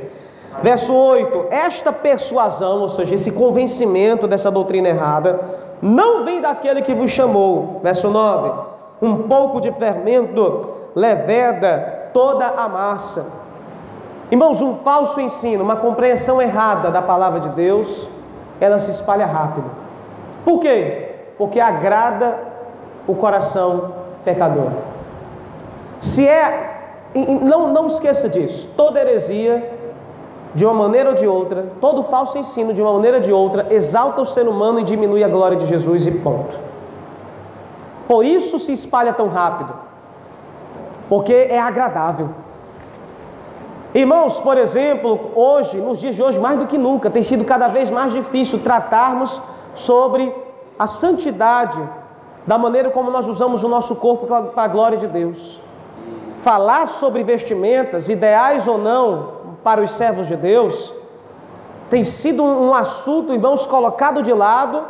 Verso 0.61 0.93
8: 0.93 1.47
Esta 1.49 1.91
persuasão, 1.91 2.81
ou 2.81 2.89
seja, 2.89 3.15
esse 3.15 3.31
convencimento 3.31 4.27
dessa 4.27 4.51
doutrina 4.51 4.89
errada, 4.89 5.39
não 5.81 6.23
vem 6.23 6.39
daquele 6.39 6.81
que 6.81 6.93
vos 6.93 7.09
chamou. 7.09 7.79
Verso 7.83 8.09
9: 8.09 8.51
Um 9.01 9.23
pouco 9.23 9.59
de 9.59 9.71
fermento 9.71 10.69
leveda 10.95 12.09
toda 12.13 12.45
a 12.45 12.69
massa. 12.69 13.25
Irmãos, 14.29 14.61
um 14.61 14.77
falso 14.77 15.19
ensino, 15.19 15.63
uma 15.63 15.75
compreensão 15.75 16.41
errada 16.41 16.89
da 16.91 17.01
palavra 17.01 17.39
de 17.39 17.49
Deus, 17.49 18.09
ela 18.59 18.79
se 18.79 18.91
espalha 18.91 19.25
rápido. 19.25 19.69
Por 20.45 20.59
quê? 20.59 21.02
Porque 21.43 21.59
agrada 21.59 22.39
o 23.05 23.13
coração 23.13 23.95
pecador. 24.23 24.69
Se 25.99 26.25
é, 26.25 27.11
não, 27.13 27.67
não 27.67 27.87
esqueça 27.87 28.29
disso, 28.29 28.69
toda 28.77 29.01
heresia, 29.01 29.69
de 30.55 30.63
uma 30.65 30.73
maneira 30.73 31.09
ou 31.09 31.15
de 31.15 31.27
outra, 31.27 31.67
todo 31.81 32.01
falso 32.03 32.37
ensino, 32.37 32.73
de 32.73 32.81
uma 32.81 32.93
maneira 32.93 33.17
ou 33.17 33.23
de 33.23 33.33
outra, 33.33 33.67
exalta 33.71 34.21
o 34.21 34.25
ser 34.25 34.47
humano 34.47 34.79
e 34.79 34.83
diminui 34.85 35.21
a 35.21 35.27
glória 35.27 35.57
de 35.57 35.65
Jesus 35.65 36.07
e 36.07 36.11
ponto. 36.11 36.57
Por 38.07 38.23
isso 38.23 38.57
se 38.57 38.71
espalha 38.71 39.11
tão 39.11 39.27
rápido, 39.27 39.73
porque 41.09 41.33
é 41.33 41.59
agradável. 41.59 42.29
Irmãos, 43.93 44.39
por 44.39 44.57
exemplo, 44.57 45.31
hoje, 45.35 45.77
nos 45.77 45.99
dias 45.99 46.15
de 46.15 46.23
hoje, 46.23 46.39
mais 46.39 46.57
do 46.57 46.67
que 46.67 46.77
nunca, 46.77 47.09
tem 47.09 47.21
sido 47.21 47.43
cada 47.43 47.67
vez 47.67 47.89
mais 47.89 48.13
difícil 48.13 48.59
tratarmos 48.59 49.41
sobre 49.75 50.42
a 50.77 50.87
santidade 50.87 51.81
da 52.45 52.57
maneira 52.57 52.89
como 52.89 53.09
nós 53.09 53.27
usamos 53.27 53.63
o 53.63 53.69
nosso 53.69 53.95
corpo 53.95 54.25
para 54.25 54.63
a 54.63 54.67
glória 54.67 54.97
de 54.97 55.07
Deus. 55.07 55.61
Falar 56.39 56.87
sobre 56.87 57.23
vestimentas, 57.23 58.09
ideais 58.09 58.67
ou 58.67 58.77
não, 58.77 59.33
para 59.63 59.81
os 59.81 59.91
servos 59.91 60.27
de 60.27 60.35
Deus, 60.35 60.93
tem 61.89 62.03
sido 62.03 62.43
um 62.43 62.73
assunto, 62.73 63.33
irmãos, 63.33 63.65
colocado 63.65 64.21
de 64.21 64.33
lado 64.33 64.83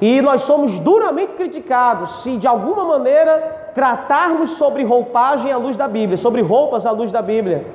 e 0.00 0.20
nós 0.20 0.42
somos 0.42 0.80
duramente 0.80 1.34
criticados 1.34 2.22
se 2.22 2.36
de 2.36 2.48
alguma 2.48 2.84
maneira 2.84 3.70
tratarmos 3.74 4.50
sobre 4.50 4.84
roupagem 4.84 5.52
à 5.52 5.56
luz 5.56 5.76
da 5.76 5.86
Bíblia, 5.86 6.16
sobre 6.16 6.42
roupas 6.42 6.86
à 6.86 6.90
luz 6.90 7.12
da 7.12 7.22
Bíblia. 7.22 7.66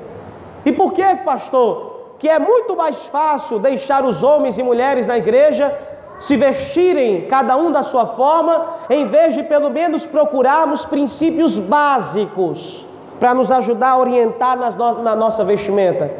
E 0.66 0.72
por 0.72 0.92
que, 0.92 1.16
pastor? 1.18 2.16
Que 2.20 2.28
é 2.28 2.38
muito 2.38 2.76
mais 2.76 3.06
fácil 3.06 3.60
deixar 3.60 4.04
os 4.04 4.24
homens 4.24 4.58
e 4.58 4.64
mulheres 4.64 5.08
na 5.08 5.18
igreja 5.18 5.74
se 6.20 6.36
vestirem 6.36 7.28
cada 7.28 7.56
um 7.56 7.72
da 7.72 7.82
sua 7.82 8.06
forma, 8.08 8.76
em 8.90 9.08
vez 9.08 9.34
de 9.34 9.44
pelo 9.44 9.70
menos 9.70 10.06
procurarmos 10.06 10.86
princípios 10.86 11.58
básicos 11.58 12.86
para 13.20 13.34
nos 13.34 13.52
ajudar 13.52 13.92
a 13.92 13.98
orientar 13.98 14.58
na 15.02 15.16
nossa 15.16 15.44
vestimenta. 15.44 16.12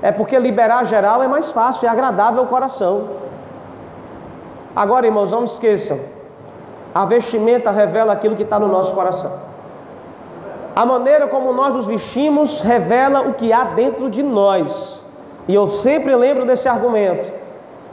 É 0.00 0.10
porque 0.10 0.38
liberar 0.38 0.84
geral 0.86 1.22
é 1.22 1.28
mais 1.28 1.50
fácil, 1.52 1.86
é 1.86 1.90
agradável 1.90 2.40
ao 2.40 2.46
coração. 2.46 3.08
Agora, 4.74 5.06
irmãos, 5.06 5.30
não 5.30 5.44
esqueçam: 5.44 5.98
a 6.94 7.04
vestimenta 7.04 7.70
revela 7.70 8.12
aquilo 8.12 8.36
que 8.36 8.42
está 8.42 8.58
no 8.58 8.68
nosso 8.68 8.94
coração. 8.94 9.32
A 10.74 10.86
maneira 10.86 11.26
como 11.26 11.52
nós 11.52 11.74
nos 11.74 11.86
vestimos 11.86 12.60
revela 12.60 13.20
o 13.20 13.34
que 13.34 13.52
há 13.52 13.64
dentro 13.64 14.08
de 14.08 14.22
nós. 14.22 15.02
E 15.46 15.54
eu 15.54 15.66
sempre 15.66 16.14
lembro 16.14 16.46
desse 16.46 16.68
argumento. 16.68 17.41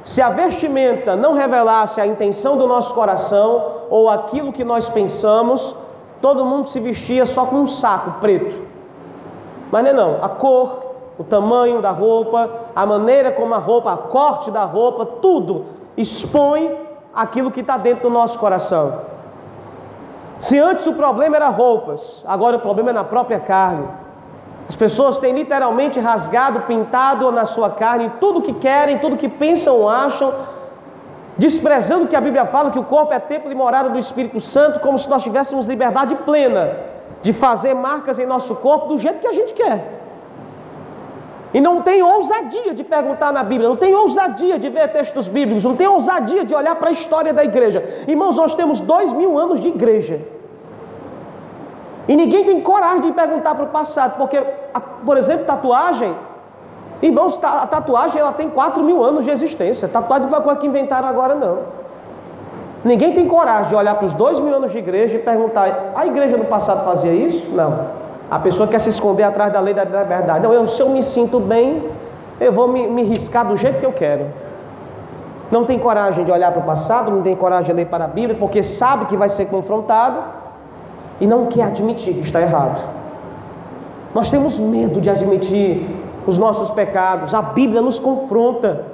Se 0.04 0.22
a 0.22 0.30
vestimenta 0.30 1.16
não 1.16 1.34
revelasse 1.34 2.00
a 2.00 2.08
intenção 2.08 2.58
do 2.58 2.66
nosso 2.66 2.94
coração 2.94 3.84
ou 3.90 4.10
aquilo 4.10 4.54
que 4.54 4.64
nós 4.64 4.90
pensamos, 4.90 5.76
todo 6.22 6.46
mundo 6.46 6.70
se 6.70 6.80
vestia 6.80 7.26
só 7.26 7.46
com 7.46 7.58
um 7.58 7.66
saco 7.66 8.20
preto. 8.20 8.56
Mas 9.72 9.84
não 9.84 9.90
é 9.90 9.94
não, 9.94 10.24
a 10.24 10.30
cor, 10.30 10.86
o 11.18 11.24
tamanho 11.24 11.82
da 11.82 11.92
roupa, 11.92 12.50
a 12.76 12.86
maneira 12.86 13.32
como 13.32 13.54
a 13.54 13.58
roupa, 13.58 13.94
a 13.94 13.98
corte 13.98 14.50
da 14.50 14.64
roupa, 14.64 15.06
tudo 15.06 15.66
expõe 15.98 16.76
aquilo 17.14 17.52
que 17.52 17.60
está 17.60 17.78
dentro 17.78 18.04
do 18.04 18.14
nosso 18.14 18.40
coração. 18.40 19.02
Se 20.40 20.58
antes 20.58 20.88
o 20.88 20.94
problema 20.94 21.36
era 21.36 21.50
roupas, 21.50 22.24
agora 22.26 22.56
o 22.56 22.62
problema 22.62 22.92
é 22.92 22.94
na 22.94 23.04
própria 23.04 23.40
carne. 23.40 23.86
As 24.70 24.76
pessoas 24.76 25.18
têm 25.18 25.34
literalmente 25.34 26.00
rasgado, 26.00 26.62
pintado 26.62 27.32
na 27.32 27.44
sua 27.44 27.72
carne 27.72 28.12
tudo 28.20 28.44
que 28.44 28.54
querem, 28.54 29.00
tudo 29.00 29.18
que 29.18 29.28
pensam 29.28 29.90
acham, 29.90 30.32
desprezando 31.36 32.08
que 32.08 32.16
a 32.16 32.22
Bíblia 32.22 32.46
fala 32.46 32.70
que 32.70 32.78
o 32.78 32.84
corpo 32.84 33.12
é 33.12 33.18
templo 33.18 33.52
e 33.52 33.56
morada 33.56 33.90
do 33.90 33.98
Espírito 33.98 34.40
Santo, 34.40 34.80
como 34.80 35.00
se 35.00 35.10
nós 35.10 35.24
tivéssemos 35.24 35.66
liberdade 35.66 36.14
plena 36.18 36.78
de 37.24 37.34
fazer 37.34 37.74
marcas 37.74 38.20
em 38.20 38.28
nosso 38.28 38.54
corpo 38.56 38.90
do 38.90 38.98
jeito 39.00 39.20
que 39.20 39.28
a 39.28 39.34
gente 39.34 39.54
quer. 39.54 40.00
E 41.52 41.60
não 41.60 41.82
tem 41.82 42.04
ousadia 42.04 42.76
de 42.76 42.84
perguntar 42.84 43.34
na 43.34 43.44
Bíblia, 43.44 43.68
não 43.68 43.76
tem 43.76 43.96
ousadia 43.96 44.60
de 44.60 44.70
ver 44.70 44.88
textos 44.90 45.28
bíblicos, 45.28 45.64
não 45.64 45.76
tem 45.76 45.88
ousadia 45.88 46.46
de 46.46 46.54
olhar 46.54 46.76
para 46.76 46.90
a 46.90 46.92
história 46.92 47.34
da 47.34 47.44
igreja. 47.44 47.84
Irmãos, 48.08 48.38
nós 48.38 48.54
temos 48.54 48.80
dois 48.80 49.12
mil 49.12 49.40
anos 49.40 49.60
de 49.60 49.68
igreja. 49.68 50.22
E 52.10 52.16
ninguém 52.16 52.44
tem 52.44 52.60
coragem 52.60 53.02
de 53.04 53.12
perguntar 53.12 53.54
para 53.54 53.66
o 53.66 53.68
passado, 53.68 54.18
porque, 54.18 54.44
por 55.06 55.16
exemplo, 55.16 55.46
tatuagem. 55.46 56.16
Irmãos, 57.04 57.40
a 57.44 57.68
tatuagem 57.68 58.20
ela 58.20 58.32
tem 58.32 58.50
quatro 58.50 58.82
mil 58.84 59.04
anos 59.04 59.26
de 59.26 59.30
existência. 59.30 59.88
Tatuagem 59.88 60.24
não 60.24 60.32
foi 60.32 60.42
coisa 60.42 60.60
que 60.60 60.66
inventaram 60.66 61.08
agora, 61.08 61.36
não. 61.36 61.60
Ninguém 62.84 63.14
tem 63.14 63.28
coragem 63.28 63.70
de 63.70 63.76
olhar 63.76 63.94
para 63.94 64.08
os 64.08 64.16
dois 64.16 64.40
mil 64.40 64.56
anos 64.56 64.72
de 64.72 64.80
igreja 64.80 65.18
e 65.18 65.20
perguntar: 65.20 65.92
a 65.96 66.08
igreja 66.08 66.36
no 66.36 66.46
passado 66.46 66.84
fazia 66.84 67.14
isso? 67.14 67.48
Não. 67.52 67.86
A 68.32 68.40
pessoa 68.40 68.68
quer 68.68 68.80
se 68.80 68.90
esconder 68.90 69.24
atrás 69.24 69.54
da 69.54 69.60
lei 69.60 69.76
da 69.76 69.84
verdade. 69.84 70.40
Não, 70.42 70.52
eu, 70.52 70.66
se 70.66 70.82
eu 70.82 70.90
me 70.90 71.04
sinto 71.04 71.40
bem, 71.40 71.84
eu 72.42 72.52
vou 72.52 72.68
me, 72.68 72.88
me 72.88 73.04
riscar 73.04 73.46
do 73.46 73.56
jeito 73.56 73.80
que 73.80 73.86
eu 73.86 73.94
quero. 73.94 74.26
Não 75.52 75.64
tem 75.64 75.78
coragem 75.78 76.26
de 76.26 76.32
olhar 76.32 76.52
para 76.52 76.62
o 76.62 76.66
passado, 76.66 77.12
não 77.12 77.22
tem 77.22 77.36
coragem 77.36 77.66
de 77.66 77.74
ler 77.74 77.86
para 77.86 78.06
a 78.06 78.08
Bíblia, 78.08 78.36
porque 78.40 78.64
sabe 78.64 79.06
que 79.06 79.16
vai 79.16 79.30
ser 79.30 79.46
confrontado 79.46 80.39
e 81.20 81.28
não 81.28 81.46
quer 81.46 81.64
admitir 81.64 82.14
que 82.16 82.22
está 82.22 82.42
errado. 82.42 82.88
Nós 84.14 84.30
temos 84.30 84.60
medo 84.60 85.00
de 85.00 85.10
admitir 85.10 85.88
os 86.26 86.38
nossos 86.38 86.72
pecados, 86.72 87.34
a 87.34 87.42
Bíblia 87.42 87.82
nos 87.82 88.00
confronta. 88.00 88.86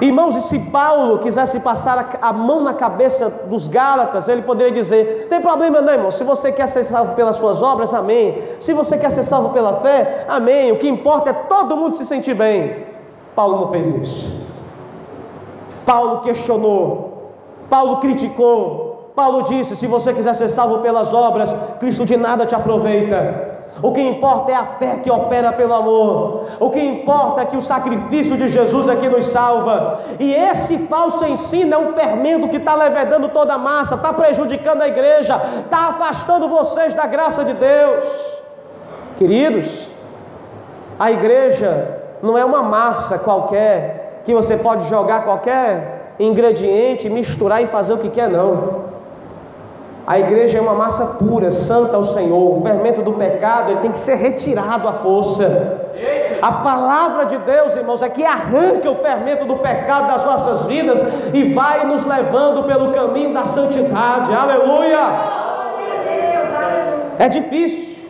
Irmãos, 0.00 0.34
e 0.36 0.42
se 0.42 0.58
Paulo 0.58 1.20
quisesse 1.20 1.60
passar 1.60 2.18
a 2.20 2.32
mão 2.32 2.60
na 2.60 2.74
cabeça 2.74 3.30
dos 3.48 3.68
Gálatas, 3.68 4.28
ele 4.28 4.42
poderia 4.42 4.72
dizer: 4.72 5.28
tem 5.30 5.40
problema 5.40 5.80
não, 5.80 5.92
irmão. 5.92 6.10
Se 6.10 6.24
você 6.24 6.50
quer 6.50 6.66
ser 6.66 6.84
salvo 6.84 7.14
pelas 7.14 7.36
suas 7.36 7.62
obras, 7.62 7.94
amém. 7.94 8.42
Se 8.58 8.72
você 8.72 8.98
quer 8.98 9.10
ser 9.10 9.22
salvo 9.22 9.50
pela 9.50 9.80
fé, 9.80 10.26
amém. 10.28 10.72
O 10.72 10.78
que 10.78 10.88
importa 10.88 11.30
é 11.30 11.32
todo 11.32 11.76
mundo 11.76 11.94
se 11.94 12.04
sentir 12.04 12.34
bem. 12.34 12.84
Paulo 13.36 13.60
não 13.60 13.68
fez 13.68 13.86
isso. 13.86 14.44
Paulo 15.86 16.20
questionou, 16.20 17.32
Paulo 17.68 17.98
criticou, 17.98 18.83
Paulo 19.14 19.42
disse: 19.42 19.76
se 19.76 19.86
você 19.86 20.12
quiser 20.12 20.34
ser 20.34 20.48
salvo 20.48 20.78
pelas 20.78 21.14
obras, 21.14 21.54
Cristo 21.78 22.04
de 22.04 22.16
nada 22.16 22.44
te 22.46 22.54
aproveita. 22.54 23.54
O 23.82 23.92
que 23.92 24.00
importa 24.00 24.52
é 24.52 24.54
a 24.54 24.64
fé 24.64 24.98
que 24.98 25.10
opera 25.10 25.52
pelo 25.52 25.74
amor. 25.74 26.46
O 26.60 26.70
que 26.70 26.80
importa 26.80 27.42
é 27.42 27.44
que 27.44 27.56
o 27.56 27.62
sacrifício 27.62 28.36
de 28.36 28.48
Jesus 28.48 28.88
é 28.88 28.94
que 28.94 29.08
nos 29.08 29.26
salva. 29.26 30.00
E 30.20 30.32
esse 30.32 30.78
falso 30.86 31.24
ensino 31.24 31.74
é 31.74 31.78
um 31.78 31.92
fermento 31.92 32.48
que 32.48 32.58
está 32.58 32.74
levedando 32.74 33.28
toda 33.30 33.54
a 33.54 33.58
massa, 33.58 33.96
está 33.96 34.12
prejudicando 34.12 34.82
a 34.82 34.88
igreja, 34.88 35.40
está 35.64 35.88
afastando 35.88 36.48
vocês 36.48 36.94
da 36.94 37.06
graça 37.06 37.44
de 37.44 37.52
Deus. 37.52 38.04
Queridos, 39.18 39.88
a 40.98 41.10
igreja 41.10 42.00
não 42.22 42.38
é 42.38 42.44
uma 42.44 42.62
massa 42.62 43.18
qualquer 43.18 44.22
que 44.24 44.32
você 44.32 44.56
pode 44.56 44.88
jogar 44.88 45.24
qualquer 45.24 46.14
ingrediente, 46.18 47.10
misturar 47.10 47.60
e 47.62 47.66
fazer 47.66 47.92
o 47.92 47.98
que 47.98 48.08
quer, 48.08 48.28
não. 48.28 48.83
A 50.06 50.18
igreja 50.18 50.58
é 50.58 50.60
uma 50.60 50.74
massa 50.74 51.06
pura, 51.06 51.50
santa 51.50 51.96
ao 51.96 52.04
Senhor. 52.04 52.58
O 52.58 52.62
fermento 52.62 53.02
do 53.02 53.14
pecado 53.14 53.70
ele 53.70 53.80
tem 53.80 53.90
que 53.90 53.98
ser 53.98 54.16
retirado 54.16 54.86
à 54.86 54.92
força. 54.94 55.80
A 56.42 56.52
palavra 56.52 57.24
de 57.24 57.38
Deus, 57.38 57.74
irmãos, 57.74 58.02
é 58.02 58.08
que 58.10 58.22
arranca 58.22 58.90
o 58.90 58.96
fermento 58.96 59.46
do 59.46 59.56
pecado 59.56 60.08
das 60.08 60.24
nossas 60.24 60.64
vidas 60.64 61.02
e 61.32 61.54
vai 61.54 61.86
nos 61.86 62.04
levando 62.04 62.64
pelo 62.64 62.92
caminho 62.92 63.32
da 63.32 63.46
santidade. 63.46 64.30
Aleluia! 64.30 64.98
É 67.18 67.28
difícil, 67.28 68.06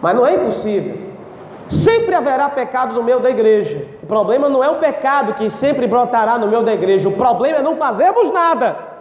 mas 0.00 0.14
não 0.14 0.24
é 0.24 0.34
impossível. 0.34 1.06
Sempre 1.68 2.14
haverá 2.14 2.48
pecado 2.48 2.94
no 2.94 3.02
meio 3.02 3.18
da 3.18 3.30
igreja. 3.30 3.84
O 4.00 4.06
problema 4.06 4.48
não 4.48 4.62
é 4.62 4.70
o 4.70 4.76
pecado 4.76 5.34
que 5.34 5.50
sempre 5.50 5.88
brotará 5.88 6.38
no 6.38 6.46
meio 6.46 6.62
da 6.62 6.72
igreja. 6.72 7.08
O 7.08 7.16
problema 7.16 7.58
é 7.58 7.62
não 7.62 7.74
fazermos 7.74 8.30
nada. 8.30 8.95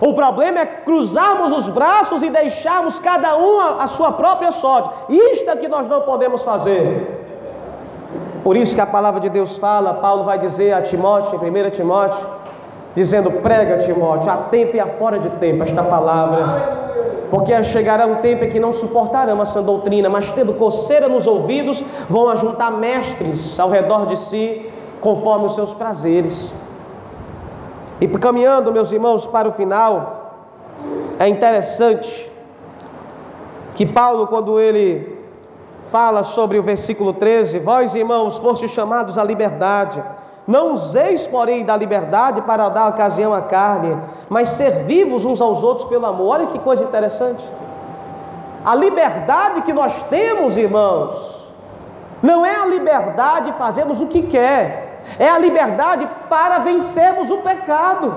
O 0.00 0.12
problema 0.12 0.60
é 0.60 0.66
cruzarmos 0.66 1.52
os 1.52 1.68
braços 1.68 2.22
e 2.22 2.28
deixarmos 2.28 3.00
cada 3.00 3.36
um 3.36 3.58
a, 3.60 3.86
sua 3.86 4.12
própria 4.12 4.52
sorte. 4.52 4.90
Isto 5.08 5.50
é 5.50 5.56
que 5.56 5.68
nós 5.68 5.88
não 5.88 6.02
podemos 6.02 6.42
fazer. 6.42 7.24
Por 8.44 8.56
isso 8.56 8.74
que 8.74 8.80
a 8.80 8.86
palavra 8.86 9.20
de 9.20 9.30
Deus 9.30 9.56
fala, 9.56 9.94
Paulo 9.94 10.24
vai 10.24 10.38
dizer 10.38 10.72
a 10.72 10.82
Timóteo, 10.82 11.40
em 11.42 11.66
1 11.66 11.70
Timóteo, 11.70 12.26
dizendo: 12.94 13.30
prega, 13.30 13.78
Timóteo, 13.78 14.30
a 14.30 14.36
tempo 14.36 14.76
e 14.76 14.80
a 14.80 14.86
fora 14.86 15.18
de 15.18 15.30
tempo 15.30 15.62
esta 15.62 15.82
palavra. 15.82 16.86
Porque 17.30 17.64
chegará 17.64 18.06
um 18.06 18.16
tempo 18.16 18.44
em 18.44 18.50
que 18.50 18.60
não 18.60 18.72
suportarão 18.72 19.40
essa 19.42 19.60
doutrina, 19.60 20.08
mas 20.08 20.30
tendo 20.30 20.54
coceira 20.54 21.08
nos 21.08 21.26
ouvidos, 21.26 21.82
vão 22.08 22.28
ajuntar 22.28 22.70
mestres 22.70 23.58
ao 23.58 23.68
redor 23.70 24.06
de 24.06 24.16
si, 24.16 24.70
conforme 25.00 25.46
os 25.46 25.54
seus 25.54 25.74
prazeres. 25.74 26.54
E 28.00 28.06
caminhando, 28.08 28.72
meus 28.72 28.92
irmãos, 28.92 29.26
para 29.26 29.48
o 29.48 29.52
final, 29.52 30.44
é 31.18 31.26
interessante 31.28 32.30
que 33.74 33.86
Paulo, 33.86 34.26
quando 34.26 34.60
ele 34.60 35.16
fala 35.90 36.22
sobre 36.22 36.58
o 36.58 36.62
versículo 36.62 37.12
13: 37.14 37.58
Vós, 37.60 37.94
irmãos, 37.94 38.38
fostes 38.38 38.70
chamados 38.70 39.16
à 39.16 39.24
liberdade. 39.24 40.02
Não 40.46 40.74
useis, 40.74 41.26
porém, 41.26 41.64
da 41.64 41.76
liberdade 41.76 42.40
para 42.42 42.68
dar 42.68 42.88
ocasião 42.88 43.34
à 43.34 43.42
carne, 43.42 43.98
mas 44.28 44.50
servivos 44.50 45.24
uns 45.24 45.40
aos 45.40 45.62
outros 45.64 45.88
pelo 45.88 46.06
amor. 46.06 46.28
Olha 46.34 46.46
que 46.46 46.58
coisa 46.58 46.84
interessante. 46.84 47.44
A 48.64 48.74
liberdade 48.74 49.62
que 49.62 49.72
nós 49.72 50.02
temos, 50.04 50.56
irmãos, 50.56 51.46
não 52.22 52.46
é 52.46 52.54
a 52.54 52.66
liberdade 52.66 53.50
de 53.50 53.58
fazermos 53.58 54.00
o 54.00 54.06
que 54.06 54.22
quer, 54.22 54.85
é 55.18 55.28
a 55.28 55.38
liberdade 55.38 56.08
para 56.28 56.58
vencermos 56.58 57.30
o 57.30 57.38
pecado. 57.38 58.14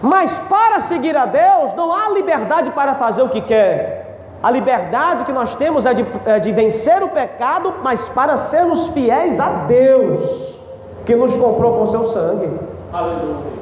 Mas 0.00 0.38
para 0.40 0.80
seguir 0.80 1.16
a 1.16 1.24
Deus, 1.24 1.72
não 1.74 1.92
há 1.92 2.10
liberdade 2.10 2.70
para 2.70 2.94
fazer 2.94 3.22
o 3.22 3.28
que 3.28 3.40
quer. 3.40 4.04
A 4.42 4.50
liberdade 4.50 5.24
que 5.24 5.32
nós 5.32 5.56
temos 5.56 5.86
é 5.86 5.94
de, 5.94 6.06
é 6.26 6.38
de 6.38 6.52
vencer 6.52 7.02
o 7.02 7.08
pecado, 7.08 7.74
mas 7.82 8.08
para 8.10 8.36
sermos 8.36 8.90
fiéis 8.90 9.40
a 9.40 9.48
Deus, 9.66 10.58
que 11.06 11.16
nos 11.16 11.34
comprou 11.34 11.78
com 11.78 11.86
seu 11.86 12.04
sangue. 12.04 12.50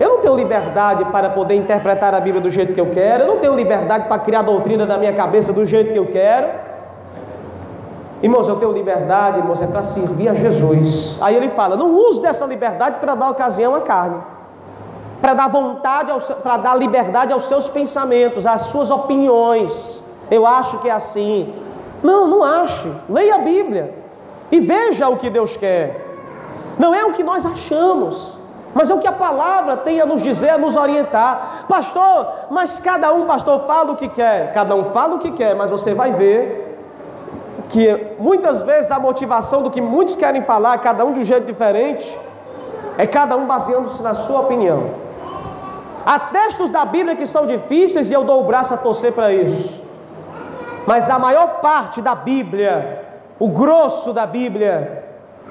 Eu 0.00 0.08
não 0.08 0.18
tenho 0.18 0.34
liberdade 0.34 1.04
para 1.06 1.30
poder 1.30 1.54
interpretar 1.54 2.12
a 2.14 2.20
Bíblia 2.20 2.42
do 2.42 2.50
jeito 2.50 2.72
que 2.74 2.80
eu 2.80 2.90
quero, 2.90 3.22
eu 3.22 3.28
não 3.28 3.38
tenho 3.38 3.54
liberdade 3.54 4.08
para 4.08 4.18
criar 4.18 4.40
a 4.40 4.42
doutrina 4.42 4.84
da 4.84 4.98
minha 4.98 5.12
cabeça 5.12 5.52
do 5.52 5.64
jeito 5.64 5.92
que 5.92 5.98
eu 5.98 6.06
quero. 6.06 6.48
Irmãos, 8.22 8.48
eu 8.48 8.56
tenho 8.56 8.72
liberdade, 8.72 9.38
irmãos, 9.38 9.60
é 9.60 9.66
para 9.66 9.82
servir 9.82 10.28
a 10.28 10.34
Jesus. 10.34 11.18
Aí 11.20 11.34
ele 11.34 11.48
fala: 11.50 11.76
não 11.76 11.92
use 11.94 12.20
dessa 12.20 12.46
liberdade 12.46 12.96
para 13.00 13.14
dar 13.16 13.30
ocasião 13.30 13.74
à 13.74 13.80
carne, 13.80 14.18
para 15.20 15.34
dar 15.34 15.48
vontade, 15.48 16.12
para 16.42 16.56
dar 16.56 16.76
liberdade 16.76 17.32
aos 17.32 17.48
seus 17.48 17.68
pensamentos, 17.68 18.46
às 18.46 18.62
suas 18.62 18.90
opiniões. 18.90 20.00
Eu 20.30 20.46
acho 20.46 20.78
que 20.78 20.88
é 20.88 20.92
assim. 20.92 21.52
Não, 22.02 22.28
não 22.28 22.44
ache. 22.44 22.90
Leia 23.08 23.34
a 23.34 23.38
Bíblia 23.38 23.94
e 24.50 24.60
veja 24.60 25.08
o 25.08 25.16
que 25.16 25.28
Deus 25.28 25.56
quer. 25.56 26.00
Não 26.78 26.94
é 26.94 27.04
o 27.04 27.12
que 27.12 27.22
nós 27.22 27.44
achamos 27.44 28.38
mas 28.74 28.88
é 28.88 28.94
o 28.94 28.98
que 28.98 29.06
a 29.06 29.12
palavra 29.12 29.76
tem 29.76 30.00
a 30.00 30.06
nos 30.06 30.22
dizer, 30.22 30.50
a 30.50 30.58
nos 30.58 30.76
orientar. 30.76 31.64
Pastor, 31.68 32.26
mas 32.50 32.80
cada 32.80 33.12
um, 33.12 33.26
pastor, 33.26 33.60
fala 33.66 33.92
o 33.92 33.96
que 33.96 34.08
quer. 34.08 34.52
Cada 34.52 34.74
um 34.74 34.84
fala 34.86 35.16
o 35.16 35.18
que 35.18 35.30
quer, 35.30 35.54
mas 35.54 35.70
você 35.70 35.94
vai 35.94 36.12
ver 36.12 36.61
que 37.72 38.14
muitas 38.18 38.62
vezes 38.62 38.90
a 38.90 38.98
motivação 38.98 39.62
do 39.62 39.70
que 39.70 39.80
muitos 39.80 40.14
querem 40.14 40.42
falar, 40.42 40.76
cada 40.78 41.06
um 41.06 41.12
de 41.14 41.20
um 41.20 41.24
jeito 41.24 41.46
diferente, 41.46 42.06
é 42.98 43.06
cada 43.06 43.34
um 43.34 43.46
baseando-se 43.46 44.02
na 44.02 44.12
sua 44.12 44.40
opinião. 44.40 44.90
Há 46.04 46.18
textos 46.18 46.68
da 46.68 46.84
Bíblia 46.84 47.16
que 47.16 47.26
são 47.26 47.46
difíceis 47.46 48.10
e 48.10 48.14
eu 48.14 48.24
dou 48.24 48.42
o 48.42 48.44
braço 48.44 48.74
a 48.74 48.76
torcer 48.76 49.12
para 49.12 49.32
isso. 49.32 49.82
Mas 50.86 51.08
a 51.08 51.18
maior 51.18 51.60
parte 51.62 52.02
da 52.02 52.14
Bíblia, 52.14 53.06
o 53.38 53.48
grosso 53.48 54.12
da 54.12 54.26
Bíblia, 54.26 55.04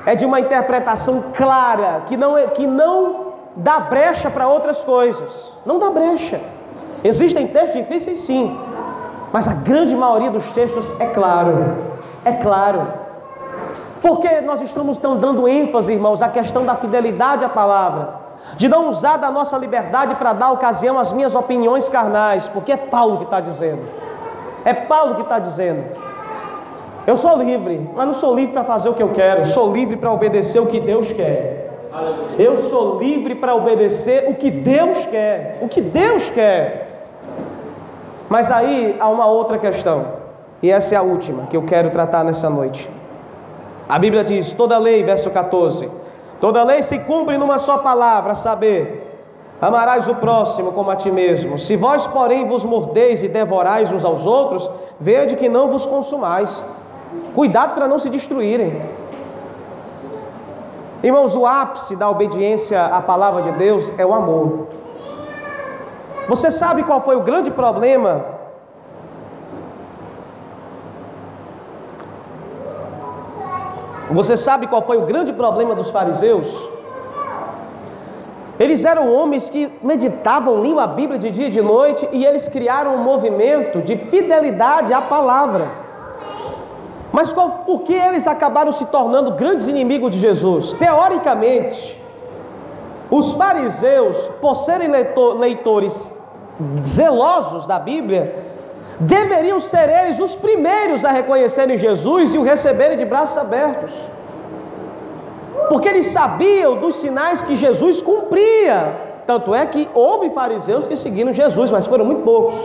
é 0.06 0.14
de 0.14 0.24
uma 0.24 0.40
interpretação 0.40 1.24
clara, 1.34 2.04
que 2.06 2.16
não, 2.16 2.38
é, 2.38 2.46
que 2.48 2.68
não 2.68 3.34
dá 3.56 3.80
brecha 3.80 4.30
para 4.30 4.48
outras 4.48 4.84
coisas. 4.84 5.58
Não 5.66 5.80
dá 5.80 5.90
brecha. 5.90 6.40
Existem 7.04 7.48
textos 7.48 7.82
difíceis, 7.82 8.20
sim, 8.20 8.56
mas 9.32 9.48
a 9.48 9.54
grande 9.54 9.96
maioria 9.96 10.30
dos 10.30 10.46
textos 10.52 10.92
é 11.00 11.08
claro. 11.08 11.76
É 12.26 12.34
claro. 12.34 12.82
Porque 14.02 14.42
nós 14.42 14.62
estamos 14.62 14.98
tão 14.98 15.18
dando 15.18 15.48
ênfase, 15.48 15.94
irmãos, 15.94 16.22
à 16.22 16.28
questão 16.28 16.66
da 16.66 16.76
fidelidade 16.76 17.46
à 17.46 17.50
palavra, 17.50 18.16
de 18.56 18.68
não 18.68 18.90
usar 18.90 19.18
da 19.18 19.30
nossa 19.30 19.58
liberdade 19.58 20.16
para 20.16 20.34
dar 20.34 20.52
ocasião 20.52 20.98
às 20.98 21.14
minhas 21.14 21.36
opiniões 21.36 21.88
carnais, 21.88 22.50
porque 22.50 22.72
é 22.72 22.78
Paulo 22.78 23.18
que 23.18 23.24
está 23.26 23.40
dizendo. 23.40 23.84
É 24.66 24.74
Paulo 24.74 25.16
que 25.16 25.22
está 25.22 25.40
dizendo. 25.40 25.84
Eu 27.06 27.16
sou 27.16 27.38
livre, 27.38 27.90
mas 27.96 28.06
não 28.06 28.14
sou 28.14 28.36
livre 28.36 28.54
para 28.54 28.64
fazer 28.64 28.90
o 28.90 28.94
que 28.94 29.02
eu 29.02 29.10
quero, 29.10 29.46
sou 29.46 29.72
livre 29.72 29.98
para 29.98 30.12
obedecer 30.12 30.60
o 30.60 30.68
que 30.68 30.80
Deus 30.80 31.12
quer. 31.12 31.62
Eu 32.38 32.58
sou 32.58 33.00
livre 33.00 33.36
para 33.36 33.54
obedecer 33.56 34.30
o 34.30 34.36
que 34.36 34.50
Deus 34.50 35.06
quer, 35.08 35.60
o 35.62 35.68
que 35.68 35.82
Deus 35.82 36.30
quer. 36.30 36.88
Mas 38.32 38.50
aí 38.50 38.96
há 38.98 39.10
uma 39.10 39.26
outra 39.26 39.58
questão, 39.58 40.06
e 40.64 40.72
essa 40.72 40.96
é 40.96 40.98
a 40.98 41.02
última 41.02 41.48
que 41.48 41.58
eu 41.58 41.64
quero 41.64 41.90
tratar 41.90 42.24
nessa 42.24 42.50
noite. 42.50 42.90
A 43.90 44.00
Bíblia 44.00 44.24
diz: 44.24 44.54
toda 44.54 44.78
lei, 44.78 45.04
verso 45.04 45.30
14, 45.30 45.92
toda 46.40 46.64
lei 46.64 46.82
se 46.82 46.98
cumpre 47.00 47.38
numa 47.38 47.58
só 47.58 47.80
palavra, 47.80 48.34
saber, 48.34 49.02
Amarás 49.62 50.08
o 50.08 50.16
próximo 50.16 50.72
como 50.72 50.90
a 50.92 50.96
ti 50.96 51.12
mesmo. 51.12 51.60
Se 51.60 51.76
vós, 51.76 52.08
porém, 52.08 52.48
vos 52.48 52.64
mordeis 52.64 53.22
e 53.22 53.28
devorais 53.28 53.92
uns 53.92 54.06
aos 54.06 54.26
outros, 54.26 54.72
vede 54.98 55.36
que 55.36 55.50
não 55.50 55.68
vos 55.68 55.86
consumais. 55.86 56.66
Cuidado 57.36 57.76
para 57.76 57.86
não 57.86 58.00
se 58.00 58.10
destruírem. 58.10 58.82
Irmãos, 61.04 61.36
o 61.36 61.46
ápice 61.46 61.98
da 61.98 62.10
obediência 62.10 62.86
à 62.86 63.02
palavra 63.02 63.42
de 63.42 63.52
Deus 63.52 63.94
é 63.98 64.06
o 64.06 64.14
amor. 64.14 64.81
Você 66.28 66.52
sabe 66.52 66.84
qual 66.84 67.02
foi 67.02 67.16
o 67.16 67.22
grande 67.22 67.52
problema? 67.52 68.26
Você 74.12 74.36
sabe 74.36 74.68
qual 74.68 74.82
foi 74.82 74.98
o 74.98 75.06
grande 75.06 75.32
problema 75.32 75.74
dos 75.74 75.90
fariseus? 75.90 76.48
Eles 78.60 78.84
eram 78.86 79.12
homens 79.12 79.50
que 79.50 79.72
meditavam, 79.82 80.62
liam 80.62 80.80
a 80.80 80.86
Bíblia 80.86 81.18
de 81.18 81.32
dia 81.32 81.48
e 81.48 81.50
de 81.50 81.62
noite 81.62 82.08
e 82.12 82.26
eles 82.26 82.48
criaram 82.48 82.96
um 82.96 83.04
movimento 83.04 83.82
de 83.82 83.98
fidelidade 83.98 84.94
à 84.94 85.02
palavra. 85.02 85.68
Mas 87.12 87.34
qual, 87.34 87.50
por 87.66 87.82
que 87.82 87.94
eles 87.94 88.28
acabaram 88.28 88.72
se 88.72 88.86
tornando 88.86 89.32
grandes 89.32 89.68
inimigos 89.68 90.12
de 90.12 90.20
Jesus? 90.20 90.74
Teoricamente, 90.74 92.01
os 93.12 93.34
fariseus, 93.34 94.30
por 94.40 94.56
serem 94.56 94.88
leitor, 94.88 95.38
leitores 95.38 96.14
zelosos 96.86 97.68
da 97.68 97.78
Bíblia, 97.78 98.34
deveriam 99.02 99.60
ser 99.60 99.90
eles 99.90 100.18
os 100.18 100.34
primeiros 100.34 101.04
a 101.04 101.12
reconhecerem 101.12 101.76
Jesus 101.76 102.34
e 102.34 102.38
o 102.38 102.44
receberem 102.44 102.98
de 102.98 103.04
braços 103.04 103.38
abertos. 103.38 103.92
Porque 105.68 105.90
eles 105.90 106.08
sabiam 106.08 106.78
dos 106.78 106.96
sinais 106.96 107.44
que 107.44 107.56
Jesus 107.56 108.02
cumpria. 108.02 108.94
Tanto 109.28 109.54
é 109.54 109.66
que 109.66 109.90
houve 109.94 110.30
fariseus 110.30 110.88
que 110.88 110.96
seguiram 110.96 111.34
Jesus, 111.34 111.70
mas 111.70 111.86
foram 111.86 112.06
muito 112.06 112.24
poucos. 112.24 112.56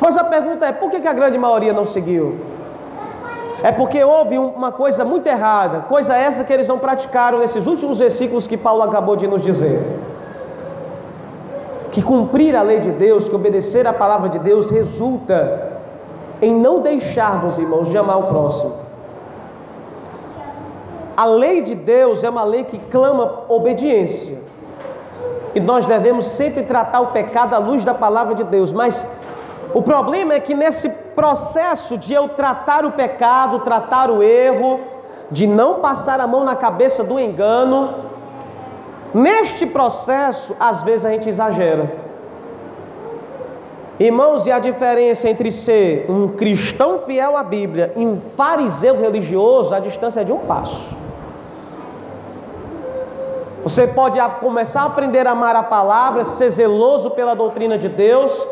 Mas 0.00 0.16
a 0.16 0.24
pergunta 0.24 0.66
é: 0.66 0.72
por 0.72 0.90
que 0.90 0.96
a 0.96 1.12
grande 1.12 1.38
maioria 1.38 1.72
não 1.72 1.84
seguiu? 1.84 2.38
É 3.68 3.72
porque 3.72 4.04
houve 4.04 4.36
uma 4.36 4.70
coisa 4.70 5.06
muito 5.06 5.26
errada, 5.26 5.80
coisa 5.88 6.14
essa 6.14 6.44
que 6.44 6.52
eles 6.52 6.68
não 6.68 6.78
praticaram 6.78 7.38
nesses 7.38 7.66
últimos 7.66 7.96
versículos 7.98 8.46
que 8.46 8.58
Paulo 8.58 8.82
acabou 8.82 9.16
de 9.16 9.26
nos 9.26 9.42
dizer. 9.42 9.82
Que 11.90 12.02
cumprir 12.02 12.54
a 12.54 12.60
lei 12.60 12.80
de 12.80 12.90
Deus, 12.90 13.26
que 13.26 13.34
obedecer 13.34 13.86
a 13.86 13.94
palavra 13.94 14.28
de 14.28 14.38
Deus, 14.38 14.70
resulta 14.70 15.78
em 16.42 16.52
não 16.52 16.80
deixarmos, 16.80 17.58
irmãos, 17.58 17.88
de 17.88 17.96
amar 17.96 18.18
o 18.18 18.24
próximo. 18.24 18.74
A 21.16 21.24
lei 21.24 21.62
de 21.62 21.74
Deus 21.74 22.22
é 22.22 22.28
uma 22.28 22.44
lei 22.44 22.64
que 22.64 22.78
clama 22.78 23.44
obediência. 23.48 24.36
E 25.54 25.60
nós 25.60 25.86
devemos 25.86 26.26
sempre 26.26 26.64
tratar 26.64 27.00
o 27.00 27.06
pecado 27.12 27.54
à 27.54 27.58
luz 27.58 27.82
da 27.82 27.94
palavra 27.94 28.34
de 28.34 28.44
Deus, 28.44 28.70
mas 28.74 29.06
o 29.74 29.82
problema 29.82 30.34
é 30.34 30.40
que 30.40 30.54
nesse 30.54 30.88
processo 30.88 31.98
de 31.98 32.14
eu 32.14 32.28
tratar 32.28 32.84
o 32.86 32.92
pecado, 32.92 33.58
tratar 33.58 34.08
o 34.08 34.22
erro, 34.22 34.80
de 35.32 35.48
não 35.48 35.80
passar 35.80 36.20
a 36.20 36.26
mão 36.28 36.44
na 36.44 36.54
cabeça 36.54 37.02
do 37.02 37.18
engano, 37.18 38.04
neste 39.12 39.66
processo, 39.66 40.54
às 40.60 40.82
vezes 40.84 41.04
a 41.04 41.10
gente 41.10 41.28
exagera. 41.28 41.92
Irmãos, 43.98 44.46
e 44.46 44.52
a 44.52 44.60
diferença 44.60 45.28
entre 45.28 45.50
ser 45.50 46.06
um 46.08 46.28
cristão 46.28 46.98
fiel 47.00 47.36
à 47.36 47.42
Bíblia 47.42 47.92
e 47.96 48.06
um 48.06 48.20
fariseu 48.36 48.96
religioso, 48.96 49.74
a 49.74 49.80
distância 49.80 50.20
é 50.20 50.24
de 50.24 50.32
um 50.32 50.38
passo. 50.38 50.88
Você 53.64 53.88
pode 53.88 54.20
começar 54.40 54.82
a 54.82 54.86
aprender 54.86 55.26
a 55.26 55.32
amar 55.32 55.56
a 55.56 55.62
palavra, 55.64 56.22
ser 56.22 56.50
zeloso 56.50 57.10
pela 57.10 57.34
doutrina 57.34 57.76
de 57.78 57.88
Deus, 57.88 58.46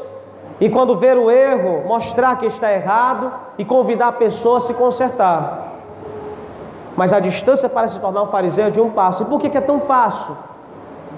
e 0.61 0.69
quando 0.69 0.97
ver 0.97 1.17
o 1.17 1.31
erro, 1.31 1.83
mostrar 1.87 2.37
que 2.37 2.47
está 2.47 2.73
errado 2.73 3.33
e 3.59 3.65
convidar 3.65 4.09
a 4.09 4.13
pessoa 4.13 4.59
a 4.59 4.61
se 4.61 4.75
consertar. 4.75 5.73
Mas 6.97 7.13
a 7.13 7.21
distância 7.21 7.69
para 7.69 7.89
se 7.89 7.99
tornar 7.99 8.23
um 8.23 8.29
fariseu 8.29 8.67
é 8.67 8.71
de 8.71 8.81
um 8.81 8.91
passo. 8.91 9.23
E 9.23 9.27
por 9.27 9.41
que 9.41 9.57
é 9.57 9.61
tão 9.61 9.81
fácil? 9.81 10.37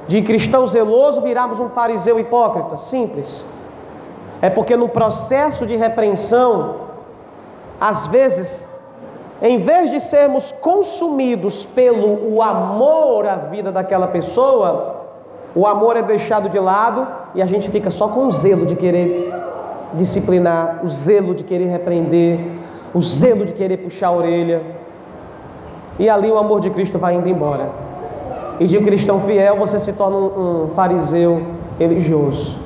De 0.07 0.23
cristão 0.23 0.67
zeloso 0.67 1.21
virarmos 1.21 1.59
um 1.59 1.69
fariseu 1.69 2.19
hipócrita? 2.19 2.77
Simples. 2.77 3.47
É 4.41 4.49
porque 4.49 4.77
no 4.77 4.89
processo 4.89 5.67
de 5.67 5.77
repreensão, 5.77 6.77
às 7.81 8.07
vezes, 8.07 8.73
em 9.43 9.59
vez 9.59 9.91
de 9.91 10.01
sermos 10.01 10.53
consumidos 10.53 11.65
pelo 11.65 12.35
o 12.35 12.43
amor 12.43 13.27
à 13.27 13.37
vida 13.37 13.73
daquela 13.73 14.07
pessoa, 14.07 15.07
o 15.55 15.67
amor 15.67 15.97
é 15.97 16.03
deixado 16.03 16.49
de 16.49 16.59
lado 16.59 17.24
e 17.35 17.43
a 17.43 17.47
gente 17.47 17.71
fica 17.71 17.91
só 17.91 18.09
com 18.09 18.27
o 18.27 18.31
zelo 18.31 18.65
de 18.67 18.77
querer 18.77 19.33
disciplinar, 19.95 20.81
o 20.83 20.89
zelo 20.89 21.35
de 21.35 21.45
querer 21.45 21.67
repreender, 21.67 22.39
o 22.93 23.01
zelo 23.01 23.45
de 23.45 23.53
querer 23.53 23.79
puxar 23.79 24.09
a 24.09 24.13
orelha. 24.13 24.63
E 25.99 26.09
ali 26.09 26.31
o 26.31 26.39
amor 26.39 26.61
de 26.61 26.71
Cristo 26.71 26.99
vai 26.99 27.15
indo 27.15 27.29
embora. 27.29 27.69
E 28.61 28.67
de 28.67 28.79
cristão 28.81 29.21
fiel 29.21 29.57
você 29.57 29.79
se 29.79 29.93
torna 29.93 30.17
um, 30.17 30.65
um 30.65 30.69
fariseu 30.75 31.43
religioso. 31.79 32.59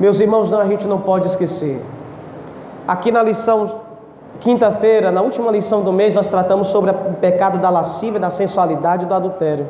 Meus 0.00 0.20
irmãos, 0.20 0.50
não, 0.50 0.60
a 0.60 0.66
gente 0.66 0.86
não 0.86 1.00
pode 1.00 1.26
esquecer. 1.26 1.82
Aqui 2.86 3.10
na 3.10 3.22
lição 3.22 3.88
quinta-feira, 4.40 5.10
na 5.10 5.20
última 5.20 5.50
lição 5.50 5.82
do 5.82 5.92
mês, 5.92 6.14
nós 6.14 6.26
tratamos 6.26 6.68
sobre 6.68 6.90
o 6.90 6.94
pecado 7.20 7.58
da 7.58 7.68
lascívia, 7.68 8.20
da 8.20 8.30
sensualidade 8.30 9.04
e 9.04 9.08
do 9.08 9.14
adultério. 9.14 9.66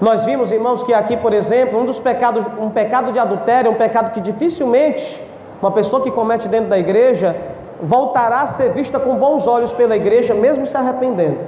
Nós 0.00 0.24
vimos, 0.24 0.50
irmãos, 0.50 0.82
que 0.82 0.94
aqui, 0.94 1.16
por 1.16 1.32
exemplo, 1.32 1.78
um 1.78 1.84
dos 1.84 1.98
pecados, 1.98 2.44
um 2.58 2.70
pecado 2.70 3.12
de 3.12 3.18
adultério 3.18 3.70
um 3.70 3.74
pecado 3.74 4.12
que 4.12 4.20
dificilmente 4.20 5.22
uma 5.60 5.70
pessoa 5.70 6.02
que 6.02 6.10
comete 6.10 6.48
dentro 6.48 6.70
da 6.70 6.78
igreja 6.78 7.36
voltará 7.82 8.42
a 8.42 8.46
ser 8.46 8.72
vista 8.72 8.98
com 8.98 9.14
bons 9.16 9.46
olhos 9.46 9.72
pela 9.72 9.94
igreja, 9.94 10.34
mesmo 10.34 10.66
se 10.66 10.76
arrependendo. 10.76 11.38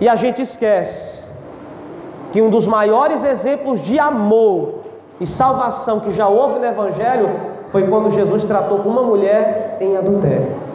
E 0.00 0.08
a 0.08 0.14
gente 0.14 0.40
esquece 0.42 1.24
que 2.32 2.40
um 2.40 2.50
dos 2.50 2.66
maiores 2.66 3.24
exemplos 3.24 3.80
de 3.80 3.98
amor 3.98 4.80
e 5.20 5.26
salvação 5.26 6.00
que 6.00 6.10
já 6.10 6.28
houve 6.28 6.58
no 6.58 6.66
Evangelho 6.66 7.30
foi 7.70 7.86
quando 7.88 8.10
Jesus 8.10 8.44
tratou 8.44 8.80
com 8.80 8.88
uma 8.88 9.02
mulher 9.02 9.78
em 9.80 9.96
adultério. 9.96 10.65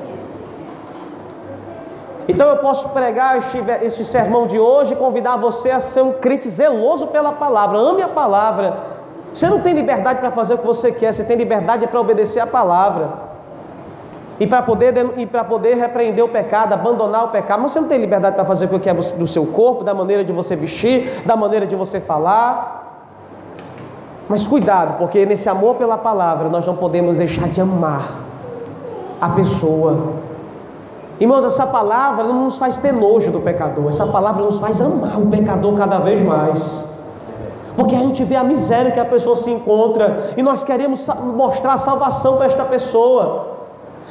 Então 2.31 2.47
eu 2.47 2.57
posso 2.57 2.87
pregar 2.89 3.37
este, 3.37 3.57
este 3.81 4.05
sermão 4.05 4.47
de 4.47 4.57
hoje 4.57 4.93
e 4.93 4.95
convidar 4.95 5.35
você 5.35 5.69
a 5.69 5.81
ser 5.81 6.01
um 6.01 6.13
crente 6.13 6.47
zeloso 6.47 7.07
pela 7.07 7.33
palavra, 7.33 7.77
ame 7.77 8.01
a 8.01 8.07
palavra. 8.07 8.77
Você 9.33 9.49
não 9.49 9.59
tem 9.59 9.73
liberdade 9.73 10.19
para 10.19 10.31
fazer 10.31 10.53
o 10.53 10.57
que 10.57 10.65
você 10.65 10.93
quer, 10.93 11.13
você 11.13 11.25
tem 11.25 11.35
liberdade 11.35 11.85
para 11.87 11.99
obedecer 11.99 12.39
a 12.39 12.47
palavra. 12.47 13.31
E 14.39 14.47
para 14.47 14.61
poder, 14.61 14.93
e 15.17 15.25
poder 15.25 15.75
repreender 15.75 16.23
o 16.23 16.29
pecado, 16.29 16.73
abandonar 16.73 17.25
o 17.25 17.27
pecado, 17.27 17.61
mas 17.61 17.73
você 17.73 17.81
não 17.81 17.87
tem 17.89 17.99
liberdade 17.99 18.33
para 18.33 18.45
fazer 18.45 18.65
o 18.65 18.69
que 18.69 18.79
quer 18.79 18.95
do 18.95 19.27
seu 19.27 19.45
corpo, 19.45 19.83
da 19.83 19.93
maneira 19.93 20.23
de 20.23 20.31
você 20.31 20.55
vestir, 20.55 21.23
da 21.25 21.35
maneira 21.35 21.67
de 21.67 21.75
você 21.75 21.99
falar. 21.99 22.79
Mas 24.29 24.47
cuidado, 24.47 24.97
porque 24.97 25.25
nesse 25.25 25.49
amor 25.49 25.75
pela 25.75 25.97
palavra 25.97 26.47
nós 26.47 26.65
não 26.65 26.77
podemos 26.77 27.17
deixar 27.17 27.49
de 27.49 27.59
amar 27.59 28.03
a 29.19 29.29
pessoa 29.29 30.30
Irmãos, 31.21 31.45
essa 31.45 31.67
palavra 31.67 32.23
não 32.23 32.45
nos 32.45 32.57
faz 32.57 32.77
ter 32.77 32.91
nojo 32.91 33.31
do 33.31 33.39
pecador, 33.39 33.87
essa 33.89 34.07
palavra 34.07 34.43
nos 34.43 34.59
faz 34.59 34.81
amar 34.81 35.19
o 35.19 35.27
pecador 35.27 35.75
cada 35.75 35.99
vez 35.99 36.19
mais. 36.19 36.83
Porque 37.75 37.95
a 37.95 37.99
gente 37.99 38.23
vê 38.23 38.35
a 38.35 38.43
miséria 38.43 38.91
que 38.91 38.99
a 38.99 39.05
pessoa 39.05 39.35
se 39.35 39.51
encontra 39.51 40.31
e 40.35 40.41
nós 40.41 40.63
queremos 40.63 41.07
mostrar 41.35 41.73
a 41.73 41.77
salvação 41.77 42.37
para 42.37 42.47
esta 42.47 42.65
pessoa. 42.65 43.49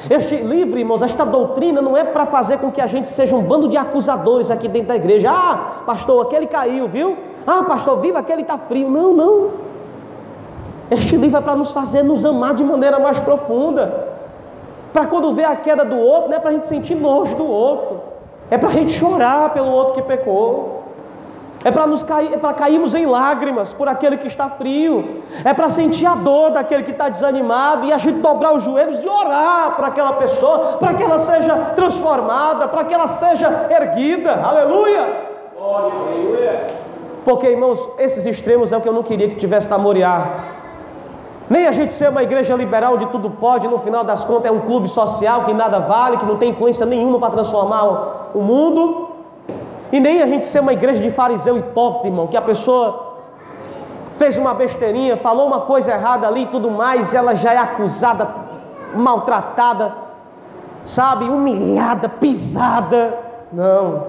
Este 0.09 0.37
livro, 0.37 0.79
irmãos, 0.79 1.03
esta 1.03 1.27
doutrina 1.27 1.83
não 1.83 1.97
é 1.97 2.05
para 2.05 2.27
fazer 2.27 2.59
com 2.59 2.71
que 2.71 2.81
a 2.81 2.87
gente 2.87 3.11
seja 3.11 3.35
um 3.35 3.43
bando 3.43 3.67
de 3.67 3.77
acusadores 3.77 4.49
aqui 4.49 4.69
dentro 4.69 4.91
da 4.91 4.97
igreja. 4.97 5.33
Ah, 5.33 5.83
pastor, 5.85 6.25
aquele 6.25 6.47
caiu, 6.47 6.87
viu? 6.87 7.17
Ah, 7.45 7.65
pastor, 7.65 7.99
viva 7.99 8.21
aquele 8.21 8.43
está 8.43 8.57
frio. 8.57 8.89
Não, 8.89 9.13
não. 9.13 9.49
Este 10.93 11.17
livro 11.17 11.39
é 11.39 11.41
para 11.41 11.57
nos 11.57 11.73
fazer 11.73 12.05
nos 12.05 12.25
amar 12.25 12.55
de 12.55 12.63
maneira 12.63 13.01
mais 13.01 13.19
profunda. 13.19 14.10
Para 14.93 15.07
quando 15.07 15.33
vê 15.33 15.45
a 15.45 15.57
queda 15.57 15.85
do 15.85 15.97
outro, 15.99 16.31
não 16.31 16.37
é 16.37 16.41
para 16.41 16.51
a 16.51 16.53
gente 16.53 16.67
sentir 16.67 16.95
nojo 16.95 17.37
do 17.37 17.47
outro, 17.47 18.01
é 18.51 18.59
para 18.59 18.69
a 18.69 18.73
gente 18.73 18.93
chorar 18.93 19.51
pelo 19.51 19.71
outro 19.71 19.95
que 19.95 20.03
pecou. 20.03 20.81
É 21.63 21.71
para 21.71 21.87
nos 21.87 22.03
cair, 22.03 22.33
é 22.33 22.39
para 22.39 22.55
cairmos 22.55 22.95
em 22.95 23.05
lágrimas 23.05 23.73
por 23.73 23.87
aquele 23.87 24.17
que 24.17 24.27
está 24.27 24.49
frio. 24.49 25.23
É 25.45 25.53
para 25.53 25.69
sentir 25.69 26.07
a 26.07 26.15
dor 26.15 26.51
daquele 26.51 26.83
que 26.83 26.91
está 26.91 27.11
desanimado 27.11 27.87
e 27.87 27.93
a 27.93 27.99
gente 27.99 28.21
dobrar 28.21 28.55
os 28.55 28.63
joelhos 28.65 29.05
e 29.05 29.09
orar 29.09 29.77
para 29.77 29.89
aquela 29.89 30.15
pessoa, 30.15 30.79
para 30.79 30.95
que 30.95 31.03
ela 31.03 31.19
seja 31.19 31.55
transformada, 31.77 32.67
para 32.67 32.85
que 32.85 32.95
ela 32.95 33.07
seja 33.07 33.67
erguida. 33.71 34.41
Aleluia! 34.43 35.29
Porque, 37.27 37.47
irmãos, 37.47 37.87
esses 37.99 38.25
extremos 38.25 38.73
é 38.73 38.77
o 38.79 38.81
que 38.81 38.89
eu 38.89 38.95
não 38.95 39.03
queria 39.03 39.29
que 39.29 39.37
tivesse 39.37 39.69
na 39.69 39.77
Moriá. 39.77 40.60
Nem 41.51 41.67
a 41.67 41.73
gente 41.73 41.93
ser 41.95 42.09
uma 42.09 42.23
igreja 42.23 42.55
liberal 42.55 42.97
de 42.97 43.07
tudo 43.07 43.29
pode, 43.29 43.67
no 43.67 43.81
final 43.81 44.05
das 44.05 44.25
contas 44.25 44.47
é 44.47 44.53
um 44.53 44.61
clube 44.61 44.87
social 44.87 45.43
que 45.47 45.53
nada 45.53 45.81
vale, 45.81 46.17
que 46.17 46.25
não 46.25 46.37
tem 46.37 46.51
influência 46.51 46.87
nenhuma 46.87 47.19
para 47.19 47.31
transformar 47.31 48.31
o 48.33 48.41
mundo. 48.41 49.09
E 49.91 49.99
nem 49.99 50.23
a 50.23 50.29
gente 50.29 50.47
ser 50.47 50.61
uma 50.61 50.73
igreja 50.73 51.03
de 51.03 51.11
fariseu 51.11 51.59
hipócrita, 51.59 52.07
irmão, 52.07 52.29
que 52.29 52.37
a 52.37 52.41
pessoa 52.41 53.17
fez 54.15 54.39
uma 54.39 54.55
besteirinha, 54.55 55.17
falou 55.17 55.49
uma 55.49 55.63
coisa 55.63 55.91
errada 55.91 56.29
ali 56.29 56.43
e 56.43 56.47
tudo 56.47 56.71
mais, 56.71 57.13
e 57.13 57.17
ela 57.17 57.35
já 57.35 57.53
é 57.53 57.59
acusada, 57.59 58.29
maltratada, 58.95 59.93
sabe, 60.85 61.25
humilhada, 61.25 62.09
pisada. 62.09 63.13
Não, 63.53 64.05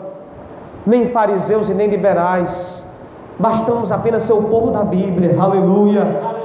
nem 0.85 1.07
fariseus 1.07 1.69
e 1.69 1.73
nem 1.73 1.87
liberais. 1.87 2.85
Bastamos 3.39 3.91
apenas 3.91 4.21
ser 4.21 4.33
o 4.33 4.43
povo 4.43 4.69
da 4.69 4.83
Bíblia. 4.83 5.35
Aleluia 5.41 6.39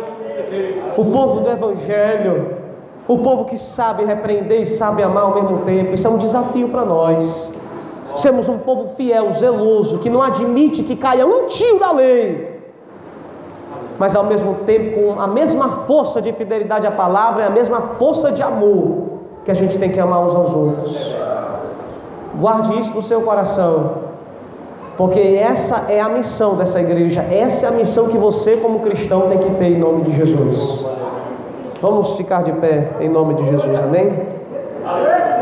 o 0.97 1.05
povo 1.05 1.41
do 1.41 1.51
Evangelho, 1.51 2.57
o 3.09 3.19
povo 3.19 3.45
que 3.45 3.57
sabe 3.57 4.05
repreender 4.05 4.63
e 4.63 4.67
sabe 4.67 5.03
amar 5.03 5.25
ao 5.25 5.35
mesmo 5.35 5.59
tempo. 5.59 5.95
Isso 5.95 6.07
é 6.07 6.11
um 6.11 6.19
desafio 6.19 6.69
para 6.69 6.85
nós. 6.85 7.53
Sermos 8.17 8.49
um 8.49 8.59
povo 8.59 8.95
fiel, 8.97 9.31
zeloso, 9.33 9.99
que 9.99 10.09
não 10.09 10.23
admite 10.23 10.83
que 10.83 10.97
caia 10.97 11.27
um 11.27 11.47
tio 11.47 11.79
da 11.79 11.93
lei, 11.93 12.61
mas 13.99 14.17
ao 14.17 14.25
mesmo 14.25 14.55
tempo 14.67 15.01
com 15.01 15.21
a 15.21 15.27
mesma 15.27 15.69
força 15.85 16.21
de 16.21 16.33
fidelidade 16.33 16.87
à 16.87 16.91
palavra 16.91 17.43
e 17.43 17.47
a 17.47 17.51
mesma 17.51 17.81
força 17.99 18.33
de 18.33 18.43
amor 18.43 19.21
que 19.45 19.51
a 19.51 19.55
gente 19.55 19.79
tem 19.79 19.91
que 19.91 20.01
amar 20.01 20.21
uns 20.25 20.35
aos 20.35 20.55
outros. 20.55 21.15
Guarde 22.39 22.79
isso 22.79 22.93
no 22.93 23.03
seu 23.03 23.23
coração. 23.23 24.06
Porque 24.97 25.21
essa 25.21 25.85
é 25.89 26.01
a 26.01 26.09
missão 26.09 26.57
dessa 26.57 26.81
igreja, 26.81 27.21
essa 27.23 27.67
é 27.67 27.69
a 27.69 27.73
missão 27.73 28.09
que 28.09 28.17
você, 28.17 28.57
como 28.57 28.81
cristão, 28.81 29.29
tem 29.29 29.39
que 29.39 29.51
ter 29.57 29.67
em 29.67 29.79
nome 29.79 30.03
de 30.05 30.13
Jesus. 30.13 30.85
Vamos 31.83 32.17
ficar 32.17 32.43
de 32.43 32.53
pé 32.53 32.89
em 33.01 33.09
nome 33.09 33.35
de 33.35 33.45
Jesus, 33.45 33.81
amém? 33.81 34.23
amém. 34.85 35.36